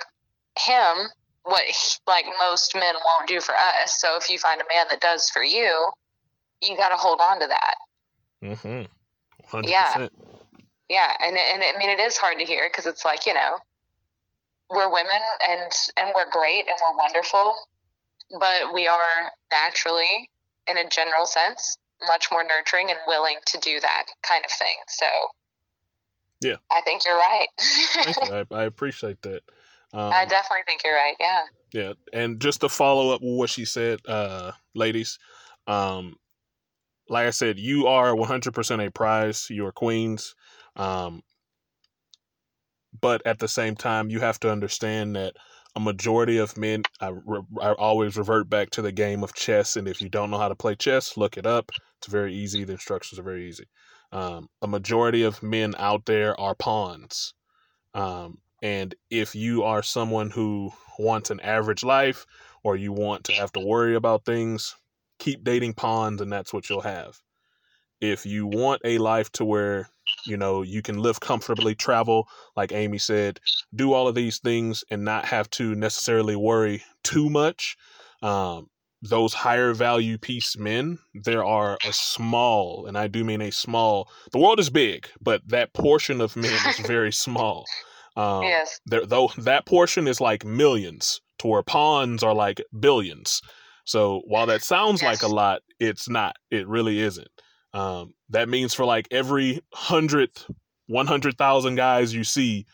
him 0.57 1.09
what 1.43 1.63
he, 1.63 1.75
like 2.07 2.25
most 2.39 2.73
men 2.75 2.93
won't 2.93 3.27
do 3.27 3.41
for 3.41 3.53
us. 3.53 3.99
So 3.99 4.15
if 4.17 4.29
you 4.29 4.39
find 4.39 4.61
a 4.61 4.65
man 4.73 4.85
that 4.89 5.01
does 5.01 5.29
for 5.29 5.43
you, 5.43 5.89
you 6.61 6.77
got 6.77 6.89
to 6.89 6.95
hold 6.95 7.19
on 7.21 7.39
to 7.41 7.47
that. 7.47 7.75
Mm-hmm. 8.43 9.57
100%. 9.57 9.69
Yeah. 9.69 10.07
Yeah, 10.89 11.11
and 11.25 11.37
and 11.37 11.63
I 11.63 11.77
mean 11.79 11.89
it 11.89 11.99
is 11.99 12.17
hard 12.17 12.37
to 12.39 12.45
hear 12.45 12.69
because 12.69 12.85
it's 12.85 13.05
like 13.05 13.25
you 13.25 13.33
know, 13.33 13.57
we're 14.69 14.91
women 14.91 15.21
and 15.49 15.71
and 15.97 16.13
we're 16.15 16.29
great 16.29 16.67
and 16.67 16.75
we're 16.81 16.97
wonderful, 16.97 17.55
but 18.39 18.73
we 18.73 18.87
are 18.87 19.31
naturally, 19.51 20.29
in 20.67 20.77
a 20.77 20.87
general 20.87 21.25
sense, 21.25 21.77
much 22.07 22.27
more 22.31 22.43
nurturing 22.43 22.89
and 22.89 22.99
willing 23.07 23.37
to 23.47 23.59
do 23.59 23.79
that 23.79 24.05
kind 24.27 24.43
of 24.45 24.51
thing. 24.51 24.75
So, 24.87 25.05
Yeah. 26.41 26.55
I 26.71 26.81
think 26.81 27.03
you're 27.05 27.15
right. 27.15 27.47
Thank 27.59 28.29
you. 28.29 28.45
I, 28.51 28.61
I 28.61 28.63
appreciate 28.63 29.21
that. 29.23 29.41
Um, 29.93 30.11
I 30.11 30.25
definitely 30.25 30.63
think 30.65 30.81
you're 30.83 30.95
right. 30.95 31.15
Yeah. 31.19 31.41
yeah. 31.71 31.93
And 32.11 32.39
just 32.39 32.61
to 32.61 32.69
follow 32.69 33.11
up 33.11 33.21
with 33.21 33.37
what 33.37 33.49
she 33.49 33.65
said, 33.65 33.99
uh, 34.07 34.51
ladies, 34.73 35.19
um, 35.67 36.15
like 37.09 37.27
I 37.27 37.31
said, 37.31 37.59
you 37.59 37.87
are 37.87 38.13
100% 38.13 38.87
a 38.87 38.91
prize. 38.91 39.47
You 39.49 39.65
are 39.67 39.71
queens. 39.71 40.35
Um, 40.75 41.21
but 42.99 43.21
at 43.25 43.39
the 43.39 43.47
same 43.47 43.75
time, 43.75 44.09
you 44.09 44.19
have 44.19 44.39
to 44.41 44.51
understand 44.51 45.15
that 45.15 45.35
a 45.75 45.79
majority 45.79 46.37
of 46.37 46.57
men, 46.57 46.83
I, 47.01 47.09
re- 47.09 47.41
I 47.61 47.73
always 47.73 48.17
revert 48.17 48.49
back 48.49 48.69
to 48.71 48.81
the 48.81 48.91
game 48.91 49.23
of 49.23 49.33
chess. 49.33 49.75
And 49.75 49.87
if 49.87 50.01
you 50.01 50.09
don't 50.09 50.31
know 50.31 50.37
how 50.37 50.47
to 50.47 50.55
play 50.55 50.75
chess, 50.75 51.17
look 51.17 51.37
it 51.37 51.45
up. 51.45 51.71
It's 52.03 52.11
very 52.11 52.33
easy. 52.33 52.65
The 52.65 52.73
instructions 52.73 53.17
are 53.17 53.23
very 53.23 53.47
easy. 53.47 53.63
Um, 54.11 54.49
a 54.61 54.67
majority 54.67 55.23
of 55.23 55.41
men 55.41 55.73
out 55.77 56.05
there 56.05 56.37
are 56.37 56.53
pawns. 56.53 57.33
Um, 57.93 58.39
and 58.61 58.93
if 59.09 59.35
you 59.35 59.63
are 59.63 59.81
someone 59.81 60.29
who 60.29 60.73
wants 60.99 61.29
an 61.29 61.39
average 61.39 61.81
life 61.81 62.25
or 62.61 62.75
you 62.75 62.91
want 62.91 63.23
to 63.25 63.31
have 63.33 63.53
to 63.53 63.61
worry 63.61 63.95
about 63.95 64.25
things, 64.25 64.75
keep 65.17 65.45
dating 65.45 65.75
pawns 65.75 66.19
and 66.19 66.29
that's 66.29 66.51
what 66.51 66.69
you'll 66.69 66.81
have. 66.81 67.21
If 68.01 68.25
you 68.25 68.47
want 68.47 68.81
a 68.83 68.97
life 68.97 69.31
to 69.33 69.45
where, 69.45 69.89
you 70.25 70.35
know, 70.35 70.61
you 70.61 70.81
can 70.81 70.97
live 70.97 71.21
comfortably, 71.21 71.73
travel, 71.73 72.27
like 72.57 72.73
Amy 72.73 72.97
said, 72.97 73.39
do 73.73 73.93
all 73.93 74.09
of 74.09 74.15
these 74.15 74.39
things 74.39 74.83
and 74.91 75.05
not 75.05 75.23
have 75.23 75.49
to 75.51 75.73
necessarily 75.73 76.35
worry 76.35 76.83
too 77.05 77.29
much. 77.29 77.77
Um, 78.21 78.69
those 79.03 79.33
higher 79.33 79.73
value 79.73 80.17
piece 80.17 80.57
men, 80.57 80.97
there 81.13 81.43
are 81.43 81.77
a 81.85 81.91
small, 81.91 82.85
and 82.85 82.97
I 82.97 83.07
do 83.07 83.23
mean 83.23 83.41
a 83.41 83.51
small, 83.51 84.09
the 84.31 84.39
world 84.39 84.59
is 84.59 84.69
big, 84.69 85.07
but 85.21 85.41
that 85.49 85.73
portion 85.73 86.21
of 86.21 86.35
men 86.35 86.51
is 86.69 86.79
very 86.87 87.11
small. 87.11 87.65
Um, 88.15 88.43
yes. 88.43 88.79
there 88.85 89.05
though 89.05 89.31
that 89.39 89.65
portion 89.65 90.07
is 90.07 90.21
like 90.21 90.45
millions 90.45 91.19
to 91.39 91.47
where 91.47 91.63
pawns 91.63 92.23
are 92.23 92.33
like 92.33 92.61
billions. 92.79 93.41
So 93.85 94.21
while 94.25 94.45
that 94.45 94.61
sounds 94.61 95.01
like 95.01 95.23
a 95.23 95.27
lot 95.27 95.61
it's 95.79 96.07
not. 96.07 96.35
It 96.51 96.67
really 96.67 96.99
isn't. 96.99 97.27
Um, 97.73 98.13
that 98.29 98.49
means 98.49 98.73
for 98.73 98.85
like 98.85 99.07
every 99.11 99.61
hundredth 99.73 100.45
100000 100.87 101.75
guys 101.75 102.13
you 102.13 102.23
see 102.23 102.65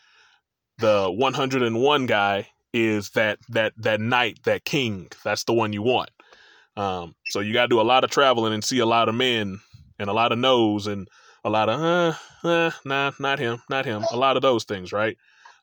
the 0.78 1.10
101 1.10 2.06
guy 2.06 2.48
is 2.74 3.10
that 3.10 3.38
that 3.48 3.72
that 3.78 4.00
knight 4.00 4.40
that 4.44 4.64
king. 4.66 5.08
That's 5.24 5.44
the 5.44 5.54
one 5.54 5.72
you 5.72 5.82
want 5.82 6.10
um, 6.80 7.14
so 7.26 7.40
you 7.40 7.52
got 7.52 7.62
to 7.62 7.68
do 7.68 7.80
a 7.80 7.82
lot 7.82 8.04
of 8.04 8.10
traveling 8.10 8.52
and 8.52 8.64
see 8.64 8.78
a 8.78 8.86
lot 8.86 9.08
of 9.08 9.14
men 9.14 9.60
and 9.98 10.08
a 10.10 10.12
lot 10.12 10.32
of 10.32 10.38
no's 10.38 10.86
and 10.86 11.08
a 11.44 11.50
lot 11.50 11.68
of 11.68 11.80
uh, 11.80 12.14
uh 12.46 12.70
nah 12.84 13.10
not 13.18 13.38
him 13.38 13.62
not 13.70 13.84
him 13.84 14.04
a 14.10 14.16
lot 14.16 14.36
of 14.36 14.42
those 14.42 14.64
things 14.64 14.92
right 14.92 15.16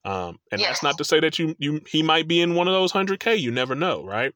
um, 0.08 0.40
and 0.54 0.62
that's 0.62 0.84
not 0.84 0.98
to 1.00 1.04
say 1.04 1.20
that 1.20 1.38
you 1.38 1.54
you 1.60 1.82
he 1.86 2.02
might 2.02 2.30
be 2.30 2.40
in 2.40 2.56
one 2.56 2.70
of 2.70 2.74
those 2.74 2.94
hundred 2.94 3.20
k. 3.20 3.36
You 3.36 3.52
never 3.52 3.76
know, 3.76 4.06
right? 4.06 4.34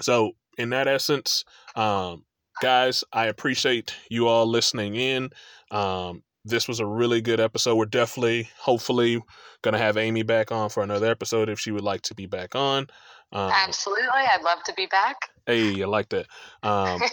So 0.00 0.32
in 0.58 0.70
that 0.70 0.88
essence, 0.88 1.44
um, 1.76 2.24
guys, 2.60 3.04
I 3.12 3.26
appreciate 3.26 3.94
you 4.10 4.26
all 4.26 4.46
listening 4.46 4.96
in. 4.96 5.30
Um, 5.70 6.24
this 6.44 6.66
was 6.66 6.80
a 6.80 6.86
really 6.86 7.20
good 7.20 7.38
episode. 7.38 7.76
We're 7.76 7.86
definitely, 7.86 8.50
hopefully, 8.58 9.22
gonna 9.62 9.78
have 9.78 9.96
Amy 9.96 10.24
back 10.24 10.50
on 10.50 10.70
for 10.70 10.82
another 10.82 11.08
episode 11.08 11.48
if 11.48 11.60
she 11.60 11.70
would 11.70 11.84
like 11.84 12.02
to 12.02 12.16
be 12.16 12.26
back 12.26 12.56
on. 12.56 12.88
Um, 13.30 13.52
Absolutely. 13.54 14.08
I'd 14.10 14.42
love 14.42 14.64
to 14.64 14.72
be 14.74 14.86
back. 14.86 15.18
Hey, 15.48 15.82
I 15.82 15.86
like 15.86 16.10
that. 16.10 16.26
Um, 16.62 17.00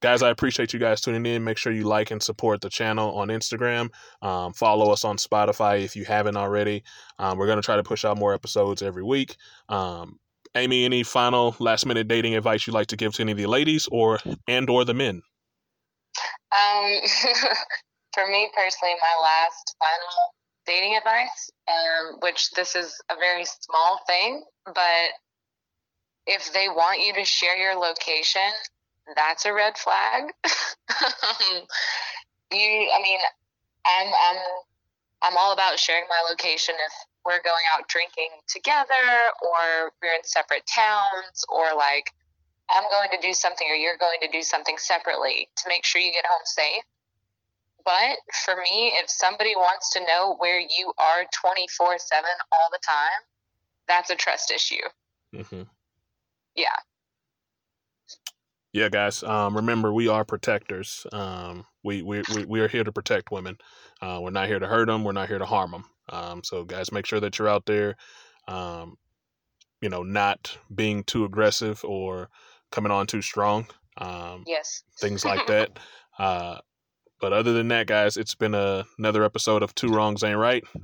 guys 0.00 0.20
i 0.20 0.28
appreciate 0.28 0.72
you 0.74 0.78
guys 0.78 1.00
tuning 1.00 1.24
in. 1.24 1.44
Make 1.44 1.56
sure 1.56 1.72
you 1.72 1.84
like 1.84 2.10
and 2.10 2.22
support 2.22 2.60
the 2.60 2.68
channel 2.68 3.16
on 3.16 3.28
instagram. 3.28 3.90
Um, 4.20 4.52
follow 4.52 4.92
us 4.92 5.04
on 5.04 5.16
spotify 5.16 5.82
if 5.82 5.96
you 5.96 6.04
haven't 6.04 6.36
already. 6.36 6.84
Um, 7.18 7.38
we're 7.38 7.46
going 7.46 7.60
to 7.60 7.64
try 7.64 7.76
to 7.76 7.82
push 7.82 8.04
out 8.04 8.18
more 8.18 8.34
episodes 8.34 8.82
every 8.82 9.02
week. 9.02 9.36
Um, 9.68 10.18
amy 10.54 10.84
any 10.84 11.02
final 11.02 11.56
last 11.58 11.86
minute 11.86 12.06
dating 12.06 12.36
advice 12.36 12.66
you'd 12.66 12.74
like 12.74 12.88
to 12.88 12.96
give 12.96 13.14
to 13.14 13.22
any 13.22 13.32
of 13.32 13.38
the 13.38 13.46
ladies 13.46 13.88
or 13.90 14.18
and 14.46 14.68
or 14.68 14.84
the 14.84 14.94
men? 14.94 15.22
Um, 16.52 17.00
for 18.14 18.26
me 18.28 18.50
personally, 18.54 18.94
my 19.00 19.22
last 19.22 19.74
final 19.80 20.34
dating 20.66 20.96
advice, 20.96 21.50
um, 21.68 22.18
which 22.20 22.50
this 22.50 22.76
is 22.76 23.00
a 23.10 23.14
very 23.16 23.44
small 23.44 24.00
thing, 24.06 24.44
but 24.66 25.08
if 26.26 26.52
they 26.52 26.68
want 26.68 27.04
you 27.04 27.14
to 27.14 27.24
share 27.24 27.56
your 27.56 27.74
location, 27.74 28.40
that's 29.14 29.44
a 29.44 29.52
red 29.52 29.76
flag. 29.76 30.32
you, 32.50 32.88
I 32.92 33.02
mean, 33.02 33.20
I'm, 33.84 34.08
I'm, 34.08 34.42
I'm 35.22 35.36
all 35.38 35.52
about 35.52 35.78
sharing 35.78 36.04
my 36.08 36.28
location 36.30 36.74
if 36.74 36.92
we're 37.24 37.42
going 37.42 37.64
out 37.76 37.88
drinking 37.88 38.30
together 38.46 39.04
or 39.42 39.92
we're 40.02 40.14
in 40.14 40.24
separate 40.24 40.64
towns 40.66 41.44
or 41.48 41.74
like 41.76 42.12
I'm 42.70 42.84
going 42.90 43.08
to 43.12 43.26
do 43.26 43.34
something 43.34 43.66
or 43.70 43.74
you're 43.74 43.98
going 43.98 44.18
to 44.22 44.28
do 44.28 44.42
something 44.42 44.76
separately 44.78 45.48
to 45.56 45.64
make 45.68 45.84
sure 45.84 46.00
you 46.00 46.12
get 46.12 46.24
home 46.26 46.44
safe. 46.44 46.84
But 47.84 48.16
for 48.44 48.56
me, 48.56 48.92
if 48.96 49.10
somebody 49.10 49.54
wants 49.54 49.90
to 49.90 50.00
know 50.00 50.36
where 50.38 50.58
you 50.58 50.92
are 50.98 51.24
24 51.40 51.98
7 51.98 52.24
all 52.52 52.68
the 52.72 52.78
time, 52.86 53.20
that's 53.86 54.08
a 54.08 54.16
trust 54.16 54.50
issue. 54.50 54.88
Mm-hmm. 55.34 55.62
Yeah. 56.56 56.76
Yeah, 58.72 58.88
guys. 58.88 59.22
Um, 59.22 59.54
remember, 59.56 59.92
we 59.92 60.08
are 60.08 60.24
protectors. 60.24 61.06
Um, 61.12 61.64
we, 61.84 62.02
we, 62.02 62.22
we, 62.34 62.44
we 62.44 62.60
are 62.60 62.66
here 62.66 62.82
to 62.82 62.90
protect 62.90 63.30
women. 63.30 63.56
Uh, 64.02 64.18
we're 64.20 64.30
not 64.30 64.48
here 64.48 64.58
to 64.58 64.66
hurt 64.66 64.86
them. 64.86 65.04
We're 65.04 65.12
not 65.12 65.28
here 65.28 65.38
to 65.38 65.46
harm 65.46 65.70
them. 65.70 65.84
Um, 66.08 66.42
so, 66.42 66.64
guys, 66.64 66.90
make 66.90 67.06
sure 67.06 67.20
that 67.20 67.38
you're 67.38 67.48
out 67.48 67.66
there, 67.66 67.94
um, 68.48 68.96
you 69.80 69.88
know, 69.88 70.02
not 70.02 70.58
being 70.74 71.04
too 71.04 71.24
aggressive 71.24 71.84
or 71.84 72.28
coming 72.72 72.90
on 72.90 73.06
too 73.06 73.22
strong. 73.22 73.66
Um, 73.96 74.42
yes. 74.44 74.82
Things 74.98 75.24
like 75.24 75.46
that. 75.46 75.78
Uh, 76.18 76.58
but 77.20 77.32
other 77.32 77.52
than 77.52 77.68
that, 77.68 77.86
guys, 77.86 78.16
it's 78.16 78.34
been 78.34 78.54
a, 78.54 78.84
another 78.98 79.22
episode 79.22 79.62
of 79.62 79.72
Two 79.76 79.88
Wrongs 79.88 80.24
Ain't 80.24 80.36
Right. 80.36 80.64